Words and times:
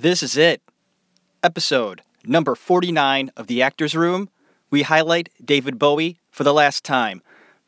This 0.00 0.22
is 0.22 0.38
it. 0.38 0.62
Episode 1.42 2.00
number 2.24 2.54
49 2.54 3.30
of 3.36 3.48
The 3.48 3.60
Actors 3.60 3.94
Room. 3.94 4.30
We 4.70 4.80
highlight 4.80 5.28
David 5.44 5.78
Bowie 5.78 6.20
for 6.30 6.42
the 6.42 6.54
last 6.54 6.84
time. 6.84 7.20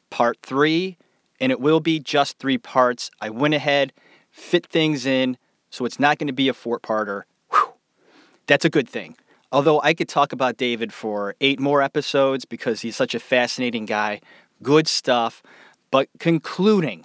Part 0.09 0.39
3, 0.43 0.97
and 1.41 1.53
it 1.53 1.61
will 1.61 1.81
be 1.81 2.01
just 2.01 2.39
three 2.39 2.57
parts. 2.57 3.11
I 3.21 3.29
went 3.29 3.53
ahead, 3.53 3.93
fit 4.31 4.67
things 4.67 5.05
in, 5.05 5.37
so 5.69 5.85
it's 5.85 6.01
not 6.01 6.17
going 6.17 6.27
to 6.27 6.33
be 6.33 6.49
a 6.49 6.55
four 6.55 6.81
parter. 6.81 7.25
That's 8.47 8.65
a 8.65 8.71
good 8.71 8.89
thing. 8.89 9.15
Although 9.53 9.83
I 9.83 9.93
could 9.93 10.09
talk 10.09 10.33
about 10.33 10.57
David 10.57 10.91
for 10.91 11.35
eight 11.43 11.61
more 11.61 11.83
episodes 11.83 12.47
because 12.47 12.81
he's 12.81 12.97
such 12.97 13.15
a 13.15 13.21
fascinating 13.21 13.85
guy. 13.85 14.23
Good 14.63 14.89
stuff. 14.89 15.43
But 15.91 16.09
concluding 16.19 17.05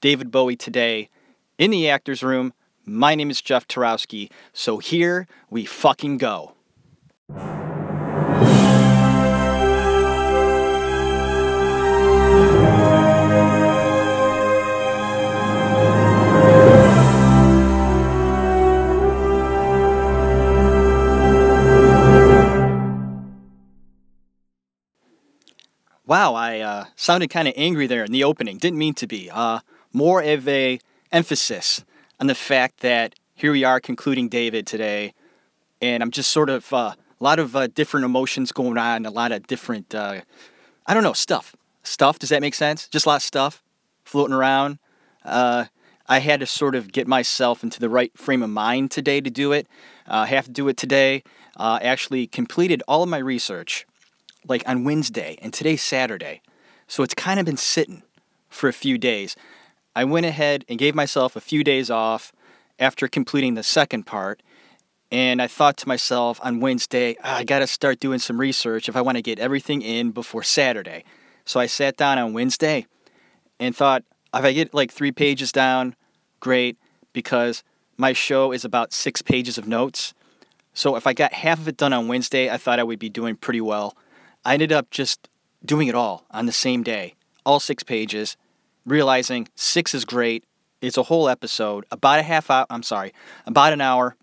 David 0.00 0.32
Bowie 0.32 0.56
today 0.56 1.08
in 1.56 1.70
the 1.70 1.88
actor's 1.88 2.24
room, 2.24 2.52
my 2.84 3.14
name 3.14 3.30
is 3.30 3.40
Jeff 3.40 3.66
Tarowski. 3.68 4.30
So 4.52 4.78
here 4.78 5.26
we 5.48 5.64
fucking 5.64 6.18
go. 6.18 6.54
Wow, 26.06 26.34
I 26.34 26.58
uh, 26.58 26.84
sounded 26.96 27.30
kind 27.30 27.46
of 27.46 27.54
angry 27.56 27.86
there 27.86 28.02
in 28.02 28.10
the 28.10 28.24
opening. 28.24 28.58
Didn't 28.58 28.78
mean 28.80 28.94
to 28.94 29.06
be. 29.06 29.30
Uh, 29.30 29.60
more 29.92 30.20
of 30.20 30.48
a 30.48 30.80
emphasis 31.12 31.84
on 32.20 32.26
the 32.26 32.34
fact 32.34 32.80
that 32.80 33.14
here 33.34 33.50
we 33.50 33.64
are 33.64 33.80
concluding 33.80 34.28
David 34.28 34.66
today, 34.66 35.14
and 35.80 36.02
I'm 36.02 36.10
just 36.10 36.30
sort 36.30 36.50
of 36.50 36.70
uh, 36.72 36.94
a 37.20 37.24
lot 37.24 37.38
of 37.38 37.56
uh, 37.56 37.66
different 37.68 38.04
emotions 38.04 38.52
going 38.52 38.76
on, 38.76 39.06
a 39.06 39.10
lot 39.10 39.32
of 39.32 39.46
different, 39.46 39.94
uh, 39.94 40.20
I 40.86 40.94
don't 40.94 41.02
know, 41.02 41.14
stuff. 41.14 41.56
Stuff. 41.82 42.18
Does 42.18 42.28
that 42.28 42.42
make 42.42 42.54
sense? 42.54 42.86
Just 42.88 43.06
a 43.06 43.08
lot 43.08 43.16
of 43.16 43.22
stuff 43.22 43.62
floating 44.04 44.34
around. 44.34 44.78
Uh, 45.24 45.64
I 46.06 46.18
had 46.18 46.40
to 46.40 46.46
sort 46.46 46.74
of 46.74 46.92
get 46.92 47.08
myself 47.08 47.62
into 47.62 47.80
the 47.80 47.88
right 47.88 48.16
frame 48.18 48.42
of 48.42 48.50
mind 48.50 48.90
today 48.90 49.22
to 49.22 49.30
do 49.30 49.52
it. 49.52 49.66
I 50.06 50.26
have 50.26 50.44
to 50.44 50.50
do 50.50 50.68
it 50.68 50.76
today. 50.76 51.22
actually 51.58 52.26
completed 52.26 52.82
all 52.86 53.02
of 53.02 53.08
my 53.08 53.18
research 53.18 53.86
like 54.46 54.62
on 54.68 54.84
Wednesday, 54.84 55.38
and 55.40 55.52
today's 55.52 55.82
Saturday. 55.82 56.42
So 56.86 57.02
it's 57.02 57.14
kind 57.14 57.38
of 57.38 57.46
been 57.46 57.56
sitting 57.56 58.02
for 58.48 58.68
a 58.68 58.72
few 58.72 58.98
days. 58.98 59.36
I 59.94 60.04
went 60.04 60.26
ahead 60.26 60.64
and 60.68 60.78
gave 60.78 60.94
myself 60.94 61.36
a 61.36 61.40
few 61.40 61.64
days 61.64 61.90
off 61.90 62.32
after 62.78 63.08
completing 63.08 63.54
the 63.54 63.62
second 63.62 64.04
part. 64.04 64.42
And 65.12 65.42
I 65.42 65.48
thought 65.48 65.76
to 65.78 65.88
myself 65.88 66.38
on 66.42 66.60
Wednesday, 66.60 67.16
oh, 67.24 67.30
I 67.30 67.44
got 67.44 67.58
to 67.58 67.66
start 67.66 67.98
doing 67.98 68.20
some 68.20 68.38
research 68.38 68.88
if 68.88 68.96
I 68.96 69.00
want 69.00 69.16
to 69.16 69.22
get 69.22 69.40
everything 69.40 69.82
in 69.82 70.12
before 70.12 70.44
Saturday. 70.44 71.04
So 71.44 71.58
I 71.58 71.66
sat 71.66 71.96
down 71.96 72.18
on 72.18 72.32
Wednesday 72.32 72.86
and 73.58 73.74
thought, 73.74 74.04
if 74.32 74.44
I 74.44 74.52
get 74.52 74.72
like 74.72 74.92
three 74.92 75.10
pages 75.10 75.50
down, 75.50 75.96
great, 76.38 76.78
because 77.12 77.64
my 77.96 78.12
show 78.12 78.52
is 78.52 78.64
about 78.64 78.92
six 78.92 79.20
pages 79.20 79.58
of 79.58 79.66
notes. 79.66 80.14
So 80.72 80.94
if 80.94 81.06
I 81.06 81.12
got 81.12 81.32
half 81.32 81.58
of 81.58 81.66
it 81.66 81.76
done 81.76 81.92
on 81.92 82.06
Wednesday, 82.06 82.48
I 82.48 82.56
thought 82.56 82.78
I 82.78 82.84
would 82.84 83.00
be 83.00 83.08
doing 83.08 83.34
pretty 83.34 83.60
well. 83.60 83.96
I 84.44 84.54
ended 84.54 84.70
up 84.70 84.90
just 84.90 85.28
doing 85.64 85.88
it 85.88 85.96
all 85.96 86.24
on 86.30 86.46
the 86.46 86.52
same 86.52 86.84
day, 86.84 87.16
all 87.44 87.58
six 87.58 87.82
pages, 87.82 88.36
realizing 88.86 89.48
six 89.54 89.94
is 89.94 90.04
great. 90.04 90.44
It's 90.80 90.96
a 90.96 91.04
whole 91.04 91.28
episode, 91.28 91.84
about 91.90 92.18
a 92.18 92.22
half 92.22 92.50
hour, 92.50 92.66
I'm 92.70 92.82
sorry, 92.82 93.12
about 93.46 93.72
an 93.72 93.80
hour, 93.80 94.16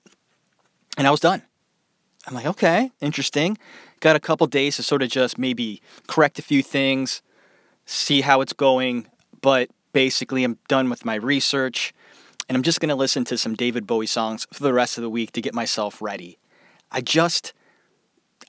and 0.97 1.05
I 1.05 1.11
was 1.11 1.19
done. 1.19 1.43
I'm 2.25 2.33
like, 2.33 2.45
okay, 2.45 2.91
interesting. 2.99 3.57
Got 3.99 4.15
a 4.15 4.19
couple 4.19 4.47
days 4.47 4.75
to 4.77 4.83
sort 4.83 5.01
of 5.01 5.09
just 5.09 5.37
maybe 5.37 5.81
correct 6.07 6.39
a 6.39 6.41
few 6.41 6.63
things, 6.63 7.21
see 7.85 8.21
how 8.21 8.41
it's 8.41 8.53
going, 8.53 9.07
but 9.41 9.69
basically, 9.93 10.43
I'm 10.43 10.57
done 10.67 10.89
with 10.89 11.05
my 11.05 11.15
research, 11.15 11.93
and 12.49 12.55
I'm 12.55 12.63
just 12.63 12.79
going 12.79 12.89
to 12.89 12.95
listen 12.95 13.23
to 13.25 13.37
some 13.37 13.53
David 13.53 13.85
Bowie 13.85 14.07
songs 14.07 14.47
for 14.51 14.63
the 14.63 14.73
rest 14.73 14.97
of 14.97 15.03
the 15.03 15.09
week 15.09 15.31
to 15.33 15.41
get 15.41 15.53
myself 15.53 16.01
ready. 16.01 16.39
I 16.91 17.01
just 17.01 17.53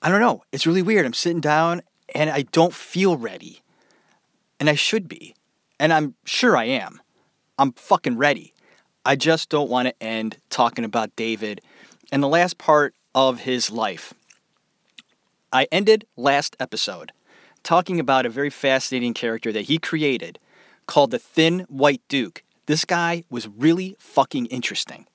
I 0.00 0.11
don't 0.11 0.21
know. 0.21 0.43
It's 0.53 0.66
really 0.66 0.82
weird. 0.82 1.06
I'm 1.06 1.15
sitting 1.15 1.41
down 1.41 1.82
and 2.15 2.31
I 2.31 2.43
don't 2.43 2.75
feel 2.75 3.16
ready. 3.16 3.62
And 4.61 4.69
I 4.69 4.75
should 4.75 5.09
be. 5.09 5.34
And 5.78 5.93
I'm 5.93 6.15
sure 6.25 6.56
I 6.56 6.65
am. 6.65 7.00
I'm 7.59 7.72
fucking 7.72 8.16
ready. 8.16 8.55
I 9.05 9.16
just 9.16 9.49
don't 9.49 9.71
want 9.71 9.89
to 9.89 10.03
end 10.03 10.37
talking 10.50 10.84
about 10.84 11.15
David 11.16 11.61
and 12.12 12.22
the 12.22 12.28
last 12.28 12.59
part 12.59 12.94
of 13.15 13.41
his 13.41 13.71
life. 13.71 14.15
I 15.53 15.67
ended 15.72 16.06
last 16.17 16.56
episode 16.61 17.12
talking 17.62 17.99
about 17.99 18.27
a 18.27 18.31
very 18.31 18.50
fascinating 18.50 19.15
character 19.15 19.53
that 19.53 19.62
he 19.62 19.78
created 19.78 20.38
called 20.87 21.11
the 21.11 21.19
Thin 21.19 21.61
White 21.69 22.03
Duke. 22.09 22.43
This 22.67 22.84
guy 22.84 23.25
was 23.31 23.49
really 23.49 23.97
fucking 23.99 24.47
interesting. 24.47 25.06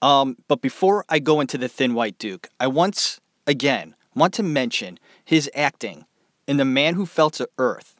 Um, 0.00 0.36
but 0.48 0.60
before 0.60 1.04
I 1.08 1.20
go 1.20 1.40
into 1.40 1.56
the 1.56 1.68
Thin 1.68 1.94
White 1.94 2.18
Duke, 2.18 2.48
I 2.58 2.66
once 2.66 3.20
again 3.46 3.94
want 4.14 4.34
to 4.34 4.42
mention 4.42 4.98
his 5.24 5.48
acting 5.54 6.06
in 6.46 6.56
The 6.56 6.64
Man 6.64 6.94
Who 6.94 7.06
Fell 7.06 7.30
to 7.30 7.48
Earth. 7.56 7.94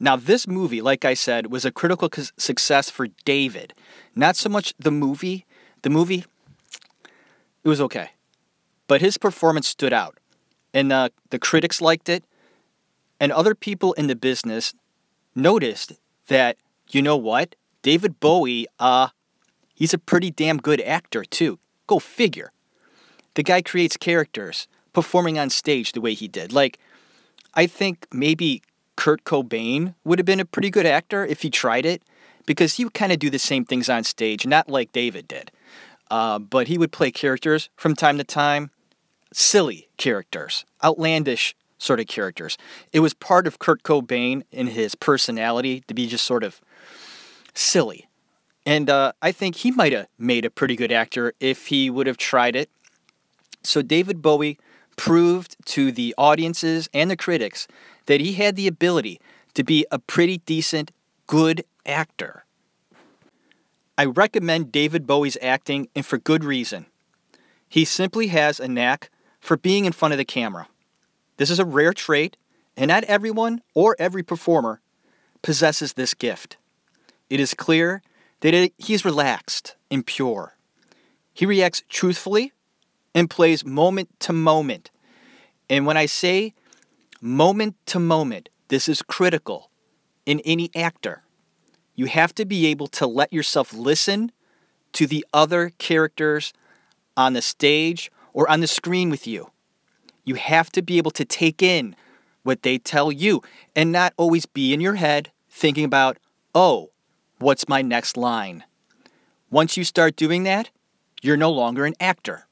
Now, 0.00 0.16
this 0.16 0.46
movie, 0.46 0.80
like 0.80 1.04
I 1.04 1.14
said, 1.14 1.50
was 1.50 1.64
a 1.64 1.72
critical 1.72 2.08
success 2.36 2.88
for 2.88 3.08
David. 3.24 3.74
Not 4.14 4.36
so 4.36 4.48
much 4.48 4.74
the 4.78 4.92
movie. 4.92 5.44
The 5.82 5.90
movie, 5.90 6.24
it 7.64 7.68
was 7.68 7.80
okay. 7.80 8.10
But 8.86 9.00
his 9.00 9.18
performance 9.18 9.68
stood 9.68 9.92
out. 9.92 10.18
And 10.72 10.92
uh, 10.92 11.08
the 11.30 11.38
critics 11.38 11.80
liked 11.80 12.08
it. 12.08 12.24
And 13.20 13.32
other 13.32 13.54
people 13.54 13.92
in 13.94 14.06
the 14.06 14.16
business 14.16 14.74
noticed 15.34 15.92
that, 16.28 16.56
you 16.90 17.02
know 17.02 17.16
what? 17.16 17.56
David 17.82 18.20
Bowie, 18.20 18.66
uh, 18.78 19.08
he's 19.74 19.94
a 19.94 19.98
pretty 19.98 20.30
damn 20.30 20.58
good 20.58 20.80
actor, 20.82 21.24
too. 21.24 21.58
Go 21.86 21.98
figure. 21.98 22.52
The 23.34 23.42
guy 23.42 23.62
creates 23.62 23.96
characters 23.96 24.68
performing 24.92 25.38
on 25.38 25.50
stage 25.50 25.92
the 25.92 26.00
way 26.00 26.14
he 26.14 26.28
did. 26.28 26.52
Like, 26.52 26.78
I 27.54 27.66
think 27.66 28.06
maybe 28.12 28.62
Kurt 28.98 29.22
Cobain 29.22 29.94
would 30.02 30.18
have 30.18 30.26
been 30.26 30.40
a 30.40 30.44
pretty 30.44 30.70
good 30.70 30.84
actor 30.84 31.24
if 31.24 31.42
he 31.42 31.50
tried 31.50 31.86
it, 31.86 32.02
because 32.46 32.74
he 32.74 32.84
would 32.84 32.94
kind 32.94 33.12
of 33.12 33.20
do 33.20 33.30
the 33.30 33.38
same 33.38 33.64
things 33.64 33.88
on 33.88 34.02
stage, 34.02 34.44
not 34.44 34.68
like 34.68 34.90
David 34.90 35.28
did. 35.28 35.52
Uh, 36.10 36.40
but 36.40 36.66
he 36.66 36.76
would 36.76 36.90
play 36.90 37.12
characters 37.12 37.70
from 37.76 37.94
time 37.94 38.18
to 38.18 38.24
time, 38.24 38.72
silly 39.32 39.88
characters, 39.98 40.64
outlandish 40.82 41.54
sort 41.78 42.00
of 42.00 42.08
characters. 42.08 42.58
It 42.92 42.98
was 42.98 43.14
part 43.14 43.46
of 43.46 43.60
Kurt 43.60 43.84
Cobain 43.84 44.42
in 44.50 44.66
his 44.66 44.96
personality 44.96 45.84
to 45.86 45.94
be 45.94 46.08
just 46.08 46.24
sort 46.24 46.42
of 46.42 46.60
silly. 47.54 48.08
And 48.66 48.90
uh, 48.90 49.12
I 49.22 49.30
think 49.30 49.54
he 49.54 49.70
might 49.70 49.92
have 49.92 50.08
made 50.18 50.44
a 50.44 50.50
pretty 50.50 50.74
good 50.74 50.90
actor 50.90 51.34
if 51.38 51.68
he 51.68 51.88
would 51.88 52.08
have 52.08 52.16
tried 52.16 52.56
it. 52.56 52.68
So 53.62 53.80
David 53.80 54.20
Bowie 54.22 54.58
proved 54.96 55.54
to 55.66 55.92
the 55.92 56.16
audiences 56.18 56.88
and 56.92 57.08
the 57.08 57.16
critics 57.16 57.68
that 58.08 58.22
he 58.22 58.32
had 58.32 58.56
the 58.56 58.66
ability 58.66 59.20
to 59.52 59.62
be 59.62 59.86
a 59.90 59.98
pretty 59.98 60.38
decent, 60.38 60.90
good 61.26 61.62
actor. 61.84 62.46
I 63.98 64.06
recommend 64.06 64.72
David 64.72 65.06
Bowie's 65.06 65.36
acting, 65.42 65.88
and 65.94 66.06
for 66.06 66.16
good 66.16 66.42
reason. 66.42 66.86
He 67.68 67.84
simply 67.84 68.28
has 68.28 68.58
a 68.60 68.66
knack 68.66 69.10
for 69.40 69.58
being 69.58 69.84
in 69.84 69.92
front 69.92 70.12
of 70.12 70.18
the 70.18 70.24
camera. 70.24 70.68
This 71.36 71.50
is 71.50 71.58
a 71.58 71.66
rare 71.66 71.92
trait, 71.92 72.38
and 72.78 72.88
not 72.88 73.04
everyone 73.04 73.60
or 73.74 73.94
every 73.98 74.22
performer 74.22 74.80
possesses 75.42 75.92
this 75.92 76.14
gift. 76.14 76.56
It 77.28 77.40
is 77.40 77.52
clear 77.52 78.00
that 78.40 78.54
it, 78.54 78.72
he 78.78 78.94
is 78.94 79.04
relaxed 79.04 79.76
and 79.90 80.06
pure. 80.06 80.56
He 81.34 81.44
reacts 81.44 81.82
truthfully 81.90 82.52
and 83.14 83.28
plays 83.28 83.66
moment 83.66 84.08
to 84.20 84.32
moment. 84.32 84.90
And 85.68 85.84
when 85.84 85.98
I 85.98 86.06
say 86.06 86.54
moment 87.20 87.76
to 87.86 87.98
moment, 87.98 88.48
this 88.68 88.88
is 88.88 89.02
critical 89.02 89.70
in 90.26 90.40
any 90.40 90.70
actor. 90.74 91.22
You 91.94 92.06
have 92.06 92.34
to 92.36 92.44
be 92.44 92.66
able 92.66 92.86
to 92.88 93.06
let 93.06 93.32
yourself 93.32 93.72
listen 93.72 94.30
to 94.92 95.06
the 95.06 95.24
other 95.32 95.72
characters 95.78 96.52
on 97.16 97.32
the 97.32 97.42
stage 97.42 98.10
or 98.32 98.48
on 98.50 98.60
the 98.60 98.66
screen 98.66 99.10
with 99.10 99.26
you. 99.26 99.50
You 100.24 100.36
have 100.36 100.70
to 100.72 100.82
be 100.82 100.98
able 100.98 101.10
to 101.12 101.24
take 101.24 101.62
in 101.62 101.96
what 102.42 102.62
they 102.62 102.78
tell 102.78 103.10
you 103.10 103.42
and 103.74 103.90
not 103.90 104.14
always 104.16 104.46
be 104.46 104.72
in 104.72 104.80
your 104.80 104.94
head 104.94 105.32
thinking 105.50 105.84
about, 105.84 106.18
oh, 106.54 106.90
what's 107.38 107.68
my 107.68 107.82
next 107.82 108.16
line? 108.16 108.64
Once 109.50 109.76
you 109.76 109.84
start 109.84 110.14
doing 110.16 110.44
that, 110.44 110.70
you're 111.22 111.36
no 111.36 111.50
longer 111.50 111.84
an 111.84 111.94
actor. 111.98 112.46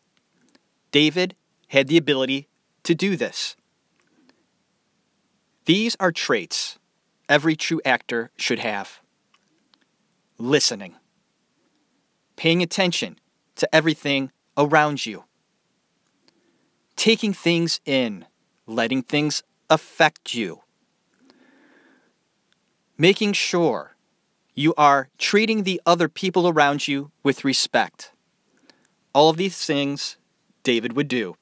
David 0.90 1.36
had 1.69 1.88
the 1.88 1.96
ability 1.96 2.48
to 2.82 2.94
do 2.94 3.16
this. 3.16 3.56
These 5.66 5.96
are 5.98 6.12
traits 6.12 6.78
every 7.28 7.56
true 7.56 7.80
actor 7.84 8.30
should 8.36 8.60
have 8.60 9.00
listening, 10.38 10.94
paying 12.36 12.62
attention 12.62 13.18
to 13.56 13.74
everything 13.74 14.30
around 14.56 15.04
you. 15.06 15.24
Taking 16.94 17.32
things 17.32 17.80
in, 17.84 18.26
letting 18.66 19.02
things 19.02 19.42
affect 19.68 20.34
you. 20.34 20.60
Making 22.96 23.32
sure 23.32 23.96
you 24.54 24.72
are 24.78 25.08
treating 25.19 25.64
the 25.64 25.80
other 25.84 26.08
people 26.08 26.48
around 26.48 26.86
you 26.86 27.10
with 27.24 27.44
respect. 27.44 28.12
All 29.12 29.30
of 29.30 29.36
these 29.36 29.64
things 29.64 30.16
David 30.62 30.94
would 30.94 31.08
do. 31.08 31.34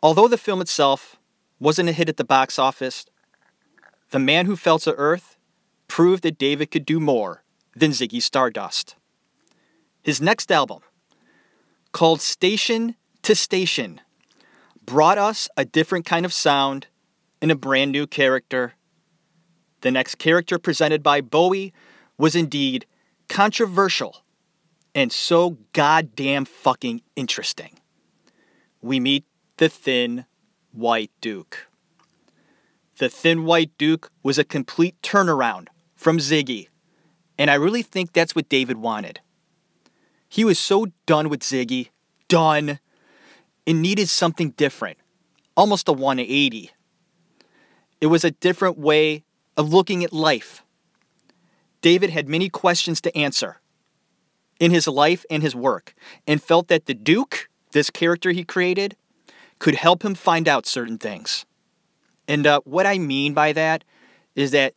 Although 0.00 0.28
the 0.28 0.38
film 0.38 0.60
itself 0.60 1.17
wasn't 1.60 1.88
a 1.88 1.92
hit 1.92 2.08
at 2.08 2.16
the 2.16 2.24
box 2.24 2.58
office, 2.58 3.06
The 4.10 4.18
Man 4.18 4.46
Who 4.46 4.56
Fell 4.56 4.78
to 4.80 4.94
Earth 4.94 5.36
proved 5.86 6.22
that 6.22 6.38
David 6.38 6.70
could 6.70 6.86
do 6.86 7.00
more 7.00 7.42
than 7.74 7.90
Ziggy 7.90 8.22
Stardust. 8.22 8.96
His 10.02 10.20
next 10.20 10.52
album, 10.52 10.80
called 11.92 12.20
Station 12.20 12.94
to 13.22 13.34
Station, 13.34 14.00
brought 14.84 15.18
us 15.18 15.48
a 15.56 15.64
different 15.64 16.06
kind 16.06 16.24
of 16.24 16.32
sound 16.32 16.86
and 17.42 17.50
a 17.50 17.56
brand 17.56 17.92
new 17.92 18.06
character. 18.06 18.74
The 19.80 19.90
next 19.90 20.16
character 20.16 20.58
presented 20.58 21.02
by 21.02 21.20
Bowie 21.20 21.72
was 22.16 22.34
indeed 22.34 22.86
controversial 23.28 24.22
and 24.94 25.12
so 25.12 25.58
goddamn 25.72 26.44
fucking 26.44 27.02
interesting. 27.14 27.78
We 28.80 28.98
meet 28.98 29.24
the 29.58 29.68
Thin 29.68 30.24
White 30.78 31.10
Duke. 31.20 31.66
The 32.98 33.08
Thin 33.08 33.44
White 33.44 33.70
Duke 33.78 34.10
was 34.22 34.38
a 34.38 34.44
complete 34.44 35.00
turnaround 35.02 35.68
from 35.94 36.18
Ziggy, 36.18 36.68
and 37.36 37.50
I 37.50 37.54
really 37.54 37.82
think 37.82 38.12
that's 38.12 38.34
what 38.34 38.48
David 38.48 38.78
wanted. 38.78 39.20
He 40.28 40.44
was 40.44 40.58
so 40.58 40.88
done 41.06 41.28
with 41.28 41.40
Ziggy, 41.40 41.90
done, 42.28 42.78
and 43.66 43.82
needed 43.82 44.08
something 44.08 44.50
different, 44.50 44.98
almost 45.56 45.88
a 45.88 45.92
180. 45.92 46.70
It 48.00 48.06
was 48.06 48.24
a 48.24 48.30
different 48.30 48.78
way 48.78 49.24
of 49.56 49.72
looking 49.72 50.04
at 50.04 50.12
life. 50.12 50.62
David 51.80 52.10
had 52.10 52.28
many 52.28 52.48
questions 52.48 53.00
to 53.02 53.16
answer 53.16 53.60
in 54.60 54.70
his 54.70 54.88
life 54.88 55.24
and 55.30 55.42
his 55.42 55.54
work, 55.54 55.94
and 56.26 56.42
felt 56.42 56.68
that 56.68 56.86
the 56.86 56.94
Duke, 56.94 57.48
this 57.72 57.90
character 57.90 58.32
he 58.32 58.44
created, 58.44 58.96
could 59.58 59.74
help 59.74 60.04
him 60.04 60.14
find 60.14 60.48
out 60.48 60.66
certain 60.66 60.98
things. 60.98 61.44
And 62.26 62.46
uh, 62.46 62.60
what 62.64 62.86
I 62.86 62.98
mean 62.98 63.34
by 63.34 63.52
that 63.52 63.84
is 64.34 64.50
that 64.52 64.74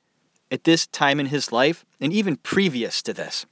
at 0.49 0.63
this 0.63 0.87
time 0.87 1.19
in 1.19 1.27
his 1.27 1.51
life, 1.51 1.85
and 1.99 2.11
even 2.11 2.35
previous 2.37 3.01
to 3.03 3.13
this, 3.13 3.45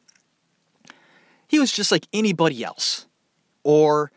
he 1.48 1.60
was 1.60 1.72
just 1.72 1.92
like 1.92 2.08
anybody 2.14 2.64
else. 2.64 3.06
Or, 3.64 4.12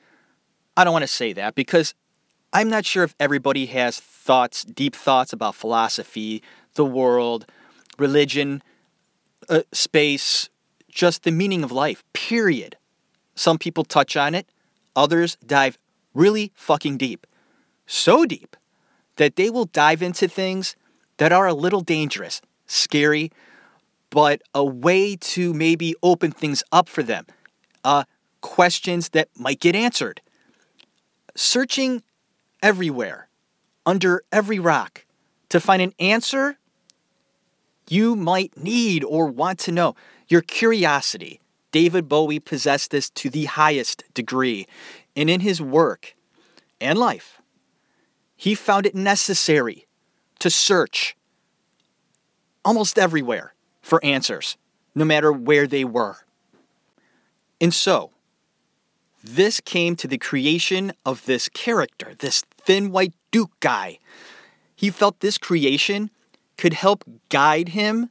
I 0.76 0.85
don't 0.85 0.93
want 0.93 1.03
to 1.03 1.09
say 1.09 1.32
that 1.35 1.55
because 1.55 1.94
I'm 2.53 2.69
not 2.69 2.85
sure 2.85 3.05
if 3.05 3.15
everybody 3.19 3.67
has 3.67 3.99
thoughts, 3.99 4.65
deep 4.65 4.94
thoughts 4.94 5.32
about 5.32 5.55
philosophy, 5.55 6.43
the 6.75 6.85
world, 6.85 7.47
religion, 7.99 8.62
uh, 9.49 9.62
space, 9.73 10.49
just 10.91 11.25
the 11.25 11.32
meaning 11.32 11.65
of 11.65 11.73
life, 11.73 12.05
period. 12.12 12.76
Some 13.35 13.58
people 13.58 13.85
touch 13.85 14.17
on 14.17 14.35
it, 14.35 14.47
others 14.94 15.37
dive 15.44 15.79
really 16.14 16.53
fucking 16.55 16.97
deep. 16.97 17.26
So 17.87 18.25
deep 18.25 18.56
that 19.17 19.37
they 19.37 19.50
will 19.50 19.67
dive 19.67 20.03
into 20.03 20.29
things 20.29 20.76
that 21.19 21.32
are 21.32 21.47
a 21.47 21.55
little 21.55 21.81
dangerous, 21.82 22.41
scary, 22.67 23.31
but 24.11 24.43
a 24.55 24.64
way 24.64 25.17
to 25.17 25.53
maybe 25.55 25.94
open 26.03 26.32
things 26.32 26.62
up 26.73 26.88
for 26.88 27.03
them. 27.03 27.26
Uh, 27.85 28.05
questions 28.41 29.11
that 29.11 29.29
might 29.38 29.61
get 29.61 29.75
answered. 29.75 30.20
Searching 31.35 32.03
everywhere, 32.62 33.29
under 33.87 34.23
every 34.31 34.58
rock, 34.58 35.06
to 35.49 35.61
find 35.61 35.82
an 35.82 35.93
answer 35.99 36.58
you 37.88 38.17
might 38.17 38.56
need 38.56 39.05
or 39.05 39.26
want 39.26 39.58
to 39.61 39.73
know. 39.73 39.94
Your 40.29 40.41
curiosity. 40.43 41.41
David 41.73 42.08
Bowie 42.08 42.38
possessed 42.38 42.91
this 42.91 43.11
to 43.11 43.31
the 43.31 43.47
highest 43.47 44.05
degree. 44.15 44.67
And 45.17 45.29
in 45.29 45.41
his 45.41 45.61
work 45.61 46.14
and 46.81 46.99
life, 46.99 47.41
he 48.37 48.55
found 48.55 48.87
it 48.87 48.94
necessary 48.94 49.87
to 50.38 50.50
search 50.50 51.17
almost 52.64 52.99
everywhere 52.99 53.55
for 53.81 54.05
answers, 54.05 54.56
no 54.94 55.05
matter 55.05 55.32
where 55.32 55.67
they 55.67 55.85
were. 55.85 56.17
And 57.61 57.73
so, 57.73 58.11
this 59.23 59.61
came 59.61 59.94
to 59.97 60.09
the 60.09 60.19
creation 60.19 60.93
of 61.06 61.25
this 61.26 61.49
character, 61.49 62.15
this 62.19 62.43
thin 62.65 62.91
white 62.91 63.15
Duke 63.31 63.53
guy. 63.61 63.99
He 64.75 64.91
felt 64.91 65.20
this 65.20 65.38
creation 65.38 66.11
could 66.56 66.73
help 66.73 67.05
guide 67.29 67.70
him 67.70 68.11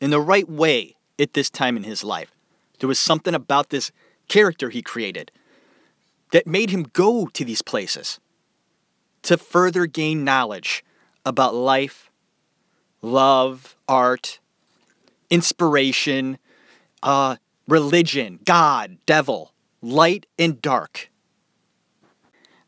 in 0.00 0.10
the 0.10 0.20
right 0.20 0.48
way 0.48 0.94
at 1.18 1.34
this 1.34 1.50
time 1.50 1.76
in 1.76 1.82
his 1.82 2.04
life. 2.04 2.30
There 2.78 2.88
was 2.88 2.98
something 2.98 3.34
about 3.34 3.70
this 3.70 3.90
character 4.28 4.70
he 4.70 4.82
created 4.82 5.32
that 6.34 6.48
made 6.48 6.70
him 6.70 6.82
go 6.82 7.26
to 7.26 7.44
these 7.44 7.62
places 7.62 8.18
to 9.22 9.38
further 9.38 9.86
gain 9.86 10.24
knowledge 10.24 10.84
about 11.24 11.54
life, 11.54 12.10
love, 13.02 13.76
art, 13.88 14.40
inspiration, 15.30 16.36
uh, 17.04 17.36
religion, 17.68 18.40
God, 18.44 18.98
devil, 19.06 19.52
light, 19.80 20.26
and 20.36 20.60
dark. 20.60 21.08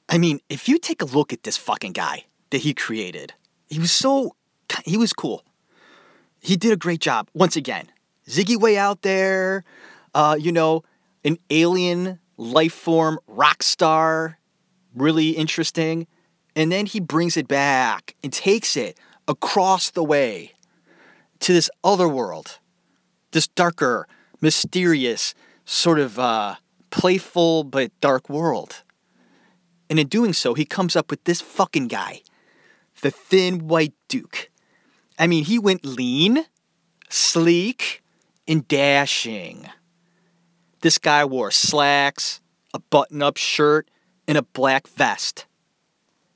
I 0.09 0.17
mean, 0.17 0.39
if 0.49 0.69
you 0.69 0.79
take 0.79 1.03
a 1.03 1.05
look 1.05 1.33
at 1.33 1.43
this 1.43 1.57
fucking 1.57 1.93
guy 1.93 2.27
that 2.51 2.59
he 2.59 2.73
created, 2.73 3.35
he 3.69 3.81
was 3.81 3.91
so, 3.91 4.37
he 4.85 4.97
was 4.97 5.13
cool. 5.13 5.43
He 6.39 6.57
did 6.57 6.71
a 6.71 6.77
great 6.77 7.01
job. 7.01 7.29
Once 7.35 7.57
again, 7.57 7.91
Ziggy 8.29 8.57
way 8.57 8.79
out 8.79 9.03
there, 9.03 9.65
uh, 10.15 10.37
you 10.39 10.53
know, 10.53 10.85
an 11.25 11.39
alien 11.51 12.21
life 12.37 12.73
form 12.73 13.19
rock 13.27 13.63
star, 13.63 14.39
really 14.95 15.31
interesting. 15.31 16.07
And 16.55 16.73
then 16.73 16.87
he 16.87 17.01
brings 17.01 17.37
it 17.37 17.49
back 17.49 18.15
and 18.23 18.33
takes 18.33 18.77
it 18.77 18.99
across 19.29 19.91
the 19.91 20.05
way 20.05 20.53
to 21.41 21.53
this 21.53 21.71
other 21.85 22.09
world, 22.09 22.59
this 23.33 23.47
darker, 23.47 24.07
mysterious, 24.41 25.35
sort 25.65 25.99
of 25.99 26.19
uh, 26.19 26.57
playful 26.91 27.65
but 27.65 27.91
dark 28.01 28.31
world. 28.31 28.83
And 29.91 29.99
in 29.99 30.09
doing 30.09 30.33
so, 30.33 30.55
he 30.55 30.65
comes 30.65 30.97
up 30.97 31.11
with 31.11 31.25
this 31.25 31.41
fucking 31.41 31.89
guy, 31.89 32.23
the 33.03 33.11
thin 33.11 33.69
white 33.69 33.95
duke. 34.09 34.51
I 35.19 35.27
mean, 35.27 35.45
he 35.45 35.59
went 35.59 35.85
lean, 35.85 36.47
sleek, 37.09 38.03
and 38.49 38.67
dashing. 38.67 39.69
This 40.87 40.99
guy 40.99 41.25
wore 41.25 41.51
slacks, 41.51 42.41
a 42.73 42.79
button 42.79 43.21
up 43.21 43.39
shirt, 43.39 43.91
and 44.29 44.39
a 44.39 44.43
black 44.43 44.87
vest. 44.87 45.45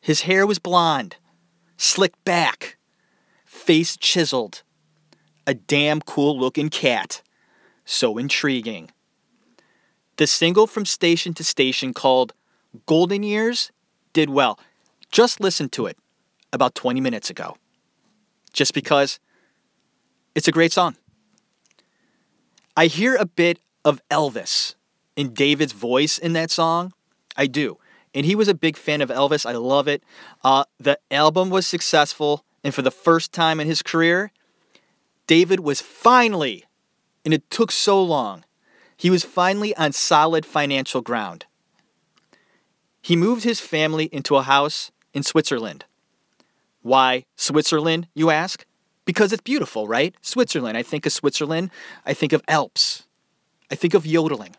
His 0.01 0.23
hair 0.23 0.45
was 0.45 0.59
blonde, 0.59 1.15
slicked 1.77 2.25
back, 2.25 2.77
face 3.45 3.97
chiseled. 3.97 4.65
A 5.47 5.55
damn 5.55 6.01
cool 6.01 6.37
looking 6.37 6.69
cat. 6.69 7.23
So 7.85 8.19
intriguing. 8.19 8.91
The 10.17 10.27
single 10.27 10.67
from 10.67 10.85
station 10.85 11.33
to 11.35 11.45
station 11.45 11.95
called 11.95 12.33
Golden 12.87 13.23
Years 13.23 13.71
did 14.13 14.31
well. 14.31 14.59
Just 15.13 15.39
listen 15.39 15.69
to 15.69 15.87
it 15.87 15.97
about 16.53 16.75
20 16.75 17.01
minutes 17.01 17.31
ago. 17.31 17.57
Just 18.53 18.75
because 18.75 19.21
it's 20.35 20.49
a 20.49 20.51
great 20.51 20.73
song. 20.73 20.97
I 22.77 22.87
hear 22.87 23.15
a 23.15 23.25
bit 23.25 23.61
of 23.85 24.01
Elvis 24.11 24.75
in 25.17 25.33
David's 25.33 25.73
voice 25.73 26.19
in 26.19 26.33
that 26.35 26.51
song. 26.51 26.93
I 27.37 27.47
do. 27.47 27.79
And 28.15 28.27
he 28.27 28.35
was 28.35 28.49
a 28.49 28.55
big 28.55 28.77
fan 28.77 29.01
of 29.01 29.09
Elvis. 29.09 29.47
I 29.47 29.53
love 29.53 29.87
it. 29.87 30.03
Uh, 30.43 30.65
the 30.79 30.99
album 31.11 31.51
was 31.51 31.67
successful. 31.67 32.45
And 32.65 32.75
for 32.75 32.83
the 32.83 32.91
first 32.91 33.33
time 33.33 33.61
in 33.61 33.67
his 33.67 33.83
career, 33.83 34.33
David 35.27 35.61
was 35.61 35.81
finally, 35.81 36.65
and 37.25 37.33
it 37.33 37.49
took 37.51 37.71
so 37.71 38.03
long, 38.03 38.45
he 38.97 39.11
was 39.11 39.25
finally 39.25 39.75
on 39.77 39.93
solid 39.93 40.45
financial 40.45 41.01
ground. 41.01 41.47
He 43.01 43.17
moved 43.17 43.45
his 43.45 43.61
family 43.61 44.07
into 44.13 44.37
a 44.37 44.43
house 44.43 44.91
in 45.15 45.23
Switzerland. 45.23 45.85
Why 46.83 47.25
Switzerland, 47.37 48.09
you 48.15 48.31
ask? 48.31 48.67
Because 49.05 49.33
it's 49.33 49.43
beautiful, 49.43 49.89
right? 49.89 50.15
Switzerland. 50.21 50.77
I 50.77 50.83
think 50.83 51.07
of 51.07 51.13
Switzerland. 51.13 51.71
I 52.05 52.13
think 52.13 52.33
of 52.33 52.43
Alps. 52.47 53.07
I 53.71 53.75
think 53.75 53.95
of 53.95 54.07
yodeling. 54.07 54.57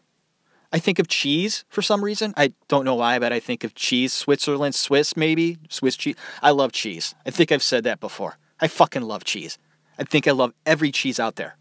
I 0.73 0.79
think 0.79 0.99
of 0.99 1.07
cheese 1.07 1.65
for 1.67 1.81
some 1.81 2.03
reason. 2.03 2.33
I 2.37 2.53
don't 2.69 2.85
know 2.85 2.95
why, 2.95 3.19
but 3.19 3.33
I 3.33 3.39
think 3.39 3.63
of 3.63 3.75
cheese. 3.75 4.13
Switzerland, 4.13 4.73
Swiss, 4.73 5.17
maybe. 5.17 5.57
Swiss 5.69 5.97
cheese. 5.97 6.15
I 6.41 6.51
love 6.51 6.71
cheese. 6.71 7.13
I 7.25 7.29
think 7.29 7.51
I've 7.51 7.63
said 7.63 7.83
that 7.83 7.99
before. 7.99 8.37
I 8.59 8.67
fucking 8.67 9.01
love 9.01 9.25
cheese. 9.25 9.57
I 9.99 10.03
think 10.03 10.27
I 10.27 10.31
love 10.31 10.53
every 10.65 10.91
cheese 10.91 11.19
out 11.19 11.35
there. 11.35 11.57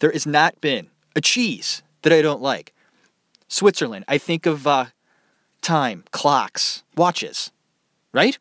There 0.00 0.10
has 0.10 0.26
not 0.26 0.60
been 0.60 0.88
a 1.14 1.20
cheese 1.20 1.82
that 2.02 2.12
I 2.12 2.22
don't 2.22 2.42
like. 2.42 2.74
Switzerland, 3.46 4.04
I 4.08 4.18
think 4.18 4.46
of 4.46 4.66
uh, 4.66 4.86
time, 5.62 6.04
clocks, 6.10 6.82
watches, 6.96 7.52
right? 8.12 8.38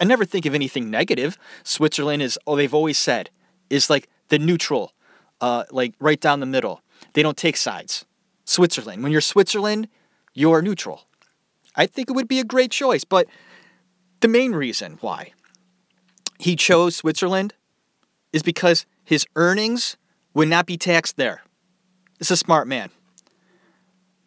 I 0.00 0.04
never 0.04 0.24
think 0.24 0.46
of 0.46 0.54
anything 0.54 0.90
negative. 0.90 1.38
Switzerland 1.62 2.22
is, 2.22 2.38
oh, 2.46 2.56
they've 2.56 2.74
always 2.74 2.98
said, 2.98 3.30
is 3.68 3.88
like 3.88 4.08
the 4.28 4.38
neutral, 4.38 4.92
uh, 5.40 5.64
like 5.70 5.94
right 6.00 6.20
down 6.20 6.40
the 6.40 6.46
middle. 6.46 6.82
They 7.12 7.22
don't 7.22 7.36
take 7.36 7.56
sides. 7.56 8.04
Switzerland. 8.44 9.02
When 9.02 9.12
you're 9.12 9.20
Switzerland, 9.20 9.88
you're 10.34 10.62
neutral. 10.62 11.06
I 11.76 11.86
think 11.86 12.10
it 12.10 12.14
would 12.14 12.28
be 12.28 12.40
a 12.40 12.44
great 12.44 12.70
choice, 12.70 13.04
but 13.04 13.26
the 14.20 14.28
main 14.28 14.52
reason 14.52 14.98
why 15.00 15.32
he 16.38 16.56
chose 16.56 16.96
Switzerland 16.96 17.54
is 18.32 18.42
because 18.42 18.86
his 19.04 19.26
earnings 19.36 19.96
would 20.34 20.48
not 20.48 20.66
be 20.66 20.76
taxed 20.76 21.16
there. 21.16 21.42
Is 22.18 22.30
a 22.30 22.36
smart 22.36 22.68
man. 22.68 22.90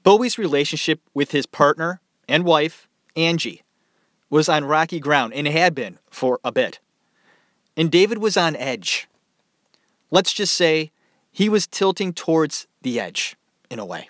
Bowie's 0.04 0.38
relationship 0.38 1.00
with 1.14 1.32
his 1.32 1.46
partner 1.46 2.02
and 2.28 2.44
wife, 2.44 2.88
Angie, 3.16 3.62
was 4.30 4.50
on 4.50 4.66
rocky 4.66 5.00
ground 5.00 5.34
and 5.34 5.48
had 5.48 5.76
been 5.76 6.00
for 6.10 6.40
a 6.44 6.52
bit. 6.52 6.80
And 7.78 7.92
David 7.92 8.18
was 8.18 8.36
on 8.36 8.56
edge. 8.56 9.08
Let's 10.12 10.34
just 10.34 10.56
say 10.56 10.92
he 11.32 11.50
was 11.50 11.68
tilting 11.68 12.14
towards 12.14 12.68
the 12.84 13.00
edge 13.00 13.36
in 13.70 13.80
a 13.80 13.86
way. 13.86 14.10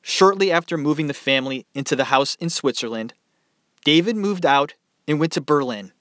Shortly 0.00 0.50
after 0.50 0.76
moving 0.76 1.06
the 1.06 1.14
family 1.14 1.66
into 1.74 1.94
the 1.94 2.04
house 2.04 2.34
in 2.36 2.50
Switzerland, 2.50 3.14
David 3.84 4.16
moved 4.16 4.46
out 4.46 4.74
and 5.06 5.20
went 5.20 5.32
to 5.32 5.40
Berlin. 5.40 5.92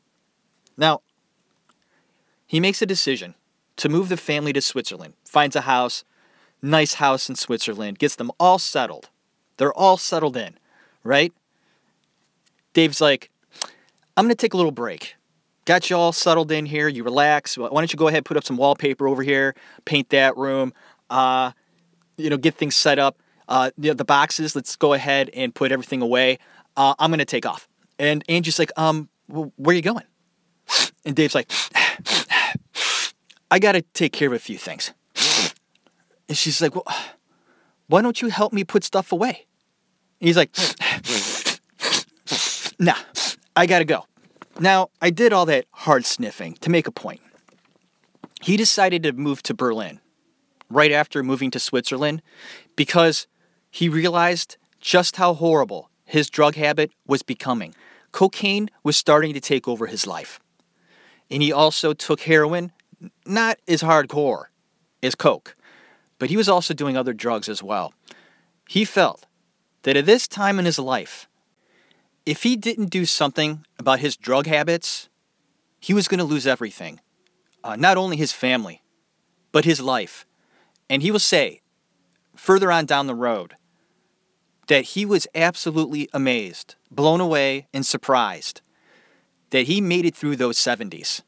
Now, 0.78 1.02
he 2.48 2.60
makes 2.60 2.82
a 2.82 2.86
decision 2.86 3.36
to 3.78 3.90
move 3.90 4.10
the 4.10 4.18
family 4.18 4.54
to 4.54 4.62
Switzerland, 4.62 5.14
finds 5.26 5.56
a 5.56 5.62
house, 5.62 6.04
nice 6.62 6.96
house 6.96 7.30
in 7.30 7.36
Switzerland, 7.36 8.00
gets 8.00 8.16
them 8.16 8.32
all 8.40 8.60
settled. 8.60 9.10
They're 9.58 9.74
all 9.74 9.98
settled 9.98 10.38
in, 10.38 10.58
right? 11.04 11.34
Dave's 12.74 13.02
like, 13.02 13.30
I'm 14.18 14.26
going 14.26 14.30
to 14.30 14.36
take 14.36 14.54
a 14.54 14.58
little 14.58 14.72
break. 14.72 15.16
Got 15.66 15.90
you 15.90 15.96
all 15.96 16.12
settled 16.12 16.52
in 16.52 16.66
here. 16.66 16.88
You 16.88 17.04
relax. 17.04 17.58
Why 17.58 17.70
don't 17.70 17.94
you 17.94 17.98
go 17.98 18.08
ahead, 18.08 18.26
put 18.26 18.38
up 18.38 18.44
some 18.44 18.58
wallpaper 18.58 19.08
over 19.08 19.22
here, 19.22 19.56
paint 19.86 20.10
that 20.10 20.36
room, 20.36 20.74
uh, 21.12 21.52
you 22.18 22.30
know, 22.30 22.38
get 22.38 22.56
things 22.56 22.76
set 22.76 22.98
up. 22.98 23.20
Uh, 23.48 23.70
the, 23.78 23.94
the 23.94 24.06
boxes, 24.06 24.56
let's 24.56 24.76
go 24.76 24.94
ahead 24.94 25.30
and 25.34 25.54
put 25.54 25.72
everything 25.72 26.02
away. 26.02 26.40
Uh, 26.76 26.96
I'm 26.98 27.12
going 27.12 27.20
to 27.20 27.26
take 27.26 27.46
off. 27.46 27.68
And 28.00 28.24
Angie's 28.30 28.58
like, 28.58 28.72
um, 28.78 29.10
where 29.28 29.52
are 29.68 29.74
you 29.74 29.82
going? 29.82 30.06
And 31.04 31.16
Dave's 31.16 31.34
like, 31.34 31.52
I 33.50 33.58
got 33.58 33.72
to 33.72 33.82
take 33.82 34.14
care 34.14 34.28
of 34.28 34.34
a 34.34 34.40
few 34.40 34.56
things. 34.56 34.94
And 36.30 36.38
she's 36.38 36.62
like, 36.62 36.76
well, 36.76 36.86
why 37.88 38.04
don't 38.04 38.22
you 38.22 38.28
help 38.28 38.54
me 38.54 38.64
put 38.64 38.84
stuff 38.84 39.12
away? 39.12 39.48
And 40.20 40.28
he's 40.28 40.38
like, 40.38 40.56
nah, 42.80 42.94
I 43.56 43.66
got 43.66 43.80
to 43.80 43.86
go. 43.86 44.06
Now, 44.60 44.92
I 45.02 45.10
did 45.10 45.34
all 45.34 45.48
that 45.48 45.66
hard 45.72 46.06
sniffing 46.06 46.54
to 46.62 46.70
make 46.70 46.86
a 46.86 46.92
point. 46.92 47.22
He 48.42 48.58
decided 48.58 49.02
to 49.02 49.14
move 49.14 49.42
to 49.44 49.56
Berlin 49.56 50.01
right 50.74 50.92
after 50.92 51.24
moving 51.24 51.52
to 51.52 51.60
Switzerland 51.60 52.22
because 52.76 53.28
he 53.70 53.90
realized 53.90 54.58
just 54.80 55.16
how 55.18 55.34
horrible 55.34 55.90
his 56.04 56.30
drug 56.30 56.56
habit 56.56 56.92
was 57.08 57.24
becoming. 57.24 57.74
Cocaine 58.12 58.70
was 58.84 58.98
starting 58.98 59.34
to 59.34 59.40
take 59.40 59.68
over 59.68 59.88
his 59.88 60.06
life. 60.06 60.40
And 61.30 61.42
he 61.42 61.52
also 61.52 61.94
took 61.94 62.22
heroin, 62.22 62.74
not 63.26 63.58
as 63.68 63.82
hardcore 63.82 64.46
as 65.02 65.16
Coke, 65.16 65.56
but 66.20 66.30
he 66.30 66.38
was 66.38 66.50
also 66.50 66.74
doing 66.74 66.98
other 66.98 67.14
drugs 67.14 67.48
as 67.48 67.64
well. 67.64 67.94
He 68.68 68.86
felt 68.86 69.26
that 69.84 69.98
at 69.98 70.06
this 70.06 70.28
time 70.28 70.60
in 70.60 70.66
his 70.66 70.78
life, 70.78 71.28
if 72.26 72.44
he 72.44 72.56
didn't 72.56 72.90
do 72.90 73.06
something 73.06 73.66
about 73.80 74.00
his 74.00 74.16
drug 74.16 74.46
habits, 74.46 75.10
he 75.80 75.94
was 75.94 76.08
going 76.08 76.20
to 76.20 76.24
lose 76.24 76.46
everything. 76.46 77.00
Uh, 77.64 77.76
not 77.76 77.98
only 77.98 78.18
his 78.18 78.32
family, 78.32 78.82
but 79.52 79.66
his 79.66 79.82
life. 79.82 80.26
And 80.92 81.02
he 81.02 81.10
will 81.10 81.20
say 81.20 81.62
further 82.36 82.70
on 82.70 82.86
down 82.86 83.08
the 83.08 83.16
road 83.16 83.56
that 84.68 84.84
he 84.84 85.06
was 85.06 85.26
absolutely 85.34 86.10
amazed, 86.12 86.76
blown 86.92 87.22
away, 87.22 87.68
and 87.74 87.86
surprised 87.86 88.60
that 89.52 89.68
he 89.68 89.80
made 89.80 90.06
it 90.06 90.14
through 90.14 90.36
those 90.36 90.58
70s, 90.58 91.22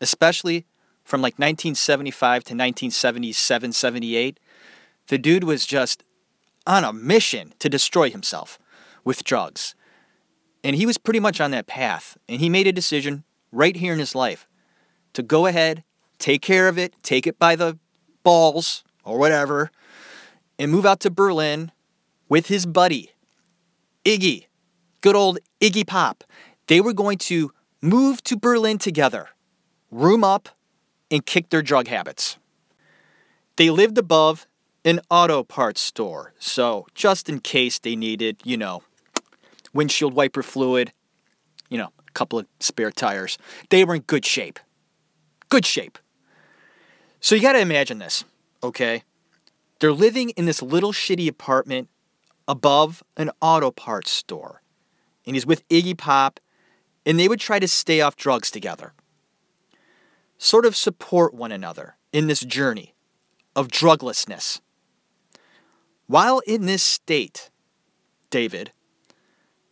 especially 0.00 0.64
from 1.02 1.20
like 1.22 1.40
1975 1.40 2.44
to 2.44 2.54
1977, 2.54 3.72
78. 3.72 4.38
The 5.08 5.18
dude 5.18 5.42
was 5.42 5.66
just 5.66 6.04
on 6.64 6.84
a 6.84 6.92
mission 6.92 7.52
to 7.58 7.68
destroy 7.68 8.10
himself 8.10 8.60
with 9.02 9.24
drugs. 9.24 9.74
And 10.62 10.76
he 10.76 10.86
was 10.86 10.98
pretty 10.98 11.20
much 11.20 11.40
on 11.40 11.50
that 11.50 11.66
path. 11.66 12.16
And 12.28 12.40
he 12.40 12.48
made 12.48 12.68
a 12.68 12.72
decision 12.72 13.24
right 13.50 13.74
here 13.74 13.92
in 13.92 13.98
his 13.98 14.14
life 14.14 14.46
to 15.14 15.24
go 15.24 15.46
ahead, 15.46 15.82
take 16.20 16.42
care 16.42 16.68
of 16.68 16.78
it, 16.78 16.94
take 17.02 17.26
it 17.26 17.40
by 17.40 17.56
the 17.56 17.76
balls 18.22 18.84
or 19.04 19.18
whatever, 19.18 19.70
and 20.58 20.70
move 20.70 20.86
out 20.86 21.00
to 21.00 21.10
Berlin 21.10 21.72
with 22.28 22.46
his 22.46 22.66
buddy, 22.66 23.10
Iggy, 24.04 24.46
good 25.00 25.16
old 25.16 25.38
Iggy 25.60 25.86
Pop. 25.86 26.24
They 26.66 26.80
were 26.80 26.92
going 26.92 27.18
to 27.18 27.52
move 27.82 28.22
to 28.24 28.36
Berlin 28.36 28.78
together, 28.78 29.28
room 29.90 30.22
up, 30.22 30.48
and 31.10 31.24
kick 31.26 31.50
their 31.50 31.62
drug 31.62 31.88
habits. 31.88 32.38
They 33.56 33.70
lived 33.70 33.98
above 33.98 34.46
an 34.84 35.00
auto 35.10 35.42
parts 35.42 35.80
store, 35.80 36.32
so 36.38 36.86
just 36.94 37.28
in 37.28 37.40
case 37.40 37.78
they 37.78 37.96
needed, 37.96 38.38
you 38.44 38.56
know, 38.56 38.82
windshield 39.74 40.14
wiper 40.14 40.42
fluid, 40.42 40.92
you 41.68 41.76
know, 41.76 41.90
a 41.98 42.12
couple 42.12 42.38
of 42.38 42.46
spare 42.60 42.90
tires, 42.90 43.38
they 43.68 43.84
were 43.84 43.94
in 43.94 44.02
good 44.02 44.24
shape. 44.24 44.58
Good 45.48 45.66
shape. 45.66 45.98
So 47.20 47.34
you 47.34 47.42
got 47.42 47.52
to 47.52 47.60
imagine 47.60 47.98
this, 47.98 48.24
okay? 48.62 49.02
They're 49.78 49.92
living 49.92 50.30
in 50.30 50.44
this 50.44 50.62
little 50.62 50.92
shitty 50.92 51.28
apartment 51.28 51.88
above 52.46 53.02
an 53.16 53.30
auto 53.40 53.70
parts 53.70 54.10
store. 54.10 54.62
And 55.26 55.36
he's 55.36 55.46
with 55.46 55.66
Iggy 55.68 55.96
Pop, 55.96 56.40
and 57.06 57.18
they 57.18 57.28
would 57.28 57.40
try 57.40 57.58
to 57.58 57.68
stay 57.68 58.00
off 58.00 58.16
drugs 58.16 58.50
together. 58.50 58.92
Sort 60.38 60.66
of 60.66 60.76
support 60.76 61.34
one 61.34 61.52
another 61.52 61.96
in 62.12 62.26
this 62.26 62.40
journey 62.40 62.94
of 63.54 63.68
druglessness. 63.68 64.60
While 66.06 66.40
in 66.40 66.66
this 66.66 66.82
state, 66.82 67.50
David, 68.30 68.72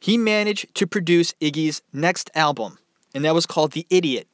he 0.00 0.16
managed 0.16 0.74
to 0.76 0.86
produce 0.86 1.34
Iggy's 1.40 1.82
next 1.92 2.30
album, 2.34 2.78
and 3.14 3.24
that 3.24 3.34
was 3.34 3.46
called 3.46 3.72
The 3.72 3.86
Idiot. 3.90 4.28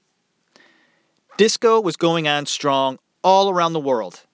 Disco 1.37 1.81
was 1.81 1.97
going 1.97 2.29
on 2.29 2.47
strong 2.47 2.99
all 3.23 3.49
around 3.49 3.73
the 3.73 3.81
world. 3.81 4.27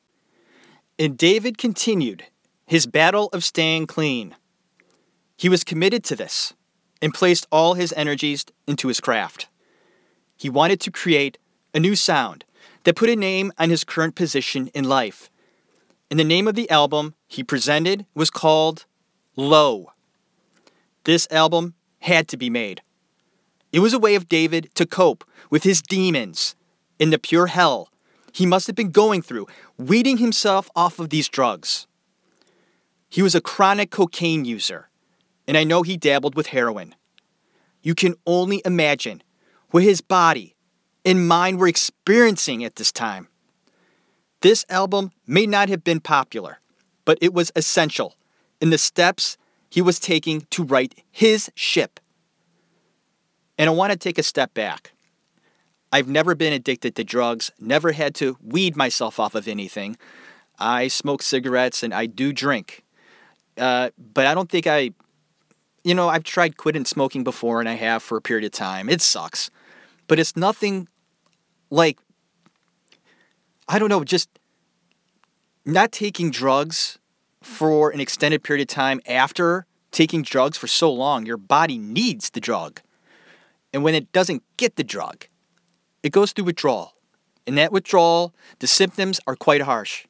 And 1.01 1.17
David 1.17 1.57
continued 1.57 2.27
his 2.67 2.87
battle 2.87 3.31
of 3.33 3.43
staying 3.43 3.87
clean. 3.87 4.37
He 5.35 5.49
was 5.49 5.65
committed 5.65 6.05
to 6.05 6.15
this 6.15 6.53
and 7.01 7.15
placed 7.15 7.47
all 7.51 7.73
his 7.73 7.95
energies 7.95 8.45
into 8.67 8.89
his 8.89 9.01
craft. 9.01 9.49
He 10.37 10.51
wanted 10.51 10.79
to 10.81 10.91
create 10.91 11.39
a 11.73 11.81
new 11.81 11.97
sound 11.97 12.45
that 12.85 12.97
put 12.97 13.09
a 13.09 13.17
name 13.17 13.51
on 13.59 13.71
his 13.71 13.83
current 13.83 14.15
position 14.15 14.67
in 14.75 14.85
life. 14.85 15.31
And 16.11 16.21
the 16.21 16.25
name 16.25 16.47
of 16.47 16.55
the 16.55 16.69
album 16.69 17.15
he 17.27 17.43
presented 17.43 18.05
was 18.15 18.29
called 18.29 18.85
Low. 19.37 19.93
This 21.05 21.27
album 21.31 21.73
had 22.01 22.29
to 22.29 22.37
be 22.37 22.51
made. 22.51 22.83
It 23.73 23.81
was 23.81 23.95
a 23.95 23.99
way 23.99 24.17
of 24.17 24.29
David 24.29 24.69
to 24.75 24.85
cope 24.85 25.25
with 25.49 25.63
his 25.63 25.81
demons 25.81 26.57
in 26.99 27.09
the 27.09 27.19
pure 27.19 27.47
hell 27.47 27.89
he 28.33 28.47
must 28.47 28.67
have 28.67 28.77
been 28.77 28.91
going 28.91 29.23
through, 29.23 29.47
weeding 29.77 30.19
himself 30.19 30.71
off 30.75 30.99
of 30.99 31.11
these 31.11 31.29
drugs. 31.29 31.87
He 33.09 33.23
was 33.23 33.35
a 33.35 33.41
chronic 33.41 33.91
cocaine 33.91 34.45
user, 34.45 34.89
and 35.47 35.57
I 35.57 35.65
know 35.65 35.83
he 35.83 35.97
dabbled 35.97 36.35
with 36.35 36.49
heroin. 36.49 36.95
You 37.83 37.95
can 37.95 38.15
only 38.27 38.63
imagine 38.65 39.23
what 39.71 39.83
his 39.83 40.01
body 40.01 40.55
and 41.05 41.27
mind 41.27 41.59
were 41.59 41.69
experiencing 41.69 42.65
at 42.65 42.77
this 42.77 42.93
time. 42.93 43.29
This 44.43 44.65
album 44.69 45.13
may 45.27 45.47
not 45.47 45.69
have 45.69 45.85
been 45.85 46.01
popular, 46.01 46.61
but 47.05 47.19
it 47.21 47.35
was 47.35 47.53
essential 47.57 48.17
in 48.61 48.71
the 48.71 48.79
steps 48.79 49.37
he 49.71 49.83
was 49.83 49.99
taking 49.99 50.47
to 50.51 50.63
right 50.63 50.95
his 51.11 51.51
ship. 51.55 52.01
And 53.59 53.69
I 53.69 53.73
want 53.73 53.93
to 53.93 53.99
take 53.99 54.19
a 54.19 54.23
step 54.23 54.55
back. 54.55 54.93
I've 55.93 56.09
never 56.09 56.35
been 56.35 56.53
addicted 56.53 56.95
to 56.97 57.05
drugs, 57.05 57.51
never 57.59 57.93
had 57.93 58.15
to 58.17 58.37
weed 58.43 58.77
myself 58.77 59.19
off 59.19 59.35
of 59.35 59.49
anything. 59.49 59.97
I 60.59 60.89
smoke 60.89 61.23
cigarettes 61.23 61.83
and 61.83 61.93
I 61.93 62.07
do 62.07 62.33
drink. 62.33 62.85
Uh, 63.57 63.91
but 63.99 64.27
I 64.27 64.35
don't 64.35 64.51
think 64.51 64.67
I, 64.67 64.93
you 65.83 65.95
know, 65.95 66.09
I've 66.09 66.25
tried 66.25 66.57
quitting 66.57 66.85
smoking 66.85 67.25
before 67.25 67.61
and 67.61 67.69
I 67.69 67.75
have 67.75 68.03
for 68.03 68.17
a 68.17 68.23
period 68.23 68.45
of 68.45 68.53
time. 68.53 68.89
It 68.89 69.01
sucks. 69.01 69.51
But 70.07 70.19
it's 70.19 70.37
nothing 70.37 70.89
like, 71.71 71.99
I 73.69 73.79
don't 73.79 73.89
know, 73.89 74.05
just 74.05 74.29
not 75.65 75.93
taking 75.93 76.31
drugs 76.31 76.99
for 77.43 77.91
an 77.91 78.01
extended 78.01 78.43
period 78.43 78.63
of 78.63 78.69
time 78.69 79.01
after 79.07 79.67
taking 79.91 80.23
drugs 80.23 80.57
for 80.57 80.67
so 80.67 80.93
long, 80.93 81.27
your 81.27 81.37
body 81.37 81.79
needs 81.79 82.31
the 82.31 82.41
drug. 82.41 82.81
And 83.73 83.83
when 83.83 83.95
it 83.95 84.13
doesn't 84.13 84.43
get 84.57 84.77
the 84.77 84.85
drug, 84.85 85.27
it 86.03 86.13
goes 86.13 86.33
through 86.33 86.47
withdrawal. 86.47 86.95
In 87.47 87.55
that 87.57 87.73
withdrawal, 87.73 88.35
the 88.59 88.67
symptoms 88.67 89.21
are 89.27 89.37
quite 89.37 89.63
harsh. 89.63 90.07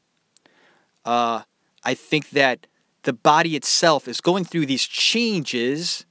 Uh, 1.05 1.43
I 1.85 1.95
think 1.95 2.31
that 2.31 2.67
the 3.03 3.13
body 3.13 3.57
itself 3.57 4.07
is 4.07 4.21
going 4.21 4.45
through 4.45 4.67
these 4.67 4.85
changes 4.85 6.05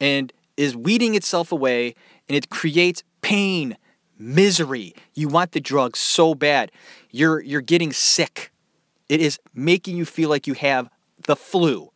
and 0.00 0.32
is 0.56 0.76
weeding 0.76 1.14
itself 1.14 1.52
away, 1.52 1.94
and 2.28 2.36
it 2.36 2.48
creates 2.48 3.02
pain, 3.20 3.76
misery. 4.18 4.94
You 5.14 5.28
want 5.28 5.52
the 5.52 5.60
drug 5.60 5.96
so 5.96 6.34
bad. 6.34 6.72
You're, 7.10 7.40
you're 7.40 7.60
getting 7.60 7.92
sick. 7.92 8.50
It 9.08 9.20
is 9.20 9.38
making 9.54 9.96
you 9.96 10.04
feel 10.04 10.30
like 10.30 10.46
you 10.46 10.54
have 10.54 10.88
the 11.26 11.36
flu 11.36 11.92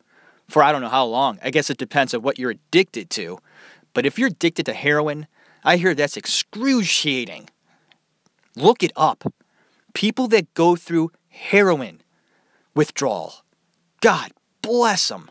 for 0.48 0.62
I 0.62 0.72
don't 0.72 0.80
know 0.80 0.88
how 0.88 1.04
long. 1.04 1.38
I 1.42 1.50
guess 1.50 1.70
it 1.70 1.78
depends 1.78 2.14
on 2.14 2.22
what 2.22 2.38
you're 2.38 2.52
addicted 2.52 3.10
to. 3.10 3.38
But 3.92 4.06
if 4.06 4.18
you're 4.18 4.28
addicted 4.28 4.66
to 4.66 4.72
heroin, 4.72 5.26
I 5.66 5.78
hear 5.78 5.96
that's 5.96 6.16
excruciating. 6.16 7.50
Look 8.54 8.84
it 8.84 8.92
up. 8.94 9.32
People 9.94 10.28
that 10.28 10.54
go 10.54 10.76
through 10.76 11.10
heroin 11.28 12.02
withdrawal, 12.76 13.34
God 14.00 14.30
bless 14.62 15.08
them. 15.08 15.28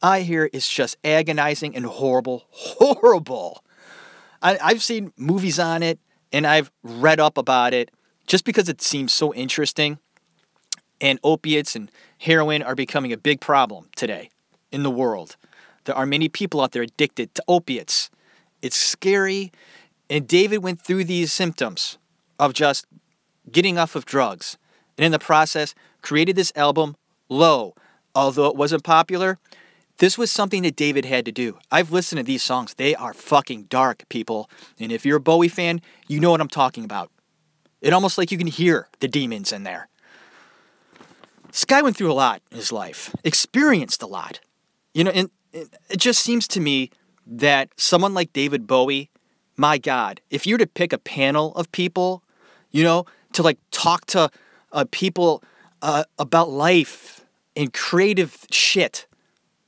I 0.00 0.20
hear 0.20 0.48
it's 0.52 0.70
just 0.70 0.96
agonizing 1.02 1.74
and 1.74 1.86
horrible, 1.86 2.44
horrible. 2.50 3.64
I, 4.40 4.58
I've 4.62 4.82
seen 4.82 5.12
movies 5.16 5.58
on 5.58 5.82
it 5.82 5.98
and 6.32 6.46
I've 6.46 6.70
read 6.84 7.18
up 7.18 7.36
about 7.36 7.74
it 7.74 7.90
just 8.28 8.44
because 8.44 8.68
it 8.68 8.80
seems 8.80 9.12
so 9.12 9.34
interesting. 9.34 9.98
And 11.00 11.18
opiates 11.24 11.74
and 11.74 11.90
heroin 12.18 12.62
are 12.62 12.76
becoming 12.76 13.12
a 13.12 13.16
big 13.16 13.40
problem 13.40 13.88
today 13.96 14.30
in 14.70 14.84
the 14.84 14.90
world. 14.90 15.36
There 15.84 15.96
are 15.96 16.06
many 16.06 16.28
people 16.28 16.60
out 16.60 16.70
there 16.70 16.82
addicted 16.82 17.34
to 17.34 17.42
opiates. 17.48 18.08
It's 18.62 18.76
scary. 18.76 19.52
And 20.10 20.26
David 20.26 20.58
went 20.58 20.80
through 20.80 21.04
these 21.04 21.32
symptoms 21.32 21.98
of 22.38 22.54
just 22.54 22.86
getting 23.50 23.78
off 23.78 23.94
of 23.94 24.04
drugs. 24.04 24.56
And 24.96 25.04
in 25.04 25.12
the 25.12 25.18
process, 25.18 25.74
created 26.02 26.36
this 26.36 26.52
album, 26.56 26.96
Low. 27.28 27.74
Although 28.14 28.46
it 28.46 28.56
wasn't 28.56 28.84
popular, 28.84 29.38
this 29.98 30.16
was 30.16 30.30
something 30.30 30.62
that 30.62 30.76
David 30.76 31.04
had 31.04 31.24
to 31.26 31.32
do. 31.32 31.58
I've 31.70 31.92
listened 31.92 32.18
to 32.18 32.22
these 32.22 32.42
songs. 32.42 32.74
They 32.74 32.94
are 32.94 33.12
fucking 33.12 33.64
dark, 33.64 34.08
people. 34.08 34.48
And 34.78 34.90
if 34.90 35.04
you're 35.04 35.18
a 35.18 35.20
Bowie 35.20 35.48
fan, 35.48 35.80
you 36.06 36.20
know 36.20 36.30
what 36.30 36.40
I'm 36.40 36.48
talking 36.48 36.84
about. 36.84 37.10
It 37.80 37.92
almost 37.92 38.18
like 38.18 38.32
you 38.32 38.38
can 38.38 38.46
hear 38.46 38.88
the 39.00 39.08
demons 39.08 39.52
in 39.52 39.64
there. 39.64 39.88
This 41.48 41.64
guy 41.64 41.82
went 41.82 41.96
through 41.96 42.12
a 42.12 42.14
lot 42.14 42.42
in 42.50 42.56
his 42.56 42.72
life, 42.72 43.14
experienced 43.24 44.02
a 44.02 44.06
lot. 44.06 44.40
You 44.94 45.04
know, 45.04 45.10
and 45.10 45.30
it 45.52 45.96
just 45.96 46.20
seems 46.20 46.48
to 46.48 46.60
me 46.60 46.90
that 47.28 47.68
someone 47.76 48.14
like 48.14 48.32
David 48.32 48.66
Bowie, 48.66 49.10
my 49.56 49.78
God, 49.78 50.20
if 50.30 50.46
you 50.46 50.54
were 50.54 50.58
to 50.58 50.66
pick 50.66 50.92
a 50.92 50.98
panel 50.98 51.54
of 51.54 51.70
people, 51.72 52.22
you 52.70 52.82
know, 52.82 53.04
to 53.34 53.42
like 53.42 53.58
talk 53.70 54.06
to 54.06 54.30
uh, 54.72 54.84
people 54.90 55.42
uh, 55.82 56.04
about 56.18 56.48
life 56.48 57.24
and 57.54 57.72
creative 57.72 58.46
shit 58.50 59.06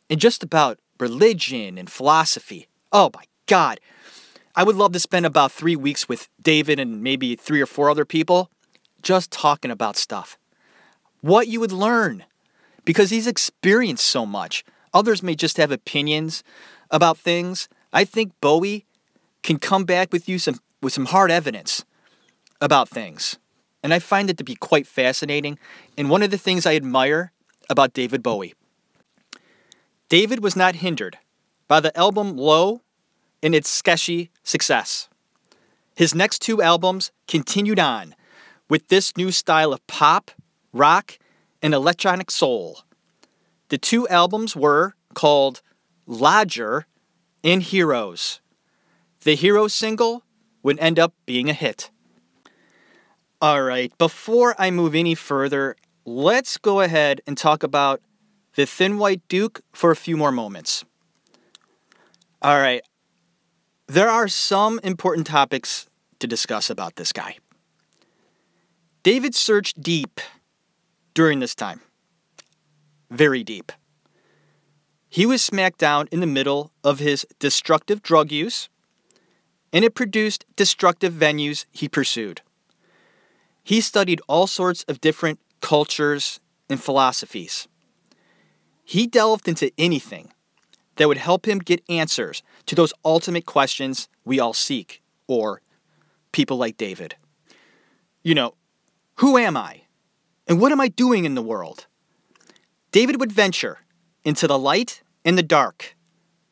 and 0.09 0.19
just 0.19 0.43
about 0.43 0.79
religion 0.99 1.77
and 1.77 1.91
philosophy. 1.91 2.67
Oh 2.93 3.11
my 3.15 3.25
God. 3.47 3.81
I 4.57 4.65
would 4.65 4.77
love 4.77 4.93
to 4.93 5.01
spend 5.01 5.27
about 5.27 5.53
three 5.53 5.77
weeks 5.77 6.09
with 6.09 6.29
David 6.43 6.81
and 6.81 7.03
maybe 7.03 7.37
three 7.37 7.61
or 7.61 7.67
four 7.67 7.91
other 7.91 8.05
people 8.05 8.51
just 9.03 9.31
talking 9.31 9.71
about 9.71 9.97
stuff. 9.97 10.39
What 11.21 11.49
you 11.49 11.61
would 11.61 11.73
learn 11.73 12.25
because 12.85 13.11
he's 13.11 13.27
experienced 13.27 14.07
so 14.07 14.27
much. 14.27 14.65
Others 14.93 15.23
may 15.23 15.35
just 15.35 15.57
have 15.59 15.71
opinions 15.71 16.43
about 16.91 17.19
things. 17.19 17.69
I 17.93 18.05
think 18.05 18.33
Bowie 18.41 18.87
can 19.43 19.59
come 19.59 19.85
back 19.85 20.13
with 20.13 20.29
you 20.29 20.39
some 20.39 20.59
with 20.83 20.93
some 20.93 21.07
hard 21.07 21.31
evidence 21.31 21.85
about 22.61 22.89
things. 22.89 23.39
And 23.83 23.95
I 23.95 23.99
find 23.99 24.29
it 24.29 24.37
to 24.39 24.45
be 24.45 24.55
quite 24.55 24.87
fascinating. 24.87 25.59
And 25.97 26.11
one 26.11 26.23
of 26.23 26.31
the 26.31 26.39
things 26.39 26.67
I 26.67 26.75
admire 26.75 27.33
about 27.69 27.93
David 27.93 28.23
Bowie. 28.23 28.55
David 30.09 30.43
was 30.43 30.57
not 30.57 30.77
hindered 30.77 31.19
by 31.69 31.81
the 31.81 31.97
album 31.97 32.37
Low 32.37 32.83
and 33.43 33.55
its 33.55 33.71
sketchy 33.71 34.31
success. 34.43 35.09
His 35.95 36.15
next 36.15 36.41
two 36.41 36.61
albums 36.61 37.13
continued 37.29 37.79
on 37.79 38.15
with 38.69 38.89
this 38.89 39.17
new 39.17 39.31
style 39.31 39.73
of 39.73 39.87
pop, 39.87 40.31
rock, 40.73 41.19
and 41.63 41.75
electronic 41.75 42.31
soul. 42.31 42.83
The 43.69 43.79
two 43.79 44.09
albums 44.09 44.57
were 44.57 44.95
called 45.15 45.63
Lodger 46.11 46.87
in 47.45 47.61
Heroes. 47.61 48.41
The 49.21 49.37
Hero 49.37 49.69
single 49.69 50.25
would 50.61 50.77
end 50.81 50.99
up 50.99 51.15
being 51.25 51.49
a 51.49 51.53
hit. 51.53 51.91
All 53.41 53.63
right, 53.63 53.97
before 53.97 54.57
I 54.59 54.73
move 54.73 54.97
any 54.97 55.15
further, 55.15 55.77
let's 56.05 56.59
go 56.59 56.81
ahead 56.81 57.21
and 57.29 57.39
talk 57.39 57.63
about 57.63 58.03
the 58.57 58.67
Thin 58.67 58.99
White 58.99 59.23
Duke 59.29 59.61
for 59.73 59.93
a 59.93 59.97
few 59.97 60.17
more 60.17 60.33
moments. 60.33 60.85
All 62.43 62.59
right, 62.59 62.83
there 63.87 64.09
are 64.09 64.27
some 64.27 64.81
important 64.83 65.29
topics 65.29 65.89
to 66.19 66.27
discuss 66.27 66.69
about 66.69 66.97
this 66.97 67.13
guy. 67.13 67.39
David 69.05 69.37
searched 69.37 69.81
deep 69.81 70.21
during 71.15 71.39
this 71.39 71.55
time 71.55 71.81
very 73.11 73.45
deep. 73.45 73.73
He 75.13 75.27
was 75.27 75.43
smacked 75.43 75.79
down 75.79 76.07
in 76.13 76.21
the 76.21 76.27
middle 76.27 76.71
of 76.85 77.01
his 77.01 77.27
destructive 77.41 78.01
drug 78.01 78.31
use, 78.31 78.69
and 79.73 79.85
it 79.85 79.97
produced 79.97 80.47
destructive 80.55 81.13
venues 81.13 81.67
he 81.73 81.89
pursued. 81.89 82.43
He 83.65 83.81
studied 83.81 84.21
all 84.29 84.47
sorts 84.47 84.85
of 84.85 85.01
different 85.01 85.41
cultures 85.61 86.39
and 86.69 86.81
philosophies. 86.81 87.67
He 88.85 89.09
delved 89.09 89.49
into 89.49 89.73
anything 89.77 90.33
that 90.95 91.09
would 91.09 91.17
help 91.17 91.47
him 91.47 91.59
get 91.59 91.83
answers 91.89 92.45
to 92.67 92.77
those 92.77 92.95
ultimate 93.05 93.47
questions 93.47 94.09
we 94.25 94.39
all 94.39 94.55
seek, 94.55 95.03
or 95.27 95.61
people 96.31 96.57
like 96.57 96.77
David. 96.77 97.17
You 98.23 98.37
know, 98.37 98.55
who 99.17 99.37
am 99.37 99.57
I? 99.57 99.83
And 100.47 100.61
what 100.61 100.71
am 100.71 100.81
I 100.81 100.87
doing 100.87 101.25
in 101.25 101.35
the 101.35 101.43
world? 101.43 101.87
David 102.93 103.19
would 103.19 103.33
venture 103.33 103.79
into 104.25 104.47
the 104.47 104.59
light 104.59 105.03
and 105.25 105.37
the 105.37 105.43
dark. 105.43 105.97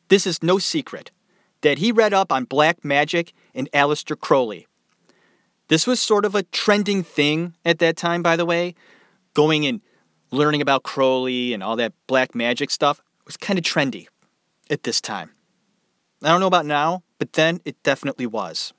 This 0.09 0.25
is 0.25 0.41
no 0.41 0.57
secret 0.57 1.11
that 1.61 1.77
he 1.79 1.91
read 1.91 2.13
up 2.13 2.31
on 2.31 2.45
black 2.45 2.83
magic 2.83 3.33
and 3.53 3.69
Aleister 3.71 4.19
Crowley. 4.19 4.67
This 5.67 5.85
was 5.85 5.99
sort 5.99 6.25
of 6.25 6.33
a 6.33 6.43
trending 6.43 7.03
thing 7.03 7.55
at 7.63 7.79
that 7.79 7.95
time, 7.95 8.23
by 8.23 8.35
the 8.35 8.45
way. 8.45 8.75
Going 9.33 9.65
and 9.65 9.81
learning 10.31 10.61
about 10.61 10.83
Crowley 10.83 11.53
and 11.53 11.61
all 11.61 11.75
that 11.75 11.93
black 12.07 12.33
magic 12.33 12.71
stuff 12.71 13.01
was 13.25 13.37
kind 13.37 13.59
of 13.59 13.65
trendy 13.65 14.07
at 14.69 14.83
this 14.83 14.99
time. 14.99 15.31
I 16.23 16.29
don't 16.29 16.39
know 16.39 16.47
about 16.47 16.65
now, 16.65 17.03
but 17.17 17.33
then 17.33 17.59
it 17.65 17.81
definitely 17.83 18.25
was. 18.25 18.73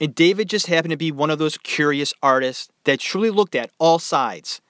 And 0.00 0.14
David 0.14 0.48
just 0.48 0.66
happened 0.66 0.90
to 0.90 0.96
be 0.96 1.12
one 1.12 1.30
of 1.30 1.38
those 1.38 1.56
curious 1.58 2.12
artists 2.22 2.68
that 2.84 3.00
truly 3.00 3.30
looked 3.30 3.54
at 3.54 3.70
all 3.78 3.98
sides 3.98 4.60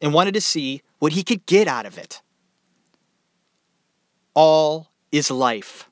and 0.00 0.14
wanted 0.14 0.34
to 0.34 0.40
see 0.40 0.82
what 0.98 1.12
he 1.12 1.22
could 1.22 1.46
get 1.46 1.68
out 1.68 1.86
of 1.86 1.98
it. 1.98 2.22
All 4.40 4.92
is 5.10 5.32
life. 5.32 5.90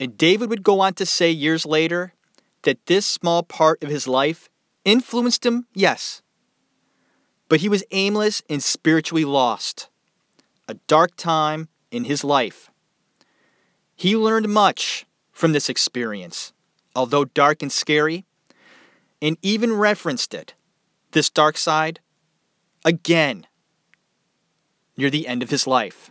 And 0.00 0.16
David 0.16 0.48
would 0.48 0.62
go 0.62 0.80
on 0.80 0.94
to 0.94 1.04
say 1.04 1.30
years 1.30 1.66
later 1.66 2.14
that 2.62 2.86
this 2.86 3.04
small 3.04 3.42
part 3.42 3.84
of 3.84 3.90
his 3.90 4.08
life 4.08 4.48
influenced 4.82 5.44
him, 5.44 5.66
yes, 5.74 6.22
but 7.50 7.60
he 7.60 7.68
was 7.68 7.84
aimless 7.90 8.42
and 8.48 8.62
spiritually 8.62 9.26
lost. 9.26 9.90
A 10.68 10.74
dark 10.86 11.16
time 11.16 11.68
in 11.90 12.04
his 12.04 12.24
life. 12.24 12.70
He 13.94 14.16
learned 14.16 14.48
much 14.48 15.04
from 15.32 15.52
this 15.52 15.68
experience, 15.68 16.54
although 16.94 17.26
dark 17.26 17.60
and 17.60 17.70
scary, 17.70 18.24
and 19.20 19.36
even 19.42 19.74
referenced 19.74 20.32
it, 20.32 20.54
this 21.10 21.28
dark 21.28 21.58
side, 21.58 22.00
again 22.86 23.46
near 24.96 25.10
the 25.10 25.28
end 25.28 25.42
of 25.42 25.50
his 25.50 25.66
life. 25.66 26.10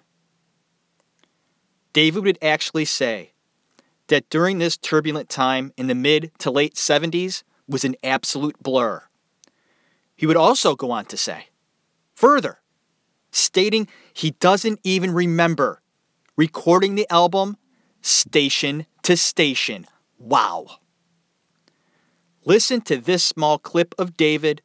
David 1.96 2.26
would 2.26 2.38
actually 2.42 2.84
say 2.84 3.32
that 4.08 4.30
during 4.30 4.58
this 4.58 4.76
turbulent 4.76 5.30
time 5.30 5.72
in 5.78 5.88
the 5.88 5.96
mid 5.96 6.30
to 6.40 6.52
late 6.52 6.76
70s 6.76 7.44
was 7.70 7.86
an 7.86 7.96
absolute 8.04 8.62
blur. 8.62 9.04
He 10.14 10.26
would 10.26 10.36
also 10.36 10.76
go 10.76 10.92
on 10.92 11.06
to 11.06 11.16
say, 11.16 11.48
further, 12.14 12.60
stating 13.32 13.88
he 14.14 14.32
doesn't 14.32 14.82
even 14.84 15.12
remember 15.12 15.82
recording 16.36 16.96
the 16.96 17.10
album 17.10 17.56
station 18.02 18.88
to 19.04 19.16
station. 19.16 19.88
Wow. 20.20 20.80
Listen 22.44 22.82
to 22.82 22.98
this 22.98 23.24
small 23.24 23.58
clip 23.58 23.96
of 23.98 24.18
David 24.18 24.62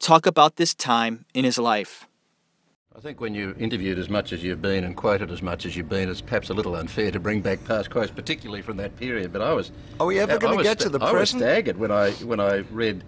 talk 0.00 0.26
about 0.26 0.56
this 0.56 0.74
time 0.74 1.26
in 1.32 1.44
his 1.44 1.58
life. 1.58 2.08
I 3.00 3.02
think 3.02 3.18
when 3.18 3.34
you're 3.34 3.54
interviewed 3.56 3.98
as 3.98 4.10
much 4.10 4.30
as 4.30 4.44
you've 4.44 4.60
been 4.60 4.84
and 4.84 4.94
quoted 4.94 5.30
as 5.30 5.40
much 5.40 5.64
as 5.64 5.74
you've 5.74 5.88
been, 5.88 6.10
it's 6.10 6.20
perhaps 6.20 6.50
a 6.50 6.52
little 6.52 6.76
unfair 6.76 7.10
to 7.12 7.18
bring 7.18 7.40
back 7.40 7.64
past 7.64 7.88
quotes, 7.88 8.10
particularly 8.10 8.60
from 8.60 8.76
that 8.76 8.94
period. 8.98 9.32
But 9.32 9.40
I 9.40 9.54
was. 9.54 9.72
Are 9.98 10.04
we 10.04 10.18
ever 10.18 10.36
going 10.36 10.58
to 10.58 10.62
get 10.62 10.78
to 10.80 10.90
the 10.90 10.98
I 10.98 11.04
was 11.04 11.12
present? 11.32 11.40
staggered 11.40 11.78
when 11.78 11.90
I 11.90 12.10
when 12.10 12.40
I 12.40 12.56
read 12.70 13.02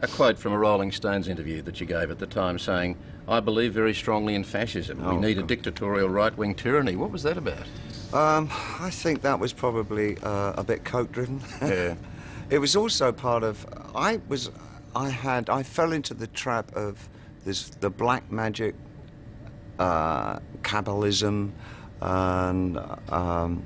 a 0.00 0.08
quote 0.08 0.38
from 0.38 0.54
a 0.54 0.58
Rolling 0.58 0.90
Stones 0.90 1.28
interview 1.28 1.60
that 1.62 1.78
you 1.82 1.86
gave 1.86 2.10
at 2.10 2.18
the 2.18 2.26
time, 2.26 2.58
saying, 2.58 2.96
"I 3.28 3.40
believe 3.40 3.74
very 3.74 3.92
strongly 3.92 4.34
in 4.36 4.42
fascism. 4.42 5.00
we 5.00 5.04
Oh, 5.16 5.20
need 5.20 5.36
a 5.36 5.42
dictatorial 5.42 6.08
right-wing 6.08 6.54
tyranny." 6.54 6.96
What 6.96 7.10
was 7.10 7.22
that 7.24 7.36
about? 7.36 7.66
Um, 8.14 8.48
I 8.80 8.88
think 8.88 9.20
that 9.20 9.38
was 9.38 9.52
probably 9.52 10.16
uh, 10.22 10.54
a 10.56 10.64
bit 10.64 10.82
coke 10.82 11.12
driven. 11.12 11.42
Yeah. 11.60 11.96
it 12.48 12.58
was 12.58 12.74
also 12.74 13.12
part 13.12 13.42
of. 13.42 13.66
I 13.94 14.18
was. 14.28 14.50
I 14.94 15.10
had. 15.10 15.50
I 15.50 15.62
fell 15.62 15.92
into 15.92 16.14
the 16.14 16.26
trap 16.28 16.74
of 16.74 17.06
this 17.44 17.68
the 17.68 17.90
black 17.90 18.32
magic, 18.32 18.74
uh, 19.78 20.38
Kabbalism, 20.62 21.50
and 22.00 22.78
um, 23.08 23.62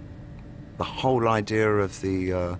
the 0.78 0.84
whole 0.84 1.28
idea 1.28 1.70
of 1.70 2.00
the. 2.00 2.32
Uh, 2.32 2.56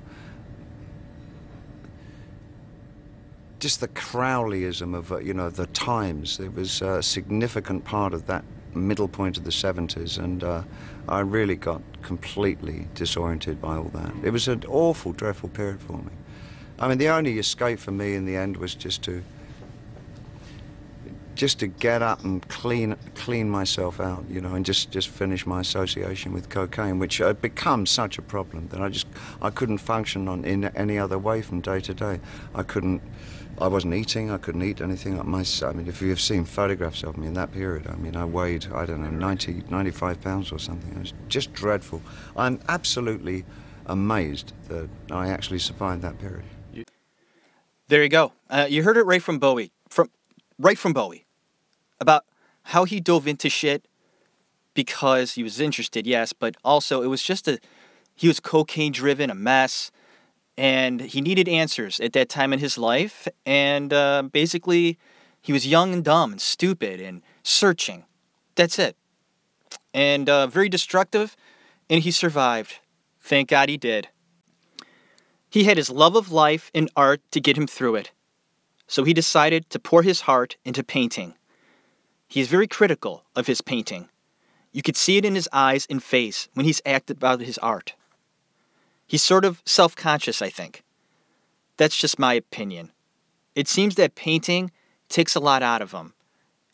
just 3.58 3.80
the 3.80 3.88
Crowleyism 3.88 4.96
of 4.96 5.12
uh, 5.12 5.18
you 5.18 5.34
know 5.34 5.50
the 5.50 5.66
times. 5.66 6.40
It 6.40 6.54
was 6.54 6.80
a 6.80 7.02
significant 7.02 7.84
part 7.84 8.14
of 8.14 8.26
that 8.26 8.42
middle 8.74 9.08
point 9.08 9.36
of 9.36 9.44
the 9.44 9.50
70s, 9.50 10.18
and 10.18 10.42
uh, 10.42 10.62
I 11.08 11.20
really 11.20 11.56
got 11.56 11.82
completely 12.02 12.88
disoriented 12.94 13.60
by 13.60 13.76
all 13.76 13.90
that. 13.92 14.12
It 14.22 14.30
was 14.30 14.48
an 14.48 14.64
awful, 14.68 15.12
dreadful 15.12 15.48
period 15.50 15.80
for 15.80 15.98
me. 15.98 16.12
I 16.78 16.88
mean, 16.88 16.98
the 16.98 17.08
only 17.08 17.38
escape 17.38 17.78
for 17.78 17.90
me 17.90 18.14
in 18.14 18.24
the 18.24 18.36
end 18.36 18.56
was 18.56 18.74
just 18.74 19.02
to 19.02 19.22
just 21.40 21.58
to 21.58 21.66
get 21.66 22.02
up 22.02 22.22
and 22.22 22.46
clean 22.48 22.94
clean 23.14 23.48
myself 23.48 23.98
out, 23.98 24.22
you 24.28 24.42
know, 24.42 24.54
and 24.54 24.66
just 24.66 24.90
just 24.90 25.08
finish 25.08 25.46
my 25.46 25.60
association 25.62 26.34
with 26.34 26.50
cocaine, 26.50 26.98
which 26.98 27.16
had 27.16 27.40
become 27.40 27.86
such 27.86 28.18
a 28.18 28.22
problem 28.22 28.68
that 28.68 28.82
I 28.82 28.90
just 28.90 29.06
I 29.40 29.48
couldn't 29.48 29.78
function 29.78 30.28
on 30.28 30.44
in 30.44 30.66
any 30.76 30.98
other 30.98 31.18
way 31.18 31.40
from 31.40 31.62
day 31.62 31.80
to 31.80 31.94
day. 31.94 32.20
I 32.54 32.62
couldn't. 32.62 33.00
I 33.58 33.68
wasn't 33.68 33.94
eating. 33.94 34.30
I 34.30 34.36
couldn't 34.36 34.62
eat 34.62 34.82
anything. 34.82 35.16
My, 35.26 35.42
I 35.62 35.72
mean, 35.72 35.88
if 35.88 36.02
you've 36.02 36.20
seen 36.20 36.44
photographs 36.44 37.02
of 37.04 37.16
me 37.16 37.26
in 37.26 37.32
that 37.34 37.52
period, 37.52 37.86
I 37.86 37.96
mean, 37.96 38.16
I 38.16 38.26
weighed 38.26 38.66
I 38.74 38.84
don't 38.84 39.02
know 39.02 39.08
90, 39.08 39.62
95 39.70 40.20
pounds 40.20 40.52
or 40.52 40.58
something. 40.58 40.92
It 40.92 40.98
was 40.98 41.14
just 41.28 41.54
dreadful. 41.54 42.02
I'm 42.36 42.60
absolutely 42.68 43.46
amazed 43.86 44.52
that 44.68 44.90
I 45.10 45.30
actually 45.30 45.60
survived 45.60 46.02
that 46.02 46.18
period. 46.18 46.44
There 47.88 48.02
you 48.02 48.10
go. 48.10 48.32
Uh, 48.50 48.66
you 48.68 48.82
heard 48.82 48.98
it 48.98 49.04
right 49.04 49.22
from 49.22 49.38
Bowie. 49.38 49.72
From 49.88 50.10
right 50.58 50.76
from 50.78 50.92
Bowie 50.92 51.24
about 52.00 52.24
how 52.64 52.84
he 52.84 53.00
dove 53.00 53.26
into 53.26 53.48
shit 53.48 53.86
because 54.74 55.34
he 55.34 55.42
was 55.42 55.60
interested, 55.60 56.06
yes, 56.06 56.32
but 56.32 56.56
also 56.64 57.02
it 57.02 57.08
was 57.08 57.22
just 57.22 57.46
a 57.48 57.58
he 58.14 58.28
was 58.28 58.38
cocaine 58.38 58.92
driven, 58.92 59.30
a 59.30 59.34
mess, 59.34 59.90
and 60.58 61.00
he 61.00 61.22
needed 61.22 61.48
answers 61.48 61.98
at 62.00 62.12
that 62.12 62.28
time 62.28 62.52
in 62.52 62.58
his 62.58 62.76
life. 62.76 63.26
And 63.46 63.94
uh, 63.94 64.24
basically, 64.30 64.98
he 65.40 65.54
was 65.54 65.66
young 65.66 65.94
and 65.94 66.04
dumb 66.04 66.32
and 66.32 66.40
stupid 66.40 67.00
and 67.00 67.22
searching. 67.42 68.04
That's 68.56 68.78
it. 68.78 68.94
And 69.94 70.28
uh, 70.28 70.48
very 70.48 70.68
destructive, 70.68 71.34
and 71.88 72.02
he 72.02 72.10
survived. 72.10 72.74
Thank 73.22 73.48
God 73.48 73.70
he 73.70 73.78
did. 73.78 74.08
He 75.48 75.64
had 75.64 75.78
his 75.78 75.88
love 75.88 76.14
of 76.14 76.30
life 76.30 76.70
and 76.74 76.90
art 76.94 77.22
to 77.32 77.40
get 77.40 77.56
him 77.56 77.66
through 77.66 77.96
it. 77.96 78.12
So 78.86 79.04
he 79.04 79.14
decided 79.14 79.70
to 79.70 79.78
pour 79.78 80.02
his 80.02 80.22
heart 80.22 80.58
into 80.64 80.84
painting. 80.84 81.34
He 82.30 82.40
is 82.40 82.46
very 82.46 82.68
critical 82.68 83.24
of 83.34 83.48
his 83.48 83.60
painting. 83.60 84.08
You 84.70 84.82
could 84.82 84.96
see 84.96 85.16
it 85.16 85.24
in 85.24 85.34
his 85.34 85.48
eyes 85.52 85.84
and 85.90 86.00
face 86.00 86.48
when 86.54 86.64
he's 86.64 86.80
acted 86.86 87.16
about 87.16 87.40
his 87.40 87.58
art. 87.58 87.94
He's 89.04 89.24
sort 89.24 89.44
of 89.44 89.60
self 89.66 89.96
conscious, 89.96 90.40
I 90.40 90.48
think. 90.48 90.84
That's 91.76 91.96
just 91.96 92.20
my 92.20 92.34
opinion. 92.34 92.92
It 93.56 93.66
seems 93.66 93.96
that 93.96 94.14
painting 94.14 94.70
takes 95.08 95.34
a 95.34 95.40
lot 95.40 95.64
out 95.64 95.82
of 95.82 95.90
him. 95.90 96.14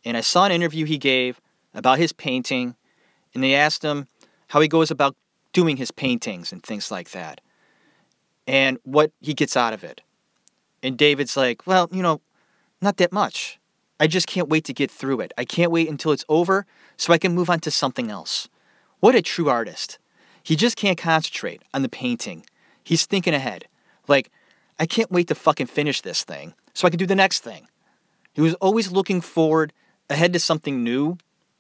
And 0.05 0.15
I 0.15 0.21
saw 0.21 0.45
an 0.45 0.53
interview 0.53 0.85
he 0.85 0.99
gave 0.99 1.41
about 1.73 1.99
his 1.99 2.13
painting, 2.13 2.77
and 3.33 3.43
they 3.43 3.55
asked 3.55 3.83
him 3.83 4.09
how 4.49 4.61
he 4.61 4.69
goes 4.69 4.91
about 4.91 5.17
doing 5.55 5.79
his 5.79 5.91
paintings 5.91 6.53
and 6.53 6.63
things 6.63 6.91
like 6.91 7.13
that, 7.13 7.41
and 8.47 8.77
what 8.85 9.11
he 9.23 9.33
gets 9.33 9.57
out 9.57 9.73
of 9.73 9.83
it. 9.83 10.03
And 10.83 10.99
David's 10.99 11.35
like, 11.35 11.67
well, 11.67 11.89
you 11.91 12.03
know, 12.03 12.21
not 12.83 12.99
that 12.99 13.11
much. 13.11 13.59
I 13.99 14.07
just 14.07 14.27
can't 14.27 14.49
wait 14.49 14.65
to 14.65 14.75
get 14.75 14.91
through 14.91 15.21
it. 15.21 15.33
I 15.39 15.45
can't 15.45 15.71
wait 15.71 15.89
until 15.89 16.13
it's 16.13 16.25
over 16.29 16.67
so 16.97 17.13
I 17.13 17.19
can 17.19 17.35
move 17.35 17.49
on 17.49 17.61
to 17.61 17.71
something 17.71 18.11
else. 18.11 18.49
What 19.01 19.15
a 19.15 19.23
true 19.23 19.49
artist. 19.49 19.99
He 20.43 20.57
just 20.57 20.77
can't 20.77 20.99
concentrate 20.99 21.63
on 21.75 21.83
the 21.83 21.89
painting. 21.89 22.45
He's 22.85 23.07
thinking 23.07 23.35
ahead. 23.35 23.67
Like, 24.07 24.31
I 24.79 24.87
can't 24.87 25.11
wait 25.11 25.29
to 25.29 25.35
fucking 25.35 25.67
finish 25.67 26.03
this 26.03 26.25
thing 26.25 26.55
so 26.75 26.87
I 26.87 26.91
can 26.91 26.99
do 26.99 27.07
the 27.07 27.15
next 27.15 27.41
thing. 27.41 27.69
He 28.33 28.41
was 28.41 28.55
always 28.55 28.93
looking 28.93 29.21
forward 29.21 29.73
ahead 30.11 30.33
to 30.35 30.39
something 30.39 30.85
new. 30.85 31.17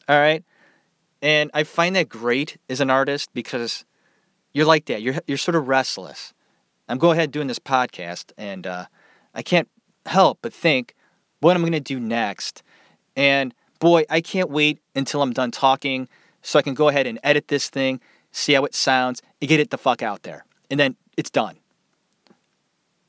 All 0.09 0.18
right. 0.18 0.44
And 1.22 1.51
I 1.55 1.64
find 1.64 1.96
that 1.96 2.09
great 2.09 2.59
as 2.68 2.81
an 2.81 2.90
artist 2.90 3.31
because 3.33 3.85
you're 4.53 4.66
like 4.66 4.85
that. 4.87 5.03
You're, 5.03 5.16
you're 5.27 5.38
sort 5.38 5.57
of 5.57 5.68
restless. 5.68 6.35
I'm 6.88 6.99
going 6.99 7.16
ahead 7.16 7.31
doing 7.31 7.49
this 7.49 7.59
podcast 7.59 8.33
and 8.37 8.66
uh, 8.66 8.87
I 9.35 9.42
can't 9.42 9.68
help 10.05 10.38
but 10.42 10.53
think 10.53 10.94
what 11.46 11.54
I'm 11.54 11.62
going 11.62 11.72
to 11.72 11.80
do 11.80 12.00
next. 12.00 12.64
And 13.14 13.54
boy, 13.78 14.04
I 14.11 14.20
can't 14.20 14.50
wait 14.50 14.80
until 14.96 15.22
I'm 15.22 15.32
done 15.32 15.52
talking 15.52 16.09
so 16.42 16.59
I 16.59 16.62
can 16.62 16.74
go 16.74 16.88
ahead 16.88 17.06
and 17.06 17.20
edit 17.22 17.46
this 17.46 17.70
thing, 17.70 18.00
see 18.32 18.54
how 18.54 18.64
it 18.64 18.74
sounds, 18.74 19.22
and 19.40 19.48
get 19.48 19.61
it 19.61 19.70
the 19.70 19.78
fuck 19.78 20.02
out 20.02 20.24
there. 20.24 20.44
And 20.70 20.80
then 20.80 20.96
it's 21.16 21.30
done. 21.30 21.59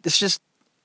It's 0.04 0.20
just, 0.20 0.40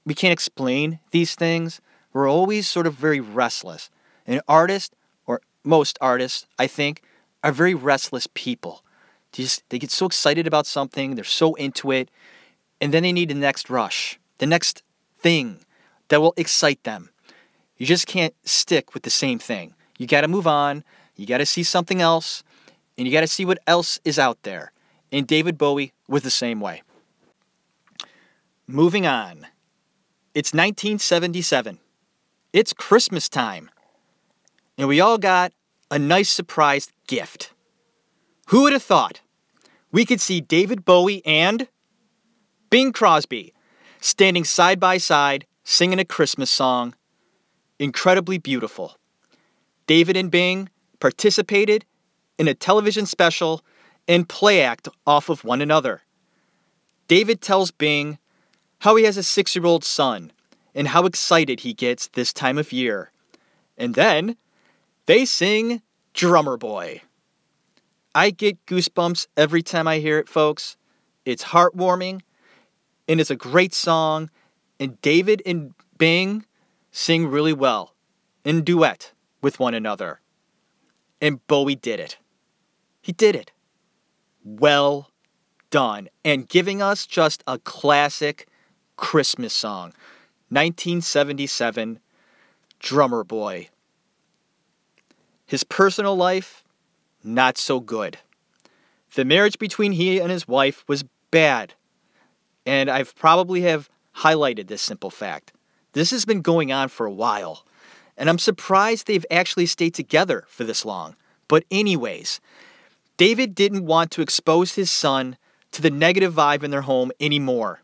we 0.07 0.15
can't 0.15 0.33
explain 0.33 0.99
these 1.11 1.35
things. 1.35 1.83
We're 2.15 2.27
always 2.27 2.67
sort 2.67 2.87
of 2.87 2.95
very 2.95 3.21
restless. 3.21 3.91
An 4.27 4.41
artist, 4.49 4.95
or 5.27 5.43
most 5.63 5.99
artists, 6.01 6.47
I 6.59 6.67
think, 6.67 7.03
are 7.45 7.53
very 7.53 7.75
restless 7.75 8.27
people. 8.33 8.83
They, 9.33 9.43
just, 9.43 9.63
they 9.69 9.79
get 9.79 9.91
so 9.91 10.07
excited 10.07 10.47
about 10.47 10.67
something, 10.67 11.17
they're 11.17 11.25
so 11.25 11.53
into 11.55 11.91
it, 11.91 12.11
and 12.81 12.95
then 12.95 13.03
they 13.03 13.13
need 13.13 13.29
the 13.29 13.35
next 13.35 13.69
rush, 13.69 14.19
the 14.39 14.47
next 14.47 14.83
thing 15.19 15.59
that 16.09 16.23
will 16.23 16.33
excite 16.39 16.83
them. 16.85 17.11
You 17.83 17.87
just 17.87 18.07
can't 18.07 18.33
stick 18.45 18.95
with 18.95 19.03
the 19.03 19.11
same 19.11 19.41
thing. 19.41 19.75
You 19.99 20.07
got 20.07 20.21
to 20.21 20.29
move 20.29 20.47
on. 20.47 20.85
You 21.17 21.27
got 21.27 21.39
to 21.39 21.45
see 21.45 21.65
something 21.65 22.01
else, 22.01 22.45
and 22.97 23.09
you 23.09 23.13
got 23.13 23.23
to 23.23 23.27
see 23.27 23.45
what 23.45 23.59
else 23.67 23.99
is 24.05 24.21
out 24.21 24.41
there. 24.45 24.71
And 25.11 25.27
David 25.27 25.59
Bowie 25.59 25.93
was 26.07 26.23
the 26.23 26.31
same 26.31 26.61
way. 26.61 26.83
Moving 28.69 29.05
on. 29.05 29.49
It's 30.33 30.53
1977. 30.53 31.81
It's 32.53 32.73
Christmas 32.73 33.29
time. 33.29 33.69
And 34.79 34.87
we 34.87 35.01
all 35.01 35.19
got 35.19 35.53
a 35.91 35.99
nice 35.99 36.31
surprise 36.31 36.89
gift. 37.09 37.53
Who 38.51 38.63
would 38.63 38.75
have 38.75 38.85
thought 38.85 39.23
we 39.91 40.05
could 40.05 40.21
see 40.21 40.41
David 40.41 40.85
Bowie 40.85 41.21
and 41.27 41.67
Bing 42.71 42.93
Crosby 42.93 43.53
standing 44.01 44.45
side 44.45 44.79
by 44.79 44.99
side 44.99 45.47
singing 45.65 45.99
a 45.99 46.05
Christmas 46.05 46.49
song? 46.49 46.95
Incredibly 47.79 48.39
beautiful. 48.39 48.97
David 49.87 50.17
and 50.17 50.31
Bing 50.31 50.69
participated 51.01 51.85
in 52.39 52.49
a 52.49 52.55
television 52.55 53.07
special 53.07 53.63
and 54.09 54.29
play 54.29 54.63
act 54.63 54.89
off 55.07 55.29
of 55.29 55.45
one 55.45 55.61
another. 55.61 56.03
David 57.09 57.41
tells 57.41 57.71
Bing 57.71 58.19
how 58.81 58.97
he 58.97 59.05
has 59.05 59.17
a 59.17 59.23
six 59.23 59.55
year 59.55 59.67
old 59.67 59.85
son 59.85 60.33
and 60.75 60.89
how 60.89 61.07
excited 61.07 61.61
he 61.61 61.75
gets 61.75 62.09
this 62.09 62.33
time 62.33 62.59
of 62.59 62.73
year. 62.73 63.13
And 63.77 63.95
then 63.95 64.37
they 65.07 65.25
sing 65.25 65.83
Drummer 66.15 66.57
Boy. 66.57 67.03
I 68.15 68.31
get 68.31 68.65
goosebumps 68.67 69.27
every 69.37 69.63
time 69.63 69.89
I 69.89 69.99
hear 69.99 70.19
it, 70.19 70.29
folks. 70.29 70.77
It's 71.25 71.45
heartwarming 71.45 72.21
and 73.09 73.21
it's 73.21 73.31
a 73.31 73.37
great 73.37 73.75
song. 73.75 74.31
And 74.79 75.01
David 75.01 75.43
and 75.47 75.75
Bing 75.99 76.45
sing 76.93 77.27
really 77.27 77.53
well 77.55 77.95
in 78.45 78.63
duet 78.63 79.13
with 79.41 79.59
one 79.59 79.75
another. 79.75 80.21
And 81.21 81.45
Bowie 81.47 81.75
did 81.75 81.99
it. 81.99 82.19
He 83.01 83.13
did 83.13 83.35
it. 83.35 83.51
Well 84.45 85.11
done. 85.71 86.09
And 86.25 86.49
giving 86.49 86.81
us 86.81 87.07
just 87.07 87.43
a 87.47 87.59
classic 87.59 88.47
Christmas 88.97 89.53
song. 89.53 89.93
1977 90.51 91.99
Drummer 92.79 93.25
Boy. 93.25 93.69
His 95.47 95.65
personal 95.65 96.17
life, 96.17 96.63
not 97.25 97.57
so 97.57 97.81
good. 97.81 98.19
The 99.15 99.25
marriage 99.25 99.59
between 99.59 99.93
he 99.93 100.19
and 100.19 100.31
his 100.31 100.47
wife 100.49 100.85
was 100.87 101.05
bad. 101.31 101.75
And 102.67 102.91
I've 102.91 103.15
probably 103.15 103.63
have 103.63 103.89
highlighted 104.19 104.69
this 104.69 104.83
simple 104.83 105.11
fact. 105.11 105.53
This 105.93 106.11
has 106.11 106.25
been 106.25 106.41
going 106.41 106.73
on 106.73 106.89
for 106.89 107.07
a 107.07 107.13
while. 107.13 107.65
And 108.17 108.29
I'm 108.29 108.39
surprised 108.39 109.07
they've 109.07 109.27
actually 109.31 109.67
stayed 109.67 109.95
together 109.95 110.45
for 110.49 110.65
this 110.65 110.85
long. 110.85 111.17
But, 111.49 111.65
anyways, 111.71 112.41
David 113.17 113.55
didn't 113.55 113.87
want 113.87 114.11
to 114.13 114.23
expose 114.23 114.75
his 114.75 114.91
son 114.91 115.37
to 115.73 115.83
the 115.83 115.91
negative 115.91 116.35
vibe 116.35 116.63
in 116.63 116.71
their 116.71 116.83
home 116.83 117.11
anymore. 117.21 117.83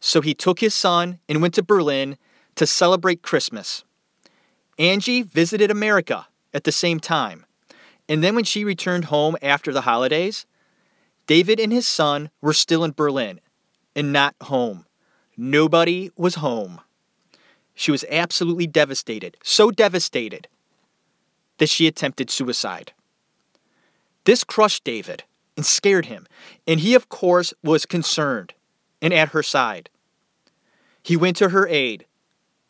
So 0.00 0.20
he 0.20 0.34
took 0.34 0.60
his 0.60 0.74
son 0.74 1.18
and 1.28 1.40
went 1.40 1.54
to 1.54 1.62
Berlin 1.62 2.18
to 2.56 2.66
celebrate 2.66 3.22
Christmas. 3.22 3.84
Angie 4.78 5.22
visited 5.22 5.70
America 5.70 6.26
at 6.52 6.64
the 6.64 6.72
same 6.72 7.00
time. 7.00 7.46
And 8.08 8.22
then 8.22 8.34
when 8.34 8.44
she 8.44 8.64
returned 8.64 9.06
home 9.06 9.36
after 9.40 9.72
the 9.72 9.82
holidays, 9.82 10.46
David 11.26 11.58
and 11.58 11.72
his 11.72 11.88
son 11.88 12.30
were 12.42 12.52
still 12.52 12.84
in 12.84 12.92
Berlin 12.92 13.40
and 13.96 14.12
not 14.12 14.34
home. 14.42 14.84
Nobody 15.36 16.10
was 16.16 16.36
home. 16.36 16.80
She 17.74 17.90
was 17.90 18.04
absolutely 18.10 18.66
devastated, 18.66 19.36
so 19.42 19.70
devastated 19.70 20.48
that 21.58 21.68
she 21.68 21.86
attempted 21.86 22.30
suicide. 22.30 22.92
This 24.24 24.44
crushed 24.44 24.84
David 24.84 25.24
and 25.56 25.66
scared 25.66 26.06
him, 26.06 26.26
and 26.66 26.80
he, 26.80 26.94
of 26.94 27.08
course, 27.08 27.52
was 27.62 27.86
concerned 27.86 28.54
and 29.02 29.12
at 29.12 29.30
her 29.30 29.42
side. 29.42 29.90
He 31.02 31.16
went 31.16 31.36
to 31.36 31.50
her 31.50 31.68
aid, 31.68 32.06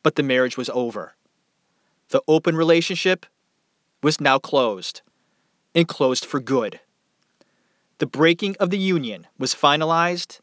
but 0.02 0.16
the 0.16 0.22
marriage 0.22 0.56
was 0.56 0.68
over. 0.70 1.14
The 2.08 2.22
open 2.26 2.56
relationship 2.56 3.26
was 4.02 4.20
now 4.20 4.38
closed, 4.38 5.00
and 5.74 5.88
closed 5.88 6.24
for 6.24 6.40
good. 6.40 6.80
The 7.98 8.06
breaking 8.06 8.56
of 8.60 8.70
the 8.70 8.78
union 8.78 9.26
was 9.38 9.54
finalized 9.54 10.40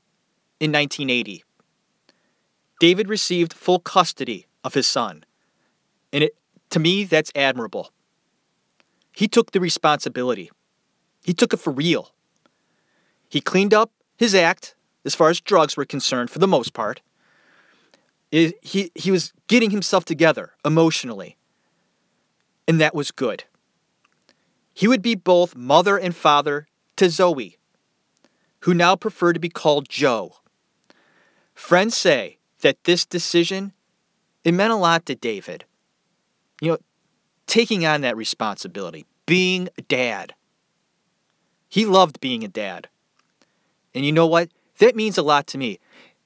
in 0.60 0.71
1980. 0.71 1.43
David 2.80 3.08
received 3.08 3.54
full 3.54 3.80
custody 3.80 4.47
of 4.63 4.74
his 4.74 4.88
son, 4.88 5.24
and 6.13 6.24
it, 6.24 6.36
to 6.69 6.80
me, 6.80 7.04
that's 7.04 7.32
admirable. 7.36 7.91
He 9.13 9.28
took 9.28 9.52
the 9.52 9.60
responsibility. 9.60 10.52
He 11.24 11.34
took 11.34 11.54
it 11.54 11.58
for 11.58 11.71
real. 11.71 12.12
He 13.30 13.41
cleaned 13.41 13.74
up 13.74 13.91
his 14.17 14.34
act 14.34 14.76
as 15.06 15.15
far 15.15 15.30
as 15.30 15.41
drugs 15.41 15.76
were 15.76 15.86
concerned 15.86 16.30
for 16.30 16.39
the 16.39 16.47
most 16.47 16.74
part. 16.74 17.02
It, 18.32 18.56
he, 18.62 18.91
he 18.95 19.12
was 19.12 19.34
getting 19.47 19.71
himself 19.71 20.06
together 20.06 20.54
emotionally, 20.63 21.38
and 22.67 22.80
that 22.80 22.95
was 22.95 23.12
good. 23.12 23.43
He 24.74 24.88
would 24.88 25.02
be 25.02 25.15
both 25.15 25.56
mother 25.56 25.97
and 25.97 26.15
father 26.15 26.67
to 26.95 27.06
Zowie, 27.06 27.58
who 28.62 28.74
now 28.74 28.95
preferred 28.95 29.34
to 29.34 29.39
be 29.39 29.50
called 29.50 29.89
Joe. 29.89 30.36
Friends 31.54 31.97
say 31.97 32.38
that 32.62 32.86
this 32.86 33.06
decision 33.06 33.74
it 34.43 34.54
meant 34.54 34.73
a 34.73 34.77
lot 34.77 35.06
to 35.06 35.15
David. 35.15 35.65
You 36.62 36.71
know, 36.71 36.77
taking 37.47 37.86
on 37.86 38.01
that 38.01 38.17
responsibility, 38.17 39.06
being 39.25 39.69
a 39.77 39.82
dad. 39.82 40.34
He 41.69 41.86
loved 41.86 42.19
being 42.19 42.43
a 42.43 42.47
dad. 42.47 42.88
And 43.93 44.06
you 44.06 44.12
know 44.12 44.27
what? 44.27 44.49
That 44.80 44.95
means 44.95 45.17
a 45.17 45.23
lot 45.23 45.47
to 45.47 45.58
me. 45.58 45.80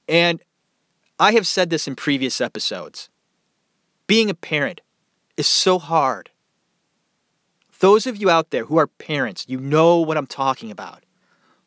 And 0.08 0.40
I 1.18 1.32
have 1.32 1.46
said 1.46 1.70
this 1.70 1.88
in 1.88 1.96
previous 1.96 2.40
episodes. 2.40 3.08
Being 4.06 4.30
a 4.30 4.34
parent 4.34 4.80
is 5.36 5.46
so 5.46 5.78
hard. 5.78 6.30
Those 7.80 8.06
of 8.06 8.16
you 8.16 8.30
out 8.30 8.50
there 8.50 8.64
who 8.64 8.78
are 8.78 8.86
parents, 8.86 9.44
you 9.48 9.60
know 9.60 9.98
what 9.98 10.16
I'm 10.16 10.26
talking 10.26 10.70
about. 10.70 11.04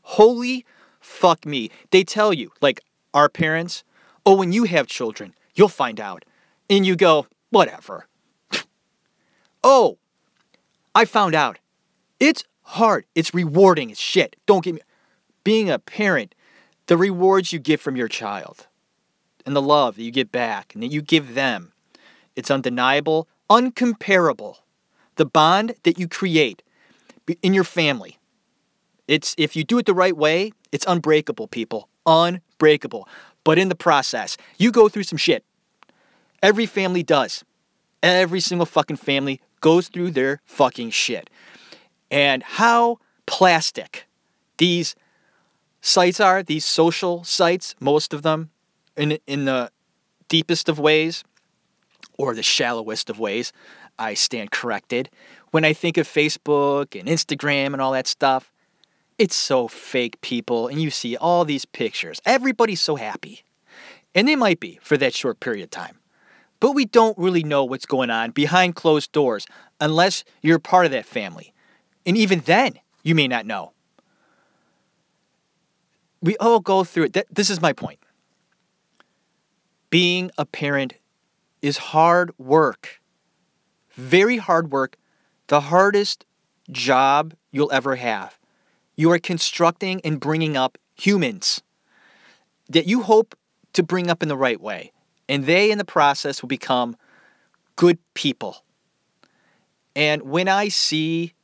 Holy 0.02 0.66
fuck 1.00 1.46
me. 1.46 1.70
They 1.92 2.04
tell 2.04 2.34
you, 2.34 2.52
like 2.62 2.82
our 3.14 3.30
parents, 3.30 3.84
oh, 4.26 4.36
when 4.36 4.52
you 4.52 4.64
have 4.64 4.88
children, 4.88 5.34
you'll 5.54 5.68
find 5.68 6.00
out. 6.00 6.26
And 6.70 6.86
you 6.86 6.96
go, 6.96 7.28
whatever. 7.50 8.08
oh, 9.64 9.98
I 10.94 11.06
found 11.06 11.36
out. 11.36 11.60
It's 12.20 12.44
hard. 12.62 13.06
It's 13.16 13.34
rewarding 13.34 13.92
as 13.92 14.00
shit. 14.00 14.36
Don't 14.46 14.64
get 14.64 14.76
me. 14.76 14.82
Being 15.44 15.70
a 15.70 15.80
parent, 15.80 16.36
the 16.88 16.98
rewards 16.98 17.54
you 17.54 17.60
get 17.60 17.80
from 17.80 17.96
your 17.96 18.08
child 18.08 18.68
and 19.46 19.56
the 19.56 19.62
love 19.62 19.96
that 19.96 20.04
you 20.04 20.12
get 20.12 20.32
back 20.32 20.74
and 20.74 20.84
that 20.84 20.92
you 20.92 21.02
give 21.02 21.34
them, 21.34 21.72
it's 22.36 22.52
undeniable, 22.52 23.28
uncomparable. 23.50 24.58
The 25.16 25.26
bond 25.26 25.76
that 25.84 26.00
you 26.00 26.08
create 26.08 26.64
in 27.42 27.54
your 27.54 27.64
family. 27.64 28.18
It's 29.08 29.36
if 29.38 29.56
you 29.56 29.64
do 29.64 29.78
it 29.80 29.86
the 29.86 29.94
right 29.94 30.16
way, 30.16 30.54
it's 30.72 30.86
unbreakable, 30.86 31.48
people. 31.48 31.90
Unbreakable. 32.06 33.08
But 33.44 33.58
in 33.58 33.70
the 33.70 33.76
process, 33.76 34.38
you 34.58 34.72
go 34.72 34.88
through 34.88 35.04
some 35.04 35.18
shit. 35.18 35.44
Every 36.42 36.66
family 36.66 37.04
does. 37.04 37.44
Every 38.02 38.40
single 38.40 38.66
fucking 38.66 38.98
family 38.98 39.42
goes 39.62 39.88
through 39.90 40.12
their 40.12 40.42
fucking 40.46 40.92
shit. 40.92 41.30
And 42.10 42.44
how 42.44 43.00
plastic 43.26 44.08
these 44.58 44.96
sites 45.82 46.20
are, 46.20 46.42
these 46.44 46.66
social 46.66 47.24
sites, 47.24 47.76
most 47.80 48.14
of 48.14 48.22
them, 48.22 48.50
in, 48.96 49.20
in 49.28 49.46
the 49.46 49.72
deepest 50.28 50.70
of 50.70 50.80
ways, 50.80 51.24
or 52.18 52.36
the 52.36 52.44
shallowest 52.44 53.10
of 53.10 53.20
ways, 53.20 53.54
I 53.98 54.14
stand 54.14 54.52
corrected. 54.52 55.10
When 55.52 55.66
I 55.66 55.74
think 55.74 55.98
of 55.98 56.08
Facebook 56.08 57.00
and 57.00 57.08
Instagram 57.08 57.74
and 57.74 57.82
all 57.82 57.94
that 57.94 58.08
stuff, 58.08 58.52
it's 59.18 59.36
so 59.36 59.68
fake, 59.68 60.20
people. 60.22 60.68
And 60.68 60.82
you 60.82 60.90
see 60.90 61.18
all 61.18 61.46
these 61.46 61.66
pictures. 61.66 62.22
Everybody's 62.26 62.82
so 62.82 62.96
happy. 62.96 63.44
And 64.16 64.28
they 64.28 64.36
might 64.36 64.60
be 64.60 64.80
for 64.82 64.98
that 64.98 65.14
short 65.14 65.40
period 65.40 65.64
of 65.64 65.72
time. 65.72 65.99
But 66.60 66.72
we 66.72 66.86
don't 66.86 67.18
really 67.18 67.44
know 67.44 67.64
what's 67.64 67.86
going 67.86 68.10
on 68.10 68.32
behind 68.32 68.76
closed 68.76 69.12
doors 69.12 69.48
unless 69.80 70.24
you're 70.42 70.60
part 70.60 70.86
of 70.86 70.92
that 70.92 71.06
family. 71.06 71.54
And 72.06 72.18
even 72.18 72.42
then, 72.42 72.80
you 73.04 73.16
may 73.16 73.28
not 73.28 73.46
know. 73.46 73.74
We 76.22 76.36
all 76.38 76.60
go 76.60 76.84
through 76.84 77.12
it. 77.14 77.34
This 77.34 77.50
is 77.50 77.62
my 77.62 77.72
point. 77.72 78.00
Being 79.90 80.32
a 80.38 80.46
parent 80.46 80.96
is 81.62 81.78
hard 81.78 82.32
work. 82.38 83.00
Very 83.92 84.38
hard 84.38 84.72
work. 84.72 84.98
The 85.48 85.62
hardest 85.62 86.26
job 86.70 87.34
you'll 87.52 87.72
ever 87.72 87.96
have. 87.96 88.38
You 88.96 89.12
are 89.12 89.20
constructing 89.20 90.02
and 90.04 90.20
bringing 90.20 90.58
up 90.58 90.78
humans 90.96 91.62
that 92.70 92.86
you 92.86 93.02
hope 93.02 93.34
to 93.74 93.82
bring 93.82 94.10
up 94.10 94.22
in 94.22 94.30
the 94.30 94.38
right 94.38 94.60
way 94.60 94.92
and 95.30 95.46
they 95.46 95.72
in 95.72 95.78
the 95.78 95.86
process 95.86 96.42
will 96.42 96.50
become 96.50 96.98
good 97.76 98.00
people. 98.16 98.64
And 99.96 100.24
when 100.24 100.48
I 100.48 100.70
see 100.70 101.36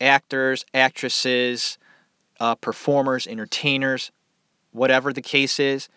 actors, 0.00 0.64
actresses, 0.74 1.78
uh, 2.38 2.54
performers, 2.56 3.26
entertainers, 3.26 4.12
whatever 4.70 5.12
the 5.12 5.22
case 5.22 5.58
is, 5.58 5.88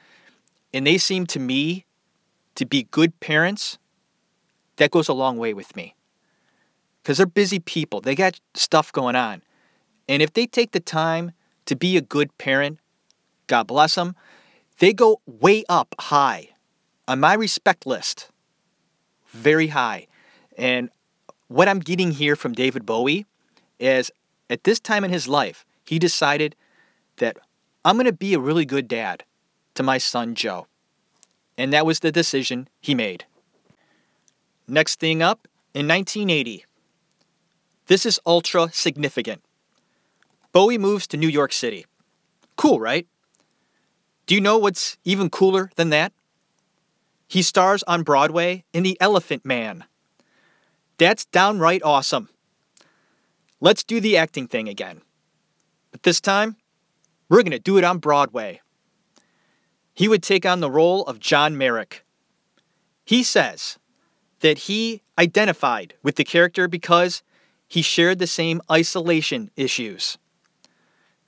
and 0.74 0.88
they 0.88 0.98
seem 0.98 1.28
to 1.28 1.40
me 1.40 1.86
to 2.56 2.66
be 2.66 2.84
good 2.84 3.20
parents, 3.20 3.78
that 4.78 4.90
goes 4.90 5.08
a 5.08 5.14
long 5.14 5.38
way 5.38 5.54
with 5.54 5.76
me. 5.76 5.96
Because 7.02 7.18
they're 7.18 7.26
busy 7.26 7.60
people, 7.60 8.00
they 8.00 8.16
got 8.16 8.40
stuff 8.54 8.92
going 8.94 9.16
on. 9.16 9.42
And 10.08 10.22
if 10.22 10.34
they 10.34 10.48
take 10.48 10.72
the 10.72 10.80
time 10.80 11.34
to 11.66 11.76
be 11.76 11.98
a 11.98 12.02
good 12.02 12.36
parent, 12.38 12.80
God 13.48 13.68
bless 13.68 13.96
them, 13.96 14.16
they 14.80 14.94
go 14.94 15.22
way 15.26 15.64
up 15.70 15.94
high 16.00 16.53
on 17.08 17.20
my 17.20 17.34
respect 17.34 17.86
list, 17.86 18.30
very 19.30 19.68
high. 19.68 20.08
And 20.58 20.90
what 21.48 21.68
I'm 21.68 21.80
getting 21.80 22.12
here 22.12 22.36
from 22.36 22.54
David 22.54 22.86
Bowie 22.86 23.26
is 23.80 24.12
at 24.50 24.64
this 24.64 24.80
time 24.80 25.04
in 25.04 25.12
his 25.12 25.28
life, 25.28 25.66
he 25.86 26.00
decided 26.00 26.56
that 27.18 27.38
I'm 27.84 27.96
going 27.96 28.06
to 28.06 28.14
be 28.14 28.34
a 28.34 28.40
really 28.40 28.66
good 28.66 28.88
dad 28.88 29.24
to 29.76 29.84
my 29.84 29.98
son 29.98 30.36
Joe. 30.36 30.68
And 31.58 31.74
that 31.74 31.86
was 31.86 32.00
the 32.00 32.12
decision 32.12 32.68
he 32.82 32.96
made. 32.96 33.26
Next 34.68 35.00
thing 35.00 35.22
up, 35.22 35.48
in 35.74 35.88
1980. 35.88 36.66
This 37.88 38.06
is 38.06 38.20
ultra 38.26 38.70
significant. 38.72 39.42
Bowie 40.52 40.78
moves 40.78 41.08
to 41.08 41.18
New 41.18 41.28
York 41.28 41.52
City. 41.52 41.86
Cool, 42.56 42.80
right? 42.80 43.08
Do 44.26 44.36
you 44.36 44.42
know 44.42 44.58
what's 44.58 44.98
even 45.04 45.30
cooler 45.30 45.72
than 45.76 45.90
that? 45.90 46.14
He 47.34 47.42
stars 47.42 47.82
on 47.88 48.04
Broadway 48.04 48.64
in 48.74 48.84
The 48.84 48.96
Elephant 49.02 49.44
Man. 49.44 49.86
That's 51.00 51.26
downright 51.26 51.82
awesome. 51.84 52.30
Let's 53.60 53.84
do 53.84 54.00
the 54.00 54.16
acting 54.16 54.46
thing 54.46 54.70
again. 54.70 55.02
But 55.92 56.04
this 56.04 56.22
time, 56.22 56.58
we're 57.30 57.42
going 57.42 57.50
to 57.50 57.58
do 57.58 57.80
it 57.80 57.84
on 57.84 57.98
Broadway. 57.98 58.62
He 59.96 60.08
would 60.08 60.22
take 60.22 60.46
on 60.46 60.60
the 60.60 60.70
role 60.70 61.02
of 61.06 61.20
John 61.20 61.58
Merrick. 61.58 62.06
He 63.04 63.24
says 63.24 63.80
that 64.42 64.70
he 64.70 65.02
identified 65.18 65.96
with 66.04 66.18
the 66.18 66.24
character 66.24 66.68
because 66.68 67.24
he 67.68 67.82
shared 67.82 68.20
the 68.20 68.28
same 68.28 68.62
isolation 68.72 69.50
issues. 69.56 70.20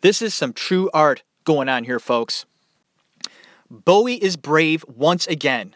This 0.01 0.21
is 0.21 0.35
some 0.35 0.53
true 0.53 0.87
art 0.93 1.23
going 1.45 1.67
on 1.67 1.85
here, 1.85 1.99
folks. 1.99 2.45
Bowie 3.71 4.23
is 4.23 4.37
brave 4.37 4.85
once 4.87 5.25
again 5.25 5.75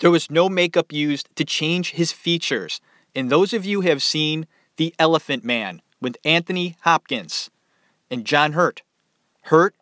There 0.00 0.10
was 0.10 0.30
no 0.30 0.48
makeup 0.48 0.92
used 0.92 1.28
to 1.36 1.44
change 1.44 1.92
his 1.92 2.10
features. 2.10 2.80
And 3.14 3.30
those 3.30 3.52
of 3.52 3.64
you 3.64 3.82
have 3.82 4.02
seen 4.02 4.46
The 4.76 4.94
Elephant 4.98 5.44
Man 5.44 5.82
with 6.00 6.16
Anthony 6.24 6.76
Hopkins 6.82 7.50
and 8.10 8.24
John 8.24 8.52
Hurt, 8.52 8.82
Hurt 9.42 9.74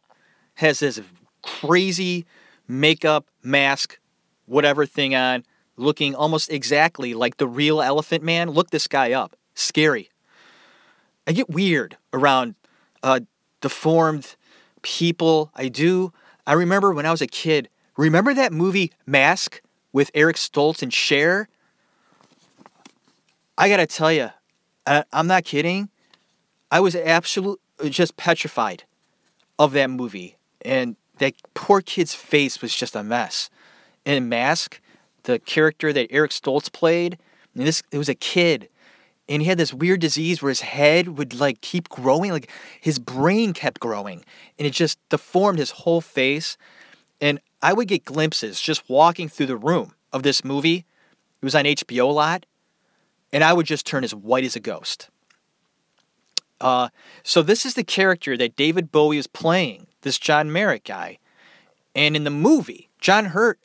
has 0.54 0.80
this 0.80 1.00
crazy 1.42 2.26
makeup, 2.66 3.26
mask, 3.42 3.98
whatever 4.46 4.86
thing 4.86 5.14
on, 5.14 5.44
looking 5.76 6.14
almost 6.14 6.50
exactly 6.50 7.14
like 7.14 7.36
the 7.36 7.46
real 7.46 7.80
Elephant 7.80 8.24
Man. 8.24 8.50
Look 8.50 8.70
this 8.70 8.88
guy 8.88 9.12
up. 9.12 9.36
Scary. 9.54 10.10
I 11.26 11.32
get 11.32 11.48
weird 11.48 11.96
around 12.12 12.54
uh, 13.02 13.20
deformed 13.60 14.34
people. 14.82 15.50
I 15.54 15.68
do. 15.68 16.12
I 16.46 16.54
remember 16.54 16.92
when 16.92 17.06
I 17.06 17.10
was 17.10 17.22
a 17.22 17.26
kid. 17.26 17.68
Remember 17.96 18.34
that 18.34 18.52
movie 18.52 18.92
Mask 19.06 19.60
with 19.98 20.12
Eric 20.14 20.36
Stoltz 20.36 20.80
and 20.80 20.94
Cher? 20.94 21.48
I 23.58 23.68
gotta 23.68 23.84
tell 23.84 24.12
you, 24.12 24.30
I'm 24.86 25.26
not 25.26 25.42
kidding. 25.44 25.88
I 26.70 26.78
was 26.78 26.94
absolutely 26.94 27.90
just 27.90 28.16
petrified 28.16 28.84
of 29.58 29.72
that 29.72 29.90
movie, 29.90 30.36
and 30.62 30.94
that 31.18 31.34
poor 31.54 31.80
kid's 31.80 32.14
face 32.14 32.62
was 32.62 32.72
just 32.72 32.94
a 32.94 33.02
mess. 33.02 33.50
In 34.04 34.28
Mask, 34.28 34.80
the 35.24 35.40
character 35.40 35.92
that 35.92 36.12
Eric 36.12 36.30
Stoltz 36.30 36.72
played, 36.72 37.18
and 37.56 37.66
this 37.66 37.82
it 37.90 37.98
was 37.98 38.08
a 38.08 38.14
kid, 38.14 38.68
and 39.28 39.42
he 39.42 39.48
had 39.48 39.58
this 39.58 39.74
weird 39.74 39.98
disease 39.98 40.40
where 40.40 40.50
his 40.50 40.60
head 40.60 41.18
would 41.18 41.34
like 41.34 41.60
keep 41.60 41.88
growing, 41.88 42.30
like 42.30 42.48
his 42.80 43.00
brain 43.00 43.52
kept 43.52 43.80
growing, 43.80 44.24
and 44.60 44.66
it 44.68 44.72
just 44.72 45.00
deformed 45.08 45.58
his 45.58 45.72
whole 45.72 46.00
face. 46.00 46.56
And 47.20 47.40
I 47.60 47.72
would 47.72 47.88
get 47.88 48.04
glimpses 48.04 48.60
just 48.60 48.88
walking 48.88 49.28
through 49.28 49.46
the 49.46 49.56
room 49.56 49.94
of 50.12 50.22
this 50.22 50.44
movie. 50.44 50.86
It 51.40 51.44
was 51.44 51.54
on 51.54 51.64
HBO 51.64 52.08
a 52.08 52.12
lot, 52.12 52.46
and 53.32 53.42
I 53.42 53.52
would 53.52 53.66
just 53.66 53.86
turn 53.86 54.04
as 54.04 54.14
white 54.14 54.44
as 54.44 54.56
a 54.56 54.60
ghost. 54.60 55.10
Uh, 56.60 56.88
so 57.22 57.42
this 57.42 57.64
is 57.64 57.74
the 57.74 57.84
character 57.84 58.36
that 58.36 58.56
David 58.56 58.90
Bowie 58.90 59.18
is 59.18 59.26
playing, 59.26 59.86
this 60.02 60.18
John 60.18 60.52
Merrick 60.52 60.84
guy. 60.84 61.18
And 61.94 62.16
in 62.16 62.24
the 62.24 62.30
movie, 62.30 62.88
John 63.00 63.26
Hurt 63.26 63.58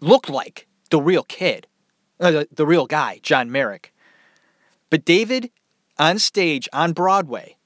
looked 0.00 0.28
like 0.28 0.66
the 0.90 1.00
real 1.00 1.22
kid, 1.22 1.66
uh, 2.18 2.30
the, 2.30 2.48
the 2.52 2.66
real 2.66 2.86
guy, 2.86 3.20
John 3.22 3.50
Merrick. 3.50 3.92
But 4.88 5.04
David, 5.04 5.50
on 5.98 6.18
stage, 6.18 6.68
on 6.72 6.92
Broadway, 6.92 7.56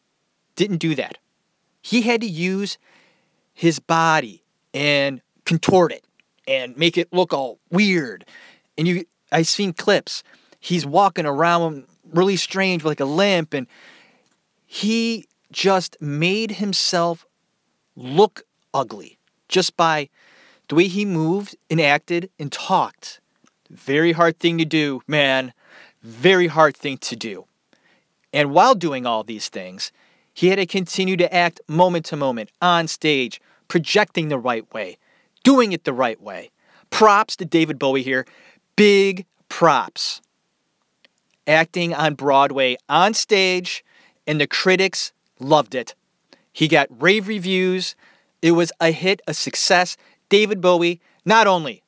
didn't 0.56 0.78
do 0.78 0.94
that. 0.94 1.18
He 1.80 2.02
had 2.02 2.20
to 2.20 2.26
use 2.26 2.78
his 3.52 3.78
body 3.78 4.42
and 4.72 5.20
contort 5.44 5.92
it 5.92 6.04
and 6.46 6.76
make 6.76 6.98
it 6.98 7.12
look 7.12 7.32
all 7.32 7.58
weird. 7.70 8.24
And 8.76 8.86
you, 8.86 9.04
I've 9.32 9.46
seen 9.46 9.72
clips. 9.72 10.22
He's 10.60 10.86
walking 10.86 11.26
around 11.26 11.86
really 12.12 12.36
strange 12.36 12.82
with 12.82 12.90
like 12.90 13.00
a 13.00 13.04
limp, 13.04 13.54
and 13.54 13.66
he 14.66 15.26
just 15.52 15.96
made 16.00 16.52
himself 16.52 17.26
look 17.96 18.42
ugly 18.72 19.18
just 19.48 19.76
by 19.76 20.08
the 20.68 20.74
way 20.74 20.88
he 20.88 21.04
moved 21.04 21.56
and 21.70 21.80
acted 21.80 22.30
and 22.38 22.50
talked. 22.50 23.20
Very 23.70 24.12
hard 24.12 24.38
thing 24.38 24.58
to 24.58 24.64
do, 24.64 25.00
man. 25.06 25.52
Very 26.02 26.48
hard 26.48 26.76
thing 26.76 26.98
to 26.98 27.16
do. 27.16 27.46
And 28.32 28.52
while 28.52 28.74
doing 28.74 29.06
all 29.06 29.22
these 29.22 29.48
things, 29.48 29.92
he 30.32 30.48
had 30.48 30.56
to 30.56 30.66
continue 30.66 31.16
to 31.16 31.32
act 31.32 31.60
moment 31.68 32.04
to 32.06 32.16
moment 32.16 32.50
on 32.60 32.88
stage, 32.88 33.40
projecting 33.68 34.28
the 34.28 34.38
right 34.38 34.70
way, 34.74 34.98
doing 35.44 35.72
it 35.72 35.84
the 35.84 35.92
right 35.92 36.20
way. 36.20 36.50
Props 36.90 37.36
to 37.36 37.44
David 37.44 37.78
Bowie 37.78 38.02
here. 38.02 38.26
Big 38.74 39.26
props. 39.48 40.20
Acting 41.46 41.94
on 41.94 42.14
Broadway 42.14 42.76
on 42.88 43.14
stage, 43.14 43.84
and 44.26 44.40
the 44.40 44.46
critics 44.48 45.12
loved 45.38 45.74
it. 45.74 45.94
He 46.52 46.66
got 46.66 46.88
rave 46.90 47.28
reviews. 47.28 47.94
It 48.42 48.52
was 48.52 48.72
a 48.80 48.90
hit, 48.90 49.20
a 49.28 49.34
success. 49.34 49.96
David 50.28 50.60
Bowie, 50.60 51.00
not 51.24 51.46
only 51.46 51.82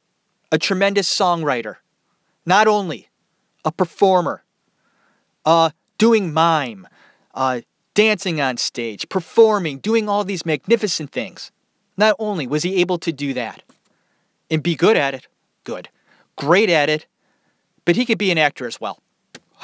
a 0.52 0.58
tremendous 0.58 1.12
songwriter, 1.12 1.76
not 2.44 2.68
only 2.68 3.08
a 3.64 3.72
performer, 3.72 4.44
uh, 5.44 5.70
doing 5.98 6.32
mime, 6.32 6.86
uh, 7.34 7.62
dancing 7.94 8.40
on 8.40 8.56
stage, 8.56 9.08
performing, 9.08 9.78
doing 9.78 10.08
all 10.08 10.24
these 10.24 10.44
magnificent 10.44 11.10
things. 11.10 11.50
Not 11.96 12.16
only 12.18 12.46
was 12.46 12.62
he 12.62 12.80
able 12.80 12.98
to 12.98 13.12
do 13.12 13.32
that 13.34 13.62
and 14.50 14.62
be 14.62 14.74
good 14.74 14.96
at 14.96 15.14
it, 15.14 15.26
good, 15.64 15.88
great 16.36 16.70
at 16.70 16.88
it, 16.88 17.06
but 17.84 17.96
he 17.96 18.04
could 18.04 18.18
be 18.18 18.30
an 18.30 18.38
actor 18.38 18.66
as 18.66 18.80
well. 18.80 19.00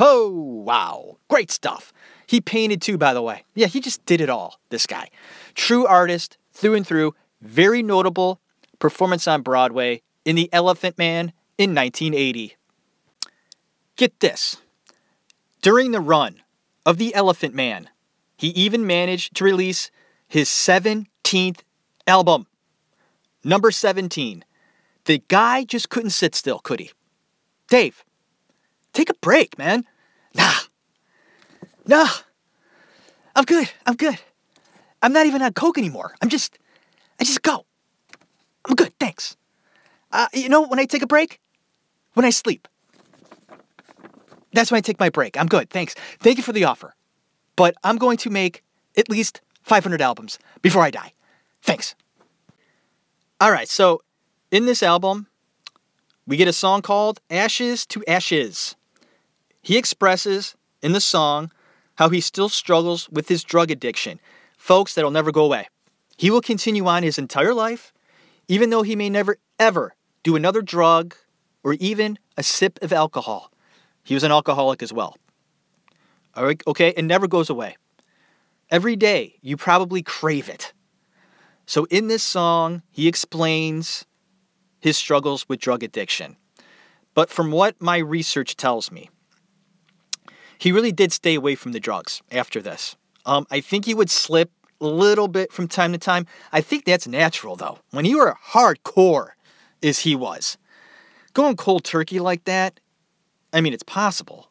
Oh, 0.00 0.30
wow, 0.30 1.18
great 1.28 1.50
stuff. 1.50 1.92
He 2.26 2.40
painted 2.40 2.80
too, 2.80 2.96
by 2.96 3.12
the 3.12 3.20
way. 3.20 3.44
Yeah, 3.54 3.66
he 3.66 3.80
just 3.80 4.04
did 4.06 4.20
it 4.20 4.30
all, 4.30 4.58
this 4.70 4.86
guy. 4.86 5.10
True 5.54 5.86
artist 5.86 6.38
through 6.52 6.74
and 6.74 6.86
through, 6.86 7.14
very 7.42 7.82
notable 7.82 8.40
performance 8.78 9.28
on 9.28 9.42
Broadway 9.42 10.02
in 10.24 10.36
The 10.36 10.48
Elephant 10.52 10.96
Man 10.96 11.32
in 11.58 11.74
1980. 11.74 12.56
Get 13.96 14.20
this. 14.20 14.56
During 15.60 15.92
the 15.92 16.00
run 16.00 16.42
of 16.86 16.96
The 16.96 17.14
Elephant 17.14 17.54
Man, 17.54 17.90
he 18.36 18.48
even 18.48 18.86
managed 18.86 19.36
to 19.36 19.44
release 19.44 19.90
his 20.26 20.48
17th 20.48 21.60
album. 22.06 22.46
Number 23.44 23.70
17. 23.70 24.44
The 25.04 25.22
guy 25.28 25.64
just 25.64 25.90
couldn't 25.90 26.10
sit 26.10 26.34
still, 26.34 26.58
could 26.58 26.80
he? 26.80 26.92
Dave, 27.68 28.04
take 28.92 29.10
a 29.10 29.14
break, 29.14 29.58
man. 29.58 29.84
Nah. 30.34 30.52
Nah. 31.86 32.08
I'm 33.34 33.44
good. 33.44 33.70
I'm 33.86 33.96
good. 33.96 34.18
I'm 35.00 35.12
not 35.12 35.26
even 35.26 35.42
on 35.42 35.52
coke 35.52 35.78
anymore. 35.78 36.14
I'm 36.22 36.28
just, 36.28 36.58
I 37.18 37.24
just 37.24 37.42
go. 37.42 37.66
I'm 38.64 38.76
good. 38.76 38.92
Thanks. 39.00 39.36
Uh, 40.12 40.28
you 40.32 40.48
know, 40.48 40.62
when 40.66 40.78
I 40.78 40.84
take 40.84 41.02
a 41.02 41.06
break, 41.06 41.40
when 42.14 42.24
I 42.24 42.30
sleep. 42.30 42.68
That's 44.52 44.70
when 44.70 44.78
I 44.78 44.82
take 44.82 45.00
my 45.00 45.08
break. 45.08 45.38
I'm 45.38 45.46
good. 45.46 45.70
Thanks. 45.70 45.94
Thank 46.20 46.36
you 46.36 46.42
for 46.42 46.52
the 46.52 46.64
offer. 46.64 46.94
But 47.56 47.74
I'm 47.82 47.96
going 47.96 48.18
to 48.18 48.30
make 48.30 48.62
at 48.96 49.08
least 49.08 49.40
500 49.62 50.02
albums 50.02 50.38
before 50.60 50.82
I 50.82 50.90
die. 50.90 51.12
Thanks. 51.62 51.94
All 53.40 53.50
right. 53.50 53.68
So 53.68 54.02
in 54.50 54.66
this 54.66 54.82
album, 54.82 55.28
we 56.26 56.36
get 56.36 56.48
a 56.48 56.52
song 56.52 56.82
called 56.82 57.20
Ashes 57.30 57.86
to 57.86 58.04
Ashes. 58.06 58.76
He 59.62 59.78
expresses 59.78 60.54
in 60.82 60.92
the 60.92 61.00
song 61.00 61.50
how 61.96 62.08
he 62.08 62.20
still 62.20 62.48
struggles 62.48 63.08
with 63.08 63.28
his 63.28 63.44
drug 63.44 63.70
addiction. 63.70 64.20
Folks, 64.56 64.94
that'll 64.94 65.10
never 65.10 65.32
go 65.32 65.44
away. 65.44 65.68
He 66.16 66.30
will 66.30 66.40
continue 66.40 66.86
on 66.86 67.02
his 67.02 67.18
entire 67.18 67.54
life, 67.54 67.92
even 68.48 68.70
though 68.70 68.82
he 68.82 68.96
may 68.96 69.10
never, 69.10 69.38
ever 69.58 69.94
do 70.22 70.36
another 70.36 70.62
drug 70.62 71.16
or 71.64 71.74
even 71.74 72.18
a 72.36 72.42
sip 72.42 72.78
of 72.82 72.92
alcohol. 72.92 73.50
He 74.04 74.14
was 74.14 74.24
an 74.24 74.32
alcoholic 74.32 74.82
as 74.82 74.92
well. 74.92 75.16
All 76.34 76.44
right, 76.44 76.62
okay, 76.66 76.88
it 76.96 77.04
never 77.04 77.28
goes 77.28 77.50
away. 77.50 77.76
Every 78.70 78.96
day, 78.96 79.36
you 79.42 79.56
probably 79.56 80.02
crave 80.02 80.48
it. 80.48 80.72
So, 81.66 81.86
in 81.90 82.08
this 82.08 82.22
song, 82.22 82.82
he 82.90 83.08
explains 83.08 84.04
his 84.80 84.96
struggles 84.96 85.48
with 85.48 85.60
drug 85.60 85.82
addiction. 85.82 86.36
But 87.14 87.30
from 87.30 87.50
what 87.50 87.80
my 87.80 87.98
research 87.98 88.56
tells 88.56 88.90
me, 88.90 89.10
he 90.58 90.72
really 90.72 90.92
did 90.92 91.12
stay 91.12 91.34
away 91.34 91.54
from 91.54 91.72
the 91.72 91.80
drugs 91.80 92.22
after 92.30 92.60
this. 92.60 92.96
Um, 93.26 93.46
I 93.50 93.60
think 93.60 93.84
he 93.84 93.94
would 93.94 94.10
slip 94.10 94.50
a 94.80 94.86
little 94.86 95.28
bit 95.28 95.52
from 95.52 95.68
time 95.68 95.92
to 95.92 95.98
time. 95.98 96.26
I 96.52 96.60
think 96.60 96.84
that's 96.84 97.06
natural, 97.06 97.56
though. 97.56 97.78
When 97.90 98.04
you 98.04 98.18
are 98.20 98.36
hardcore, 98.50 99.30
as 99.82 100.00
he 100.00 100.14
was, 100.14 100.56
going 101.34 101.56
cold 101.56 101.84
turkey 101.84 102.20
like 102.20 102.44
that, 102.44 102.80
I 103.52 103.60
mean, 103.60 103.72
it's 103.72 103.82
possible, 103.82 104.50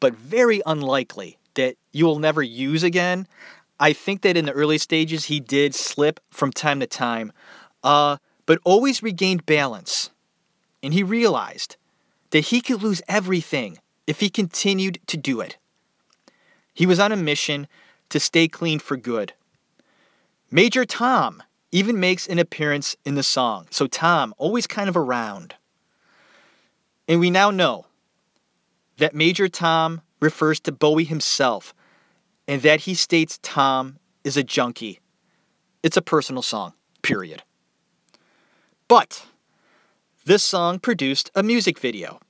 but 0.00 0.14
very 0.14 0.62
unlikely 0.66 1.38
that 1.54 1.76
you 1.92 2.06
will 2.06 2.18
never 2.18 2.42
use 2.42 2.82
again. 2.82 3.26
I 3.84 3.92
think 3.92 4.22
that 4.22 4.34
in 4.34 4.46
the 4.46 4.52
early 4.52 4.78
stages 4.78 5.26
he 5.26 5.40
did 5.40 5.74
slip 5.74 6.18
from 6.30 6.52
time 6.52 6.80
to 6.80 6.86
time, 6.86 7.34
uh, 7.82 8.16
but 8.46 8.58
always 8.64 9.02
regained 9.02 9.44
balance. 9.44 10.08
And 10.82 10.94
he 10.94 11.02
realized 11.02 11.76
that 12.30 12.46
he 12.46 12.62
could 12.62 12.82
lose 12.82 13.02
everything 13.08 13.76
if 14.06 14.20
he 14.20 14.30
continued 14.30 15.00
to 15.08 15.18
do 15.18 15.42
it. 15.42 15.58
He 16.72 16.86
was 16.86 16.98
on 16.98 17.12
a 17.12 17.16
mission 17.16 17.68
to 18.08 18.18
stay 18.18 18.48
clean 18.48 18.78
for 18.78 18.96
good. 18.96 19.34
Major 20.50 20.86
Tom 20.86 21.42
even 21.70 22.00
makes 22.00 22.26
an 22.26 22.38
appearance 22.38 22.96
in 23.04 23.16
the 23.16 23.22
song, 23.22 23.66
so 23.70 23.86
Tom 23.86 24.32
always 24.38 24.66
kind 24.66 24.88
of 24.88 24.96
around. 24.96 25.56
And 27.06 27.20
we 27.20 27.28
now 27.28 27.50
know 27.50 27.84
that 28.96 29.14
Major 29.14 29.46
Tom 29.46 30.00
refers 30.22 30.58
to 30.60 30.72
Bowie 30.72 31.04
himself 31.04 31.74
and 32.46 32.62
that 32.62 32.80
he 32.80 32.94
states 32.94 33.38
Tom 33.42 33.98
is 34.22 34.36
a 34.36 34.42
junkie. 34.42 35.00
It's 35.82 35.96
a 35.96 36.02
personal 36.02 36.42
song, 36.42 36.74
period. 37.02 37.42
But 38.88 39.26
this 40.24 40.42
song 40.42 40.78
produced 40.78 41.30
a 41.34 41.42
music 41.42 41.78
video. 41.78 42.20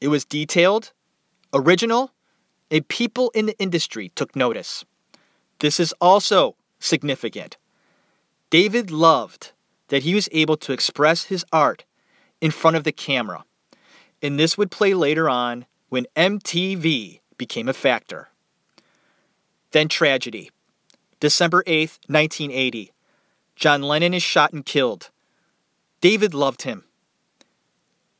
It 0.00 0.08
was 0.08 0.24
detailed, 0.24 0.92
original, 1.52 2.12
and 2.70 2.86
people 2.88 3.30
in 3.34 3.46
the 3.46 3.58
industry 3.58 4.10
took 4.14 4.36
notice. 4.36 4.84
This 5.60 5.80
is 5.80 5.94
also 6.00 6.56
significant. 6.78 7.56
David 8.50 8.90
loved 8.90 9.52
that 9.88 10.02
he 10.02 10.14
was 10.14 10.28
able 10.32 10.56
to 10.58 10.72
express 10.72 11.24
his 11.24 11.44
art 11.52 11.84
in 12.40 12.50
front 12.50 12.76
of 12.76 12.84
the 12.84 12.92
camera, 12.92 13.44
and 14.22 14.38
this 14.38 14.56
would 14.56 14.70
play 14.70 14.94
later 14.94 15.28
on 15.28 15.66
when 15.88 16.06
MTV 16.16 17.20
became 17.36 17.68
a 17.68 17.72
factor. 17.72 18.28
Then 19.72 19.88
tragedy. 19.88 20.50
December 21.20 21.62
8th, 21.64 21.98
1980. 22.06 22.92
John 23.56 23.82
Lennon 23.82 24.14
is 24.14 24.22
shot 24.22 24.52
and 24.52 24.64
killed. 24.64 25.10
David 26.00 26.32
loved 26.32 26.62
him. 26.62 26.84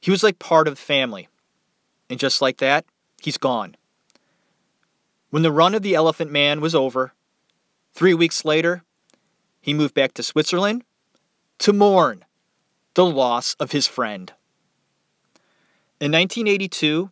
He 0.00 0.10
was 0.10 0.22
like 0.22 0.38
part 0.38 0.68
of 0.68 0.74
the 0.74 0.80
family. 0.80 1.28
And 2.10 2.18
just 2.18 2.42
like 2.42 2.58
that, 2.58 2.84
he's 3.20 3.38
gone. 3.38 3.76
When 5.30 5.42
the 5.42 5.52
run 5.52 5.74
of 5.74 5.82
the 5.82 5.94
Elephant 5.94 6.30
Man 6.30 6.60
was 6.60 6.74
over, 6.74 7.12
three 7.92 8.14
weeks 8.14 8.44
later, 8.44 8.82
he 9.60 9.74
moved 9.74 9.94
back 9.94 10.14
to 10.14 10.22
Switzerland 10.22 10.84
to 11.58 11.72
mourn 11.72 12.24
the 12.94 13.04
loss 13.04 13.54
of 13.60 13.72
his 13.72 13.86
friend. 13.86 14.32
In 16.00 16.12
1982, 16.12 17.10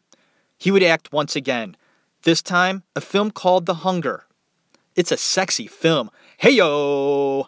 he 0.59 0.71
would 0.71 0.83
act 0.83 1.13
once 1.13 1.37
again, 1.37 1.77
this 2.27 2.43
time 2.43 2.83
a 2.95 3.01
film 3.01 3.31
called 3.31 3.65
The 3.65 3.75
Hunger. 3.77 4.25
It's 4.97 5.13
a 5.13 5.17
sexy 5.17 5.67
film. 5.67 6.11
Hey 6.37 6.51
yo! 6.51 7.47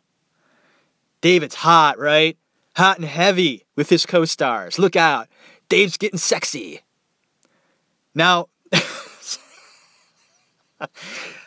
David's 1.21 1.57
hot, 1.57 1.99
right? 1.99 2.39
Hot 2.77 2.97
and 2.97 3.05
heavy 3.05 3.67
with 3.77 3.91
his 3.91 4.07
co 4.07 4.25
stars. 4.25 4.79
Look 4.79 4.95
out, 4.95 5.27
Dave's 5.69 5.97
getting 5.97 6.19
sexy. 6.19 6.83
Now, 8.15 8.47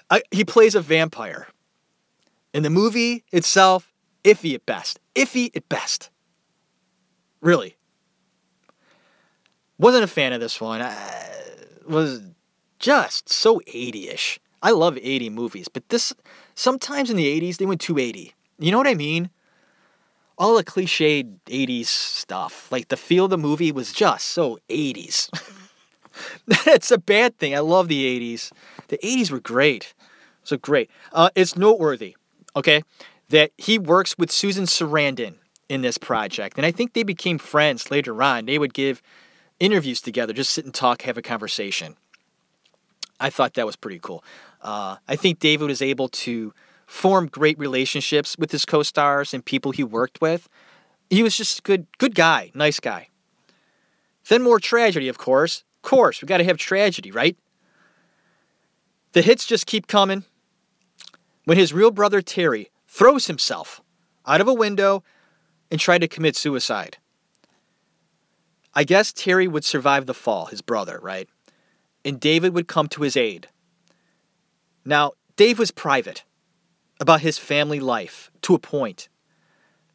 I, 0.09 0.21
he 0.32 0.43
plays 0.43 0.75
a 0.75 0.82
vampire. 0.82 1.47
In 2.53 2.63
the 2.63 2.69
movie 2.69 3.23
itself, 3.32 3.93
iffy 4.25 4.53
at 4.55 4.65
best. 4.65 4.99
Iffy 5.15 5.55
at 5.55 5.69
best. 5.69 6.09
Really. 7.39 7.77
Wasn't 9.77 10.03
a 10.03 10.07
fan 10.07 10.34
of 10.34 10.41
this 10.41 10.59
one. 10.59 10.82
I 10.82 11.32
was 11.88 12.21
just 12.82 13.29
so 13.29 13.59
80ish. 13.67 14.39
I 14.61 14.71
love 14.71 14.97
80 15.01 15.29
movies, 15.29 15.67
but 15.67 15.88
this 15.89 16.13
sometimes 16.55 17.09
in 17.09 17.15
the 17.15 17.41
80s 17.41 17.57
they 17.57 17.65
went 17.65 17.82
too 17.82 17.97
80. 17.97 18.34
You 18.59 18.71
know 18.71 18.77
what 18.77 18.88
I 18.88 18.95
mean? 18.95 19.29
All 20.38 20.57
the 20.57 20.63
cliched 20.63 21.39
80s 21.45 21.86
stuff. 21.86 22.71
Like 22.71 22.89
the 22.89 22.97
feel 22.97 23.25
of 23.25 23.32
the 23.32 23.38
movie 23.38 23.71
was 23.71 23.93
just 23.93 24.27
so 24.27 24.59
80s. 24.69 25.29
That's 26.65 26.91
a 26.91 26.97
bad 26.97 27.38
thing. 27.38 27.55
I 27.55 27.59
love 27.59 27.88
the 27.88 28.36
80s. 28.36 28.51
The 28.89 28.97
80s 28.97 29.32
were 29.32 29.39
great. 29.39 29.93
So 30.43 30.57
great. 30.57 30.89
Uh, 31.13 31.29
it's 31.36 31.55
noteworthy, 31.55 32.17
okay, 32.55 32.84
that 33.29 33.51
he 33.57 33.77
works 33.77 34.17
with 34.17 34.32
Susan 34.32 34.65
Sarandon 34.65 35.36
in 35.69 35.82
this 35.82 35.97
project. 35.97 36.57
And 36.57 36.65
I 36.65 36.71
think 36.71 36.93
they 36.93 37.03
became 37.03 37.38
friends 37.38 37.91
later 37.91 38.21
on. 38.21 38.45
They 38.45 38.57
would 38.57 38.73
give 38.73 39.01
interviews 39.59 40.01
together, 40.01 40.34
just 40.34 40.51
sit 40.51 40.65
and 40.65 40.73
talk, 40.73 41.03
have 41.03 41.17
a 41.17 41.21
conversation. 41.21 41.95
I 43.22 43.30
thought 43.30 43.53
that 43.53 43.65
was 43.65 43.76
pretty 43.76 43.99
cool. 43.99 44.24
Uh, 44.61 44.97
I 45.07 45.15
think 45.15 45.39
David 45.39 45.67
was 45.67 45.82
able 45.82 46.09
to 46.09 46.53
form 46.88 47.28
great 47.28 47.57
relationships 47.57 48.36
with 48.38 48.51
his 48.51 48.65
co-stars 48.65 49.34
and 49.34 49.45
people 49.45 49.72
he 49.72 49.84
worked 49.84 50.19
with. 50.19 50.49
He 51.09 51.24
was 51.24 51.38
just 51.38 51.59
a 51.59 51.61
good, 51.61 51.86
good 51.99 52.15
guy, 52.15 52.51
nice 52.53 52.80
guy. 52.80 53.07
Then 54.28 54.41
more 54.41 54.59
tragedy, 54.59 55.07
of 55.07 55.17
course. 55.17 55.63
Of 55.84 55.89
course, 55.89 56.22
we 56.22 56.26
got 56.26 56.39
to 56.39 56.43
have 56.43 56.57
tragedy, 56.57 57.11
right? 57.11 57.38
The 59.13 59.22
hits 59.22 59.45
just 59.45 59.65
keep 59.65 59.88
coming. 59.88 60.26
When 61.45 61.57
his 61.57 61.74
real 61.74 61.91
brother 61.91 62.22
Terry 62.22 62.72
throws 62.88 63.28
himself 63.28 63.82
out 64.26 64.41
of 64.41 64.47
a 64.47 64.53
window 64.53 65.03
and 65.69 65.80
tried 65.80 66.01
to 66.01 66.07
commit 66.07 66.36
suicide. 66.36 66.97
I 68.74 68.84
guess 68.84 69.11
Terry 69.11 69.47
would 69.47 69.65
survive 69.65 70.05
the 70.05 70.13
fall, 70.13 70.45
his 70.47 70.61
brother, 70.61 70.99
right? 71.01 71.28
And 72.04 72.20
David 72.20 72.54
would 72.54 72.68
come 72.68 72.88
to 72.89 73.04
his 73.04 73.16
aid. 73.16 73.47
Now, 74.84 75.14
Dave 75.36 75.60
was 75.60 75.72
private 75.72 76.24
about 76.99 77.22
his 77.22 77.38
family 77.38 77.80
life 77.80 78.32
to 78.41 78.56
a 78.56 78.60
point. 78.60 79.10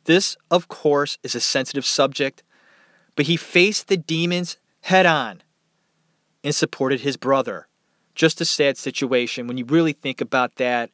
This, 0.05 0.37
of 0.51 0.69
course, 0.69 1.19
is 1.23 1.35
a 1.35 1.41
sensitive 1.41 1.85
subject, 1.85 2.43
but 3.17 3.27
he 3.27 3.37
faced 3.37 3.89
the 3.89 3.97
demons 3.97 4.57
head 4.83 5.07
on 5.07 5.43
and 6.45 6.55
supported 6.55 7.01
his 7.01 7.17
brother. 7.17 7.67
Just 8.15 8.41
a 8.41 8.45
sad 8.45 8.79
situation 8.79 9.47
when 9.47 9.59
you 9.59 9.65
really 9.65 9.93
think 9.93 10.21
about 10.21 10.57
that. 10.57 10.91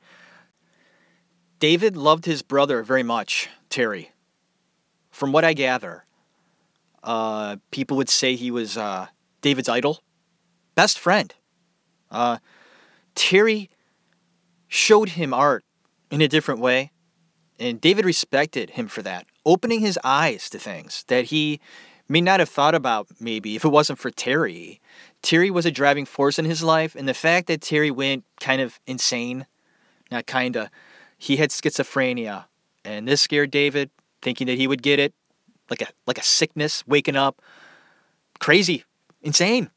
David 1.59 1.97
loved 1.97 2.25
his 2.25 2.43
brother 2.43 2.83
very 2.83 3.03
much, 3.03 3.49
Terry. 3.69 4.13
From 5.11 5.31
what 5.31 5.45
I 5.45 5.53
gather, 5.53 6.05
uh, 7.03 7.57
people 7.71 7.97
would 7.99 8.09
say 8.09 8.35
he 8.35 8.51
was 8.51 8.77
uh, 8.77 9.09
David's 9.43 9.69
idol, 9.69 10.03
best 10.75 10.99
friend. 10.99 11.35
Uh, 12.11 12.39
Terry 13.15 13.71
showed 14.69 15.11
him 15.11 15.35
art 15.35 15.65
in 16.11 16.21
a 16.21 16.29
different 16.29 16.61
way, 16.61 16.93
and 17.59 17.81
David 17.81 18.05
respected 18.05 18.71
him 18.71 18.89
for 18.89 19.03
that, 19.03 19.27
opening 19.45 19.81
his 19.81 19.99
eyes 20.05 20.49
to 20.51 20.59
things 20.59 21.05
that 21.09 21.27
he 21.27 21.61
may 22.09 22.21
not 22.21 22.41
have 22.41 22.49
thought 22.49 22.75
about 22.75 23.09
maybe 23.21 23.57
if 23.57 23.65
it 23.65 23.69
wasn't 23.69 23.99
for 23.99 24.11
Terry. 24.11 24.81
Terry 25.23 25.51
was 25.51 25.65
a 25.65 25.71
driving 25.71 26.05
force 26.05 26.39
in 26.39 26.45
his 26.45 26.63
life, 26.63 26.95
and 26.95 27.09
the 27.09 27.15
fact 27.15 27.47
that 27.47 27.61
Terry 27.61 27.91
went 27.91 28.25
kind 28.41 28.61
of 28.61 28.81
insane, 28.87 29.47
not 30.11 30.27
kind 30.27 30.57
of, 30.57 30.69
he 31.17 31.37
had 31.37 31.51
schizophrenia, 31.51 32.47
and 32.85 33.07
this 33.07 33.21
scared 33.21 33.51
David, 33.51 33.91
thinking 34.21 34.47
that 34.49 34.59
he 34.59 34.67
would 34.67 34.83
get 34.83 34.99
it, 34.99 35.15
like 35.71 35.81
a 35.81 35.87
like 36.07 36.19
a 36.19 36.23
sickness, 36.23 36.85
waking 36.87 37.17
up, 37.17 37.41
crazy, 38.41 38.85
insane, 39.23 39.71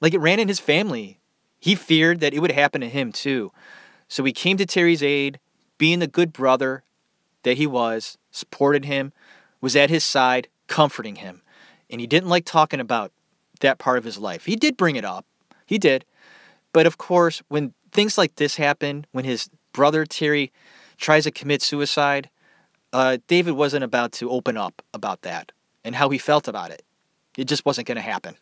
like 0.00 0.14
it 0.14 0.18
ran 0.18 0.40
in 0.40 0.48
his 0.48 0.60
family. 0.60 1.20
He 1.58 1.74
feared 1.74 2.20
that 2.20 2.34
it 2.34 2.40
would 2.40 2.52
happen 2.52 2.80
to 2.80 2.88
him 2.88 3.12
too, 3.12 3.52
so 4.08 4.22
he 4.24 4.32
came 4.32 4.56
to 4.58 4.66
Terry's 4.66 5.02
aid, 5.02 5.38
being 5.78 5.98
the 5.98 6.06
good 6.06 6.32
brother 6.32 6.82
that 7.42 7.56
he 7.56 7.66
was, 7.66 8.18
supported 8.30 8.84
him, 8.84 9.12
was 9.60 9.74
at 9.74 9.90
his 9.90 10.04
side, 10.04 10.48
comforting 10.66 11.16
him, 11.16 11.42
and 11.90 12.00
he 12.00 12.06
didn't 12.06 12.28
like 12.28 12.44
talking 12.44 12.80
about 12.80 13.12
that 13.60 13.78
part 13.78 13.98
of 13.98 14.04
his 14.04 14.18
life. 14.18 14.44
He 14.44 14.56
did 14.56 14.76
bring 14.76 14.96
it 14.96 15.04
up, 15.04 15.24
he 15.66 15.78
did, 15.78 16.04
but 16.72 16.86
of 16.86 16.98
course, 16.98 17.42
when 17.48 17.72
things 17.92 18.18
like 18.18 18.34
this 18.36 18.56
happen, 18.56 19.06
when 19.12 19.24
his 19.24 19.48
brother 19.72 20.04
Terry 20.04 20.52
tries 20.98 21.24
to 21.24 21.30
commit 21.30 21.62
suicide, 21.62 22.28
uh, 22.92 23.18
David 23.26 23.52
wasn't 23.52 23.84
about 23.84 24.12
to 24.12 24.30
open 24.30 24.56
up 24.56 24.82
about 24.92 25.22
that 25.22 25.52
and 25.84 25.94
how 25.94 26.08
he 26.10 26.18
felt 26.18 26.46
about 26.48 26.70
it. 26.70 26.82
It 27.36 27.46
just 27.46 27.64
wasn't 27.64 27.86
going 27.86 27.96
to 27.96 28.02
happen. 28.02 28.36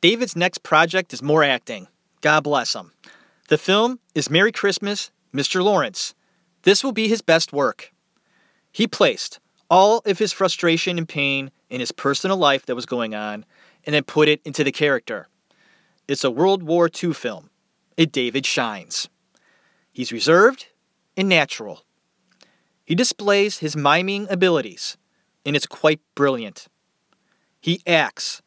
David's 0.00 0.34
next 0.34 0.62
project 0.62 1.12
is 1.12 1.22
more 1.22 1.44
acting. 1.44 1.86
God 2.22 2.44
bless 2.44 2.74
him. 2.74 2.92
The 3.48 3.58
film 3.58 4.00
is 4.14 4.30
Merry 4.30 4.50
Christmas, 4.50 5.10
Mr. 5.34 5.62
Lawrence. 5.62 6.14
This 6.62 6.82
will 6.82 6.92
be 6.92 7.08
his 7.08 7.20
best 7.20 7.52
work. 7.52 7.92
He 8.72 8.86
placed 8.86 9.40
all 9.68 9.98
of 10.06 10.18
his 10.18 10.32
frustration 10.32 10.96
and 10.96 11.08
pain 11.08 11.50
in 11.68 11.80
his 11.80 11.92
personal 11.92 12.38
life 12.38 12.64
that 12.66 12.74
was 12.74 12.86
going 12.86 13.14
on 13.14 13.44
and 13.84 13.94
then 13.94 14.02
put 14.02 14.28
it 14.28 14.40
into 14.44 14.64
the 14.64 14.72
character. 14.72 15.28
It's 16.08 16.24
a 16.24 16.30
World 16.30 16.62
War 16.62 16.88
II 17.02 17.12
film. 17.12 17.50
It 17.96 18.10
David 18.10 18.46
shines. 18.46 19.08
He's 19.92 20.12
reserved 20.12 20.66
and 21.16 21.28
natural. 21.28 21.82
He 22.84 22.94
displays 22.94 23.58
his 23.58 23.76
miming 23.76 24.26
abilities, 24.30 24.96
and 25.44 25.54
it's 25.54 25.66
quite 25.66 26.00
brilliant. 26.14 26.68
He 27.60 27.82
acts 27.86 28.40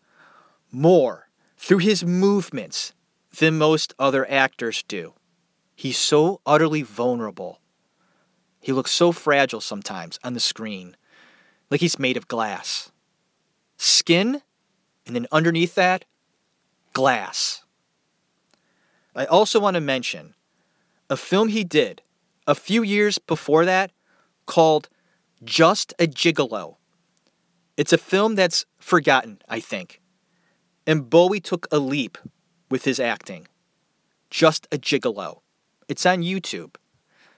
more 0.72 1.22
through 1.64 1.78
his 1.78 2.03
movements 2.03 2.93
than 3.39 3.57
most 3.57 3.93
other 3.97 4.30
actors 4.30 4.84
do. 4.86 5.14
He's 5.74 5.97
so 5.97 6.41
utterly 6.45 6.82
vulnerable. 6.82 7.61
He 8.59 8.74
looks 8.74 8.91
so 8.91 9.14
fragile 9.14 9.61
sometimes 9.61 10.20
on 10.26 10.34
the 10.34 10.41
screen, 10.41 10.97
like 11.72 11.80
he's 11.80 11.97
made 11.97 12.18
of 12.18 12.28
glass. 12.28 12.91
Skin, 13.78 14.41
and 15.07 15.16
then 15.16 15.26
underneath 15.32 15.74
that, 15.76 16.03
glass. 16.91 17.64
I 19.16 19.24
also 19.24 19.57
want 19.61 19.76
to 19.76 19.82
mention 19.82 20.36
a 21.09 21.16
film 21.16 21.47
he 21.47 21.64
did 21.64 22.01
a 22.45 22.55
few 22.55 22.84
years 22.84 23.20
before 23.20 23.64
that 23.64 23.91
called 24.45 24.89
Just 25.45 25.93
a 25.97 26.07
Gigolo. 26.07 26.76
It's 27.78 27.93
a 27.93 27.97
film 27.97 28.36
that's 28.36 28.66
forgotten, 28.80 29.41
I 29.47 29.61
think. 29.61 30.01
And 30.86 31.09
Bowie 31.09 31.39
took 31.39 31.67
a 31.71 31.79
leap 31.79 32.17
with 32.69 32.86
his 32.86 32.99
acting. 32.99 33.47
Just 34.29 34.67
a 34.71 34.77
Gigolo. 34.77 35.39
It's 35.88 36.05
on 36.05 36.23
YouTube. 36.23 36.75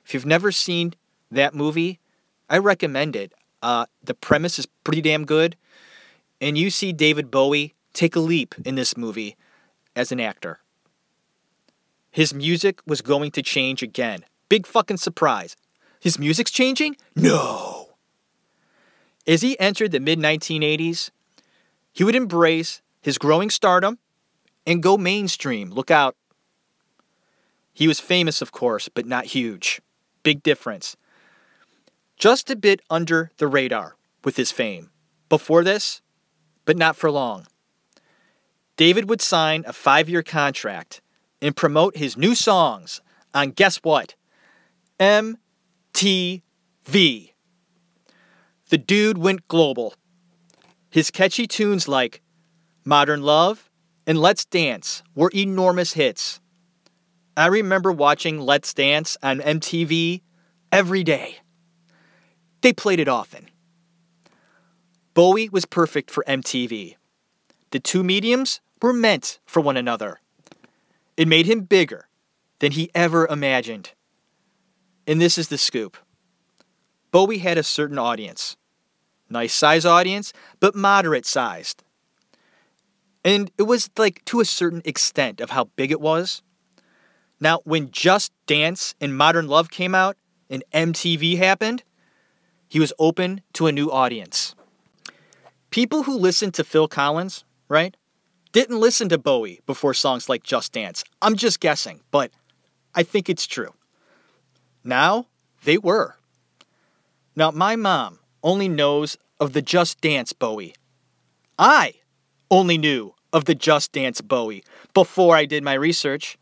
If 0.06 0.14
you've 0.14 0.26
never 0.26 0.52
seen 0.52 0.94
that 1.32 1.54
movie, 1.54 2.00
I 2.50 2.58
recommend 2.58 3.16
it. 3.16 3.34
Uh, 3.62 3.86
the 4.04 4.14
premise 4.14 4.60
is 4.60 4.68
pretty 4.84 5.02
damn 5.02 5.26
good. 5.26 5.56
And 6.40 6.58
you 6.58 6.70
see 6.70 6.94
David 6.94 7.32
Bowie 7.32 7.74
take 7.94 8.16
a 8.16 8.20
leap 8.20 8.56
in 8.64 8.76
this 8.76 8.96
movie 8.96 9.36
as 9.96 10.12
an 10.12 10.20
actor. 10.20 10.60
His 12.12 12.34
music 12.34 12.82
was 12.86 13.02
going 13.02 13.32
to 13.32 13.42
change 13.42 13.82
again. 13.84 14.26
Big 14.48 14.66
fucking 14.66 14.98
surprise. 14.98 15.56
His 16.00 16.20
music's 16.20 16.52
changing? 16.52 16.98
No. 17.16 17.90
As 19.28 19.42
he 19.42 19.60
entered 19.60 19.92
the 19.92 20.00
mid 20.00 20.20
1980s, 20.20 21.10
he 21.92 22.04
would 22.04 22.16
embrace 22.16 22.82
his 23.06 23.20
growing 23.20 23.52
stardom 23.52 24.00
and 24.66 24.82
go 24.82 24.98
mainstream. 24.98 25.70
Look 25.70 25.92
out. 25.92 26.16
He 27.72 27.88
was 27.88 28.00
famous, 28.00 28.42
of 28.42 28.52
course, 28.52 28.90
but 28.90 29.06
not 29.06 29.26
huge. 29.26 29.80
Big 30.24 30.42
difference. 30.42 30.98
Just 32.18 32.50
a 32.50 32.56
bit 32.56 32.82
under 32.90 33.30
the 33.38 33.46
radar 33.46 33.96
with 34.24 34.38
his 34.38 34.52
fame. 34.52 34.90
Before 35.30 35.64
this, 35.64 36.02
but 36.66 36.78
not 36.78 36.96
for 36.96 37.12
long. 37.12 37.46
David 38.76 39.08
would 39.08 39.22
sign 39.22 39.64
a 39.68 39.74
five 39.74 40.10
year 40.10 40.24
contract 40.24 41.00
and 41.44 41.56
promote 41.56 41.98
his 41.98 42.18
new 42.18 42.34
songs 42.34 43.02
on 43.36 43.52
guess 43.52 43.78
what? 43.84 44.16
MTV. 45.00 45.38
The 48.70 48.78
dude 48.80 49.20
went 49.20 49.48
global. 49.48 49.94
His 50.90 51.12
catchy 51.12 51.46
tunes 51.46 51.88
like 51.88 52.24
Modern 52.88 53.24
Love 53.24 53.68
and 54.06 54.20
Let's 54.20 54.46
Dance 54.46 55.02
were 55.16 55.32
enormous 55.34 55.94
hits. 55.94 56.40
I 57.36 57.48
remember 57.48 57.92
watching 57.92 58.40
Let's 58.40 58.76
Dance 58.76 59.18
on 59.24 59.40
MTV 59.40 60.22
every 60.72 61.04
day. 61.04 61.38
They 62.62 62.74
played 62.74 63.00
it 63.00 63.08
often. 63.08 63.50
Bowie 65.16 65.50
was 65.50 65.66
perfect 65.66 66.12
for 66.12 66.24
MTV. 66.28 66.96
The 67.72 67.80
two 67.80 68.04
mediums 68.04 68.62
were 68.82 68.94
meant 68.94 69.40
for 69.48 69.62
one 69.62 69.78
another. 69.78 70.20
It 71.18 71.28
made 71.28 71.48
him 71.48 71.62
bigger 71.62 72.08
than 72.60 72.74
he 72.74 72.92
ever 72.94 73.26
imagined. 73.26 73.94
And 75.08 75.20
this 75.20 75.40
is 75.40 75.48
the 75.48 75.58
scoop 75.58 75.98
Bowie 77.12 77.40
had 77.40 77.58
a 77.58 77.64
certain 77.64 77.98
audience. 77.98 78.58
Nice 79.28 79.56
size 79.56 79.86
audience, 79.86 80.34
but 80.60 80.76
moderate 80.76 81.26
sized. 81.26 81.85
And 83.26 83.50
it 83.58 83.64
was 83.64 83.90
like 83.98 84.24
to 84.26 84.40
a 84.40 84.46
certain 84.46 84.84
extent 84.86 85.42
of 85.42 85.50
how 85.50 85.66
big 85.76 85.92
it 85.92 86.00
was. 86.00 86.44
Now, 87.40 87.60
when 87.64 87.90
Just 87.90 88.32
Dance 88.46 88.94
and 89.02 89.18
Modern 89.18 89.48
Love 89.48 89.72
came 89.72 89.96
out 89.96 90.16
and 90.48 90.64
MTV 90.72 91.38
happened, 91.38 91.84
he 92.68 92.80
was 92.80 92.94
open 93.00 93.42
to 93.54 93.66
a 93.66 93.72
new 93.72 93.90
audience. 93.90 94.54
People 95.72 96.04
who 96.04 96.16
listened 96.16 96.54
to 96.54 96.64
Phil 96.64 96.88
Collins, 96.88 97.44
right, 97.68 97.98
didn't 98.52 98.80
listen 98.80 99.10
to 99.10 99.18
Bowie 99.18 99.60
before 99.66 99.96
songs 99.96 100.30
like 100.30 100.44
Just 100.44 100.72
Dance. 100.72 101.04
I'm 101.22 101.36
just 101.36 101.60
guessing, 101.60 102.02
but 102.12 102.32
I 102.94 103.02
think 103.02 103.28
it's 103.28 103.48
true. 103.48 103.74
Now, 104.84 105.26
they 105.64 105.80
were. 105.80 106.16
Now, 107.36 107.50
my 107.50 107.76
mom 107.76 108.20
only 108.44 108.70
knows 108.70 109.18
of 109.40 109.54
the 109.54 109.64
Just 109.64 110.00
Dance 110.00 110.32
Bowie. 110.32 110.76
I 111.58 111.96
only 112.56 112.78
knew 112.78 113.14
of 113.34 113.44
the 113.44 113.54
Just 113.54 113.92
Dance 113.92 114.22
Bowie 114.22 114.64
before 114.94 115.36
I 115.36 115.44
did 115.46 115.62
my 115.62 115.74
research. 115.74 116.38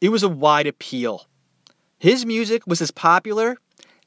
It 0.00 0.10
was 0.10 0.22
a 0.22 0.28
wide 0.28 0.68
appeal. 0.68 1.26
His 1.98 2.24
music 2.24 2.64
was 2.64 2.80
as 2.80 2.92
popular 2.92 3.58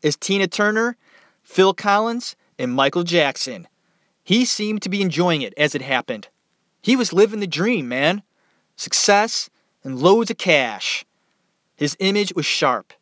as 0.01 0.15
Tina 0.15 0.47
Turner, 0.47 0.95
Phil 1.43 1.73
Collins, 1.73 2.37
and 2.57 2.71
Michael 2.71 3.03
Jackson. 3.03 3.67
He 4.23 4.45
seemed 4.45 4.81
to 4.83 4.89
be 4.89 5.01
enjoying 5.01 5.41
it 5.41 5.53
as 5.57 5.75
it 5.75 5.81
happened. 5.81 6.29
He 6.81 6.95
was 6.95 7.11
living 7.11 7.41
the 7.41 7.47
dream, 7.47 7.89
man. 7.89 8.23
Success 8.77 9.49
and 9.83 9.99
loads 9.99 10.31
of 10.31 10.37
cash. 10.37 11.03
His 11.75 11.97
image 11.99 12.33
was 12.33 12.45
sharp. 12.45 12.93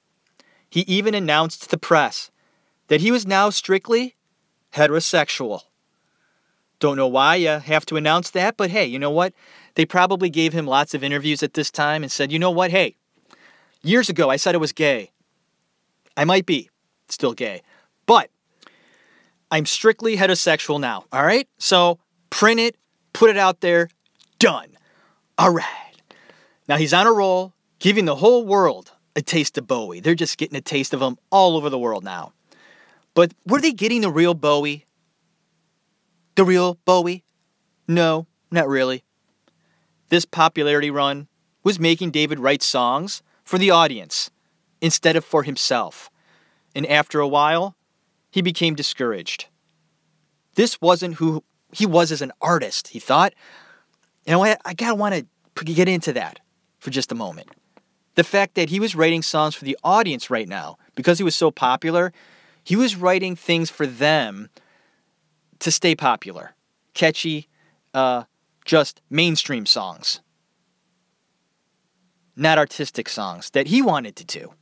He 0.72 0.82
even 0.82 1.14
announced 1.14 1.62
to 1.62 1.70
the 1.70 1.78
press 1.78 2.32
that 2.88 3.02
he 3.02 3.12
was 3.12 3.28
now 3.28 3.52
strictly 3.52 4.16
heterosexual. 4.74 5.62
Don't 6.82 6.98
know 6.98 7.08
why 7.08 7.36
you 7.36 7.48
have 7.48 7.86
to 7.86 7.96
announce 7.96 8.32
that, 8.32 8.58
but 8.58 8.72
hey, 8.72 8.86
you 8.86 8.98
know 8.98 9.12
what? 9.12 9.34
They 9.76 9.86
probably 9.86 10.32
gave 10.32 10.52
him 10.52 10.66
lots 10.66 10.96
of 10.96 11.04
interviews 11.04 11.44
at 11.44 11.54
this 11.54 11.70
time 11.70 12.02
and 12.02 12.12
said, 12.12 12.32
you 12.32 12.40
know 12.40 12.50
what? 12.50 12.72
Hey, 12.72 12.96
years 13.84 14.10
ago 14.10 14.32
I 14.32 14.36
said 14.36 14.56
I 14.56 14.58
was 14.58 14.74
gay. 14.74 15.12
I 16.18 16.26
might 16.26 16.48
be 16.48 16.72
still 17.08 17.34
gay, 17.34 17.62
but 18.08 18.32
I'm 19.52 19.68
strictly 19.68 20.18
heterosexual 20.18 20.80
now, 20.80 21.06
all 21.14 21.24
right? 21.24 21.48
So 21.60 22.00
print 22.32 22.60
it, 22.60 22.76
put 23.14 23.30
it 23.30 23.38
out 23.38 23.62
there, 23.62 23.88
done. 24.40 24.76
All 25.38 25.54
right. 25.54 25.68
Now 26.68 26.78
he's 26.78 26.96
on 26.96 27.06
a 27.06 27.14
roll, 27.14 27.54
giving 27.78 28.06
the 28.06 28.16
whole 28.16 28.44
world 28.44 28.92
a 29.16 29.22
taste 29.22 29.56
of 29.60 29.68
Bowie. 29.68 30.00
They're 30.00 30.16
just 30.16 30.40
getting 30.40 30.58
a 30.58 30.62
taste 30.62 30.96
of 30.96 31.02
him 31.02 31.20
all 31.30 31.58
over 31.58 31.70
the 31.70 31.78
world 31.78 32.04
now. 32.04 32.34
But 33.14 33.34
were 33.46 33.62
they 33.62 33.72
getting 33.72 34.02
the 34.02 34.10
real 34.10 34.34
Bowie? 34.34 34.88
The 36.42 36.46
real 36.46 36.80
Bowie? 36.86 37.24
No, 37.88 38.26
not 38.50 38.68
really. 38.68 39.04
This 40.10 40.26
popularity 40.26 40.90
run 40.90 41.28
was 41.64 41.80
making 41.80 42.10
David 42.10 42.40
write 42.40 42.64
songs 42.64 43.22
for 43.44 43.60
the 43.60 43.70
audience 43.70 44.32
instead 44.82 45.16
of 45.16 45.24
for 45.24 45.44
himself. 45.44 46.10
And 46.74 46.88
after 46.88 47.20
a 47.20 47.28
while, 47.28 47.76
he 48.32 48.42
became 48.42 48.74
discouraged. 48.74 49.50
This 50.56 50.82
wasn't 50.82 51.18
who 51.18 51.44
he 51.72 51.86
was 51.86 52.12
as 52.12 52.24
an 52.24 52.32
artist, 52.42 52.88
he 52.88 52.98
thought. 52.98 53.36
Know, 54.26 54.44
I, 54.44 54.58
I 54.66 54.74
gotta 54.74 54.96
want 54.96 55.14
to 55.14 55.64
get 55.64 55.88
into 55.88 56.12
that 56.14 56.40
for 56.80 56.90
just 56.90 57.12
a 57.12 57.16
moment. 57.16 57.50
The 58.16 58.24
fact 58.24 58.56
that 58.56 58.72
he 58.72 58.80
was 58.80 58.96
writing 58.96 59.22
songs 59.22 59.54
for 59.54 59.66
the 59.66 59.78
audience 59.84 60.32
right 60.32 60.50
now, 60.50 60.80
because 60.96 61.20
he 61.20 61.24
was 61.24 61.36
so 61.36 61.52
popular, 61.52 62.12
he 62.64 62.76
was 62.76 62.96
writing 62.96 63.36
things 63.36 63.70
for 63.70 63.86
them 63.86 64.50
to 65.62 65.72
stay 65.72 65.96
popular, 65.96 66.54
catchy, 66.94 67.48
uh, 67.94 68.24
just 68.66 69.02
mainstream 69.10 69.66
songs, 69.66 70.20
not 72.36 72.58
artistic 72.58 73.08
songs 73.08 73.50
that 73.52 73.68
he 73.68 73.82
wanted 73.82 74.16
to 74.18 74.26
do. 74.26 74.54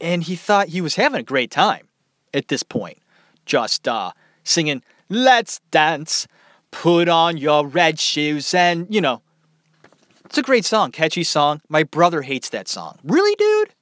And 0.00 0.22
he 0.22 0.36
thought 0.36 0.68
he 0.68 0.80
was 0.80 0.96
having 0.96 1.20
a 1.20 1.24
great 1.24 1.50
time 1.50 1.88
at 2.32 2.48
this 2.48 2.62
point, 2.62 2.98
just 3.44 3.86
uh, 3.86 4.12
singing 4.44 4.82
Let's 5.08 5.60
dance. 5.70 6.26
Put 6.72 7.08
on 7.08 7.36
your 7.36 7.66
red 7.66 7.98
shoes 7.98 8.52
and, 8.52 8.92
you 8.92 9.00
know. 9.00 9.22
It's 10.24 10.36
a 10.36 10.42
great 10.42 10.64
song, 10.64 10.90
catchy 10.90 11.22
song. 11.22 11.62
My 11.68 11.84
brother 11.84 12.22
hates 12.22 12.48
that 12.50 12.68
song. 12.68 12.98
Really, 13.04 13.34
dude? 13.36 13.74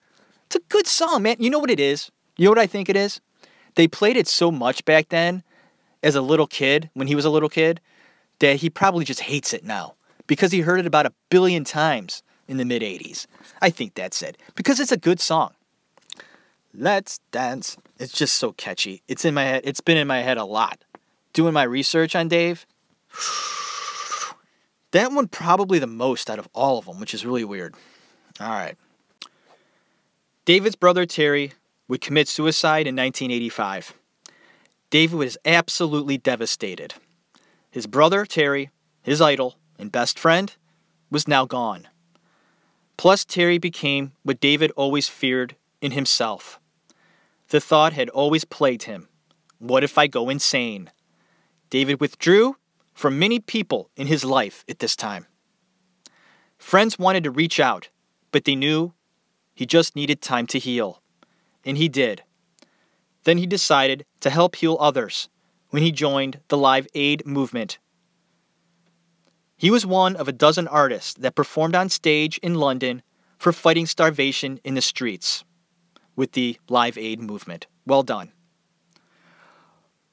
It's 0.47 0.57
a 0.57 0.61
good 0.68 0.87
song, 0.87 1.22
man. 1.22 1.37
You 1.41 1.49
know 1.49 1.59
what 1.59 1.70
it 1.70 1.80
is? 1.80 2.11
You 2.37 2.45
know 2.45 2.51
what 2.51 2.59
I 2.59 2.66
think 2.66 2.89
it 2.89 2.97
is? 2.97 3.20
They 3.74 3.89
played 3.89 4.16
it 4.16 4.28
so 4.28 4.53
much 4.53 4.85
back 4.85 5.09
then 5.09 5.43
as 6.05 6.14
a 6.14 6.22
little 6.22 6.46
kid, 6.46 6.90
when 6.94 7.09
he 7.09 7.16
was 7.16 7.24
a 7.24 7.30
little 7.30 7.48
kid, 7.48 7.80
that 8.38 8.57
he 8.57 8.70
probably 8.70 9.05
just 9.05 9.20
hates 9.20 9.52
it 9.52 9.64
now 9.64 9.94
because 10.28 10.52
he 10.52 10.61
heard 10.61 10.78
it 10.78 10.86
about 10.86 11.07
a 11.07 11.12
billion 11.30 11.64
times 11.64 12.22
in 12.46 12.59
the 12.59 12.64
mid 12.64 12.82
80s. 12.82 13.26
I 13.61 13.70
think 13.70 13.94
that's 13.94 14.22
it 14.22 14.36
because 14.55 14.78
it's 14.78 14.92
a 14.92 14.96
good 14.96 15.18
song. 15.18 15.55
Let's 16.72 17.18
dance. 17.32 17.76
It's 17.98 18.12
just 18.12 18.36
so 18.36 18.52
catchy. 18.52 19.02
It's 19.09 19.24
in 19.24 19.34
my 19.34 19.44
head. 19.44 19.62
It's 19.64 19.80
been 19.80 19.96
in 19.96 20.07
my 20.07 20.20
head 20.20 20.36
a 20.36 20.44
lot 20.44 20.84
doing 21.34 21.52
my 21.52 21.64
research 21.64 22.16
on 22.16 22.28
Dave, 22.28 22.64
that 24.92 25.12
one 25.12 25.28
probably 25.28 25.78
the 25.78 25.86
most 25.86 26.30
out 26.30 26.38
of 26.38 26.48
all 26.55 26.78
of 26.78 26.86
them, 26.86 26.98
which 26.98 27.12
is 27.12 27.26
really 27.26 27.44
weird. 27.44 27.74
All 28.40 28.48
right. 28.48 28.76
David's 30.46 30.76
brother 30.76 31.05
Terry 31.05 31.52
would 31.88 32.00
commit 32.00 32.28
suicide 32.28 32.86
in 32.86 32.96
1985. 32.96 33.92
David 34.95 35.16
was 35.16 35.36
absolutely 35.45 36.18
devastated. 36.18 36.95
His 37.68 37.88
brother 37.88 38.24
Terry, 38.24 38.70
his 39.03 39.20
idol 39.20 39.57
and 39.76 39.90
best 39.90 40.16
friend, 40.20 40.55
was 41.11 41.26
now 41.26 41.47
gone. 41.47 41.88
Plus, 42.97 43.24
Terry 43.24 43.59
became 43.59 44.12
what 44.22 44.38
David 44.38 44.70
always 44.76 45.09
feared 45.09 45.57
in 45.80 45.90
himself. 45.90 46.61
The 47.49 47.61
thought 47.61 47.92
had 47.92 48.09
always 48.11 48.45
plagued 48.45 48.84
him 48.84 49.09
what 49.59 49.82
if 49.82 49.99
I 49.99 50.07
go 50.07 50.28
insane? 50.28 50.92
David 51.70 52.01
withdrew 52.01 52.55
from 52.92 53.18
many 53.18 53.40
people 53.40 53.90
in 53.97 54.07
his 54.07 54.24
life 54.24 54.64
at 54.68 54.78
this 54.78 54.95
time. 54.95 55.26
Friends 56.57 57.01
wanted 57.01 57.24
to 57.24 57.32
reach 57.32 57.59
out, 57.59 57.88
but 58.30 58.45
they 58.45 58.55
knew 58.55 58.95
he 59.57 59.66
just 59.66 59.97
needed 59.97 60.22
time 60.22 60.47
to 60.47 60.61
heal. 60.61 61.03
And 61.64 61.78
he 61.78 61.88
did. 61.88 62.22
Then 63.24 63.38
he 63.38 63.46
decided 63.46 64.04
to 64.20 64.30
help 64.30 64.56
heal 64.56 64.76
others 64.80 65.28
when 65.70 65.82
he 65.82 65.90
joined 65.90 66.40
the 66.48 66.56
Live 66.56 66.86
Aid 66.94 67.26
movement. 67.26 67.78
He 69.56 69.70
was 69.70 69.86
one 69.86 70.14
of 70.16 70.28
a 70.28 70.32
dozen 70.32 70.68
artists 70.68 71.14
that 71.14 71.34
performed 71.34 71.74
on 71.74 71.88
stage 71.88 72.38
in 72.38 72.54
London 72.54 73.02
for 73.38 73.52
fighting 73.52 73.86
starvation 73.86 74.60
in 74.62 74.74
the 74.74 74.82
streets 74.82 75.44
with 76.16 76.32
the 76.32 76.58
Live 76.68 76.98
Aid 76.98 77.20
movement. 77.20 77.66
Well 77.86 78.02
done. 78.02 78.32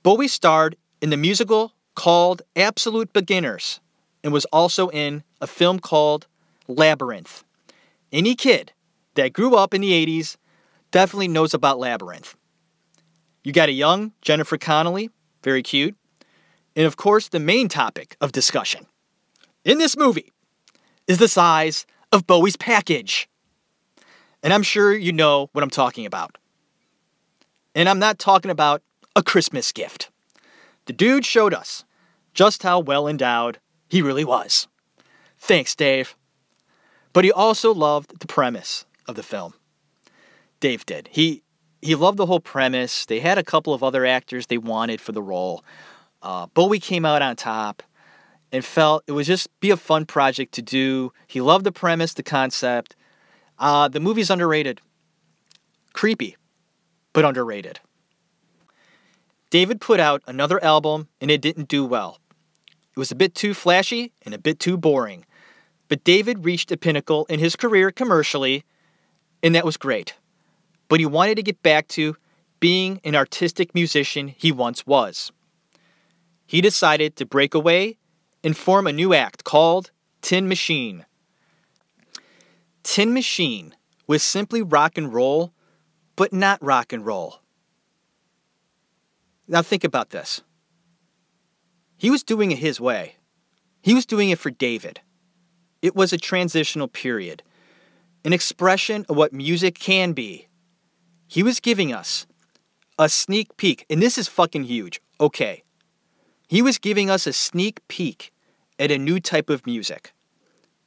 Bowie 0.04 0.28
starred 0.28 0.78
in 1.02 1.10
the 1.10 1.18
musical 1.18 1.74
called 1.96 2.42
Absolute 2.56 3.14
Beginners 3.14 3.80
and 4.24 4.34
was 4.34 4.46
also 4.46 4.90
in 4.90 5.24
a 5.40 5.48
film 5.48 5.80
called 5.80 6.28
Labyrinth. 6.68 7.44
Any 8.12 8.36
kid 8.36 8.74
that 9.16 9.34
grew 9.34 9.56
up 9.56 9.74
in 9.74 9.82
the 9.82 10.06
80s 10.06 10.38
definitely 10.92 11.28
knows 11.28 11.54
about 11.54 11.80
Labyrinth. 11.80 12.36
You 13.44 13.54
got 13.54 13.70
a 13.70 13.74
young 13.74 14.14
Jennifer 14.22 14.58
Connelly, 14.58 15.10
very 15.44 15.64
cute, 15.64 15.96
and 16.76 16.86
of 16.86 16.96
course, 16.96 17.28
the 17.28 17.40
main 17.40 17.68
topic 17.68 18.16
of 18.22 18.32
discussion 18.32 18.86
in 19.66 19.78
this 19.78 19.98
movie 19.98 20.32
is 21.08 21.18
the 21.18 21.28
size 21.28 21.86
of 22.12 22.28
Bowie's 22.28 22.56
package. 22.56 23.28
And 24.44 24.54
I'm 24.54 24.64
sure 24.64 24.94
you 24.94 25.12
know 25.12 25.50
what 25.52 25.64
I'm 25.64 25.70
talking 25.70 26.06
about. 26.06 26.38
And 27.76 27.88
I'm 27.88 28.00
not 28.00 28.20
talking 28.20 28.52
about 28.52 28.82
a 29.16 29.24
Christmas 29.24 29.72
gift. 29.72 30.10
The 30.86 30.94
dude 30.94 31.26
showed 31.26 31.54
us 31.54 31.84
just 32.34 32.64
how 32.64 32.80
well 32.80 33.08
endowed 33.08 33.60
he 33.90 34.02
really 34.02 34.26
was. 34.26 34.68
Thanks, 35.38 35.76
Dave. 35.76 36.16
But 37.14 37.26
he 37.26 37.32
also 37.32 37.74
loved 37.74 38.20
the 38.20 38.28
premise 38.28 38.86
of 39.08 39.16
the 39.16 39.24
film. 39.24 39.54
Dave 40.60 40.86
did. 40.86 41.10
He 41.12 41.44
he 41.82 41.96
loved 41.96 42.18
the 42.18 42.26
whole 42.26 42.40
premise. 42.40 43.06
They 43.06 43.20
had 43.20 43.38
a 43.38 43.44
couple 43.44 43.74
of 43.74 43.84
other 43.84 44.06
actors 44.06 44.48
they 44.48 44.58
wanted 44.58 45.02
for 45.02 45.12
the 45.12 45.22
role. 45.22 45.64
Uh, 46.22 46.48
Bowie 46.48 46.80
came 46.80 47.06
out 47.06 47.22
on 47.22 47.36
top 47.36 47.82
and 48.52 48.64
felt 48.64 49.04
it 49.08 49.14
would 49.14 49.26
just 49.26 49.48
be 49.60 49.72
a 49.72 49.78
fun 49.78 50.06
project 50.06 50.54
to 50.54 50.62
do. 50.62 51.12
He 51.28 51.42
loved 51.42 51.66
the 51.66 51.72
premise, 51.72 52.14
the 52.14 52.24
concept. 52.24 52.96
Uh, 53.58 53.88
the 53.88 54.00
movie's 54.00 54.30
underrated. 54.30 54.82
Creepy, 55.94 56.38
but 57.14 57.26
underrated. 57.26 57.80
David 59.50 59.82
put 59.82 60.00
out 60.00 60.22
another 60.28 60.64
album 60.64 61.08
and 61.20 61.30
it 61.30 61.42
didn't 61.42 61.68
do 61.68 61.86
well. 61.86 62.20
It 62.96 63.00
was 63.00 63.12
a 63.12 63.16
bit 63.16 63.34
too 63.34 63.54
flashy 63.54 64.14
and 64.24 64.34
a 64.34 64.40
bit 64.40 64.60
too 64.60 64.78
boring. 64.78 65.26
But 65.88 66.04
David 66.04 66.46
reached 66.46 66.72
a 66.72 66.78
pinnacle 66.78 67.26
in 67.26 67.40
his 67.40 67.56
career 67.56 67.92
commercially, 67.92 68.64
and 69.44 69.54
that 69.56 69.66
was 69.66 69.76
great. 69.76 70.16
But 70.92 71.00
he 71.00 71.06
wanted 71.06 71.36
to 71.36 71.42
get 71.42 71.64
back 71.64 71.88
to 71.96 72.18
being 72.60 73.00
an 73.06 73.16
artistic 73.16 73.74
musician 73.74 74.28
he 74.28 74.52
once 74.52 74.86
was. 74.86 75.32
He 76.46 76.60
decided 76.60 77.16
to 77.16 77.26
break 77.26 77.54
away 77.54 77.98
and 78.44 78.58
form 78.58 78.88
a 78.88 78.92
new 78.92 79.14
act 79.14 79.46
called 79.46 79.92
Tin 80.22 80.50
Machine. 80.50 81.06
Tin 82.84 83.14
Machine 83.14 83.74
was 84.06 84.22
simply 84.22 84.62
rock 84.62 84.98
and 84.98 85.14
roll, 85.14 85.54
but 86.18 86.34
not 86.34 86.62
rock 86.62 86.92
and 86.92 87.06
roll. 87.06 87.40
Now 89.48 89.62
think 89.62 89.86
about 89.86 90.10
this. 90.10 90.42
He 91.96 92.10
was 92.10 92.22
doing 92.22 92.52
it 92.52 92.58
his 92.58 92.82
way. 92.82 93.16
He 93.82 93.94
was 93.94 94.06
doing 94.06 94.30
it 94.30 94.40
for 94.40 94.52
David. 94.52 95.00
It 95.82 95.96
was 95.96 96.12
a 96.12 96.18
transitional 96.18 96.90
period, 96.90 97.44
an 98.26 98.34
expression 98.34 99.06
of 99.08 99.16
what 99.16 99.32
music 99.32 99.80
can 99.80 100.12
be. 100.12 100.50
He 101.32 101.44
was 101.44 101.62
giving 101.62 101.94
us 101.94 102.28
a 103.00 103.08
sneak 103.08 103.56
peek, 103.56 103.86
and 103.90 104.02
this 104.02 104.18
is 104.18 104.28
fucking 104.28 104.66
huge. 104.66 105.00
Okay. 105.18 105.64
He 106.50 106.62
was 106.62 106.78
giving 106.78 107.10
us 107.10 107.26
a 107.26 107.32
sneak 107.32 107.80
peek 107.88 108.34
at 108.78 108.92
a 108.92 108.98
new 108.98 109.18
type 109.22 109.50
of 109.50 109.66
music. 109.66 110.12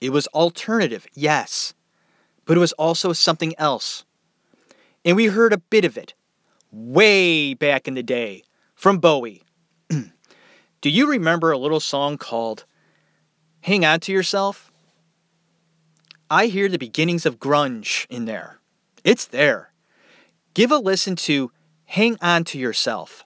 It 0.02 0.10
was 0.10 0.26
alternative, 0.34 1.06
yes, 1.14 1.72
but 2.44 2.58
it 2.58 2.60
was 2.60 2.74
also 2.74 3.14
something 3.14 3.54
else. 3.56 4.04
And 5.02 5.16
we 5.16 5.28
heard 5.28 5.54
a 5.54 5.64
bit 5.72 5.86
of 5.86 5.96
it 5.96 6.12
way 6.70 7.54
back 7.54 7.88
in 7.88 7.94
the 7.94 8.02
day 8.02 8.42
from 8.74 8.98
Bowie. 8.98 9.44
Do 9.88 10.90
you 10.90 11.08
remember 11.08 11.52
a 11.52 11.58
little 11.58 11.80
song 11.80 12.18
called 12.18 12.66
Hang 13.62 13.82
On 13.86 13.98
to 14.00 14.12
Yourself? 14.12 14.70
I 16.28 16.48
hear 16.48 16.68
the 16.68 16.76
beginnings 16.76 17.24
of 17.24 17.38
grunge 17.38 18.04
in 18.10 18.26
there. 18.26 18.60
It's 19.04 19.24
there. 19.24 19.70
Give 20.54 20.70
a 20.70 20.78
listen 20.78 21.16
to 21.16 21.50
Hang 21.86 22.16
On 22.20 22.44
to 22.44 22.58
Yourself. 22.58 23.24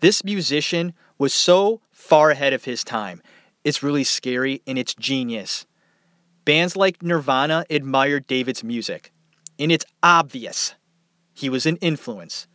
This 0.00 0.24
musician 0.24 0.92
was 1.16 1.32
so 1.32 1.80
far 1.92 2.30
ahead 2.30 2.52
of 2.52 2.64
his 2.64 2.82
time. 2.82 3.22
It's 3.62 3.84
really 3.84 4.02
scary 4.02 4.60
and 4.66 4.76
it's 4.76 4.96
genius. 4.96 5.64
Bands 6.44 6.76
like 6.76 7.02
Nirvana 7.02 7.64
admired 7.70 8.26
David's 8.26 8.64
music, 8.64 9.12
and 9.60 9.70
it's 9.70 9.86
obvious 10.02 10.74
he 11.32 11.48
was 11.48 11.66
an 11.66 11.76
influence. 11.76 12.48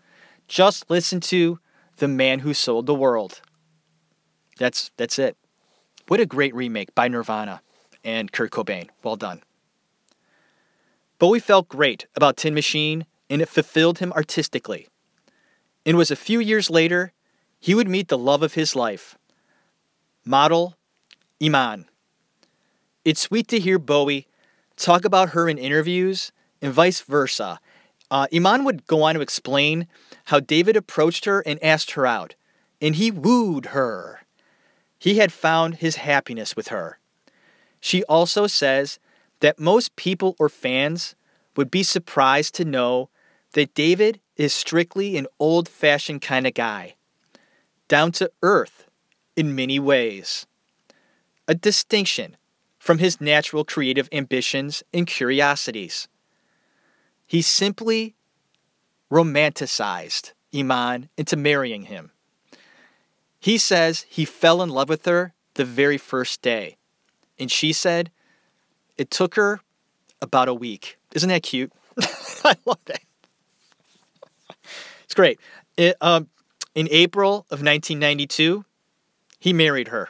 Just 0.49 0.89
listen 0.89 1.21
to 1.21 1.59
The 1.97 2.07
Man 2.09 2.39
Who 2.39 2.53
Sold 2.53 2.86
the 2.86 2.93
World. 2.93 3.41
That's 4.57 4.91
that's 4.97 5.17
it. 5.17 5.38
What 6.09 6.19
a 6.19 6.25
great 6.25 6.53
remake 6.53 6.93
by 6.95 7.07
Nirvana 7.07 7.61
and 8.03 8.32
Kurt 8.32 8.51
Cobain. 8.51 8.89
Well 9.03 9.15
done. 9.15 9.41
Bowie 11.17 11.39
felt 11.39 11.69
great 11.69 12.07
about 12.15 12.36
Tin 12.36 12.53
Machine 12.53 13.05
and 13.30 13.41
it 13.41 13.49
fulfilled 13.49 13.99
him 13.99 14.11
artistically. 14.13 14.88
It 15.86 15.95
was 15.95 16.11
a 16.11 16.15
few 16.15 16.39
years 16.39 16.69
later 16.69 17.13
he 17.59 17.75
would 17.75 17.88
meet 17.88 18.07
the 18.07 18.17
love 18.17 18.41
of 18.41 18.53
his 18.53 18.75
life, 18.75 19.17
model 20.25 20.75
Iman. 21.43 21.86
It's 23.05 23.21
sweet 23.21 23.47
to 23.49 23.59
hear 23.59 23.80
Bowie 23.80 24.27
talk 24.75 25.05
about 25.05 25.30
her 25.30 25.47
in 25.47 25.57
interviews 25.57 26.32
and 26.61 26.73
vice 26.73 27.01
versa. 27.01 27.59
Uh, 28.11 28.27
Iman 28.34 28.63
would 28.63 28.88
go 28.88 29.03
on 29.03 29.15
to 29.15 29.21
explain 29.21 29.88
how 30.25 30.39
David 30.39 30.75
approached 30.75 31.25
her 31.25 31.41
and 31.41 31.63
asked 31.63 31.91
her 31.91 32.05
out, 32.05 32.36
and 32.82 32.95
he 32.95 33.11
wooed 33.11 33.67
her. 33.67 34.21
He 34.97 35.17
had 35.17 35.32
found 35.32 35.75
his 35.75 35.97
happiness 35.97 36.55
with 36.55 36.69
her. 36.69 36.99
She 37.80 38.03
also 38.05 38.47
says 38.47 38.99
that 39.39 39.59
most 39.59 39.95
people 39.95 40.36
or 40.39 40.49
fans 40.49 41.15
would 41.55 41.71
be 41.71 41.84
surprised 41.84 42.55
to 42.55 42.65
know 42.65 43.09
that 43.53 43.73
David 43.73 44.19
is 44.35 44.53
strictly 44.53 45.17
an 45.17 45.27
old 45.39 45.67
fashioned 45.67 46.21
kind 46.21 46.47
of 46.47 46.53
guy, 46.53 46.95
down 47.87 48.11
to 48.13 48.31
earth 48.41 48.85
in 49.35 49.55
many 49.55 49.79
ways. 49.79 50.45
A 51.47 51.55
distinction 51.55 52.37
from 52.77 52.99
his 52.99 53.19
natural 53.19 53.65
creative 53.65 54.07
ambitions 54.11 54.83
and 54.93 55.07
curiosities. 55.07 56.07
He 57.25 57.41
simply 57.41 58.15
romanticized 59.11 60.31
Iman 60.55 61.09
into 61.17 61.35
marrying 61.35 61.83
him. 61.83 62.11
He 63.39 63.57
says 63.57 64.05
he 64.09 64.25
fell 64.25 64.61
in 64.61 64.69
love 64.69 64.89
with 64.89 65.05
her 65.05 65.33
the 65.55 65.65
very 65.65 65.97
first 65.97 66.41
day. 66.41 66.77
And 67.37 67.51
she 67.51 67.73
said 67.73 68.11
it 68.97 69.09
took 69.11 69.35
her 69.35 69.61
about 70.21 70.47
a 70.47 70.53
week. 70.53 70.97
Isn't 71.13 71.29
that 71.29 71.43
cute? 71.43 71.71
I 72.43 72.55
love 72.65 72.79
that. 72.85 73.01
It's 75.10 75.16
great. 75.16 75.39
It, 75.76 75.95
um, 76.01 76.30
in 76.76 76.88
April 76.91 77.47
of 77.49 77.64
1992, 77.64 78.64
he 79.39 79.53
married 79.53 79.88
her. 79.88 80.10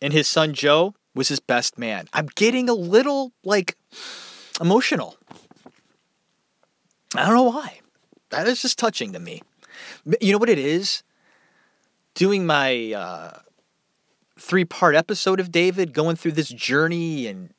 And 0.00 0.12
his 0.12 0.28
son 0.28 0.54
Joe 0.54 0.94
was 1.12 1.26
his 1.26 1.40
best 1.40 1.76
man. 1.76 2.06
I'm 2.12 2.28
getting 2.36 2.68
a 2.68 2.72
little, 2.72 3.32
like, 3.42 3.76
emotional. 4.60 5.16
I 7.16 7.24
don't 7.24 7.34
know 7.34 7.42
why. 7.50 7.80
That 8.30 8.46
is 8.46 8.62
just 8.62 8.78
touching 8.78 9.12
to 9.12 9.18
me. 9.18 9.42
You 10.20 10.30
know 10.30 10.38
what 10.38 10.50
it 10.50 10.58
is? 10.60 11.02
Doing 12.14 12.46
my 12.46 12.92
uh, 12.92 13.38
three 14.38 14.64
part 14.64 14.94
episode 14.94 15.40
of 15.40 15.50
David, 15.50 15.92
going 15.92 16.14
through 16.14 16.32
this 16.32 16.50
journey 16.50 17.26
and 17.26 17.50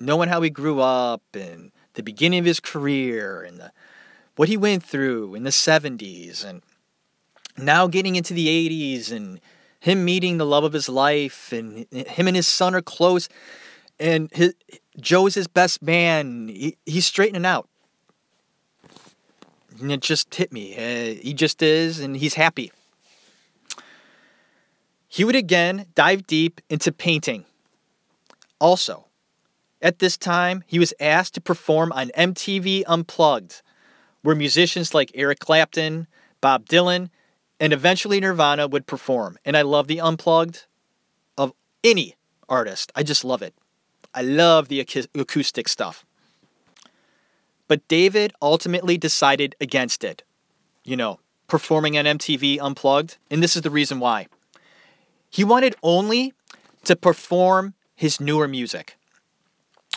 knowing 0.00 0.30
how 0.30 0.40
he 0.40 0.48
grew 0.48 0.80
up 0.80 1.22
and 1.34 1.70
the 1.92 2.02
beginning 2.02 2.38
of 2.38 2.46
his 2.46 2.60
career 2.60 3.42
and 3.42 3.60
the, 3.60 3.72
what 4.36 4.48
he 4.48 4.56
went 4.56 4.82
through 4.82 5.34
in 5.34 5.44
the 5.44 5.50
70s 5.50 6.44
and 6.44 6.62
now 7.56 7.86
getting 7.86 8.16
into 8.16 8.34
the 8.34 8.48
80s 8.48 9.12
and 9.12 9.40
him 9.80 10.04
meeting 10.04 10.38
the 10.38 10.46
love 10.46 10.64
of 10.64 10.72
his 10.72 10.88
life 10.88 11.52
and 11.52 11.86
him 11.92 12.26
and 12.26 12.36
his 12.36 12.48
son 12.48 12.74
are 12.74 12.82
close 12.82 13.28
and 13.98 14.30
his, 14.32 14.54
Joe's 15.00 15.34
his 15.34 15.46
best 15.46 15.82
man. 15.82 16.48
He, 16.48 16.76
he's 16.84 17.06
straightening 17.06 17.46
out. 17.46 17.68
And 19.80 19.90
it 19.90 20.00
just 20.00 20.34
hit 20.34 20.52
me. 20.52 20.76
Uh, 20.76 21.20
he 21.20 21.32
just 21.34 21.62
is, 21.62 21.98
and 21.98 22.16
he's 22.16 22.34
happy. 22.34 22.72
He 25.08 25.24
would 25.24 25.36
again 25.36 25.86
dive 25.94 26.26
deep 26.26 26.60
into 26.68 26.92
painting. 26.92 27.44
Also, 28.60 29.06
at 29.80 29.98
this 29.98 30.16
time, 30.16 30.62
he 30.66 30.78
was 30.78 30.94
asked 31.00 31.34
to 31.34 31.40
perform 31.40 31.92
on 31.92 32.08
MTV 32.10 32.84
Unplugged, 32.86 33.62
where 34.22 34.34
musicians 34.34 34.94
like 34.94 35.10
Eric 35.14 35.38
Clapton, 35.40 36.06
Bob 36.40 36.66
Dylan, 36.66 37.10
and 37.60 37.72
eventually 37.72 38.18
Nirvana 38.20 38.66
would 38.66 38.86
perform. 38.86 39.38
And 39.44 39.56
I 39.56 39.62
love 39.62 39.86
the 39.86 40.00
Unplugged 40.00 40.66
of 41.36 41.52
any 41.84 42.16
artist. 42.48 42.90
I 42.96 43.02
just 43.02 43.24
love 43.24 43.42
it. 43.42 43.54
I 44.14 44.22
love 44.22 44.68
the 44.68 44.80
acoustic 44.80 45.68
stuff. 45.68 46.04
But 47.68 47.86
David 47.88 48.32
ultimately 48.42 48.98
decided 48.98 49.54
against 49.60 50.04
it. 50.04 50.22
You 50.84 50.96
know, 50.96 51.20
performing 51.46 51.96
on 51.96 52.04
MTV 52.04 52.58
Unplugged, 52.60 53.16
and 53.30 53.42
this 53.42 53.56
is 53.56 53.62
the 53.62 53.70
reason 53.70 54.00
why. 54.00 54.26
He 55.30 55.44
wanted 55.44 55.76
only 55.82 56.34
to 56.84 56.96
perform 56.96 57.74
his 57.94 58.20
newer 58.20 58.48
music. 58.48 58.96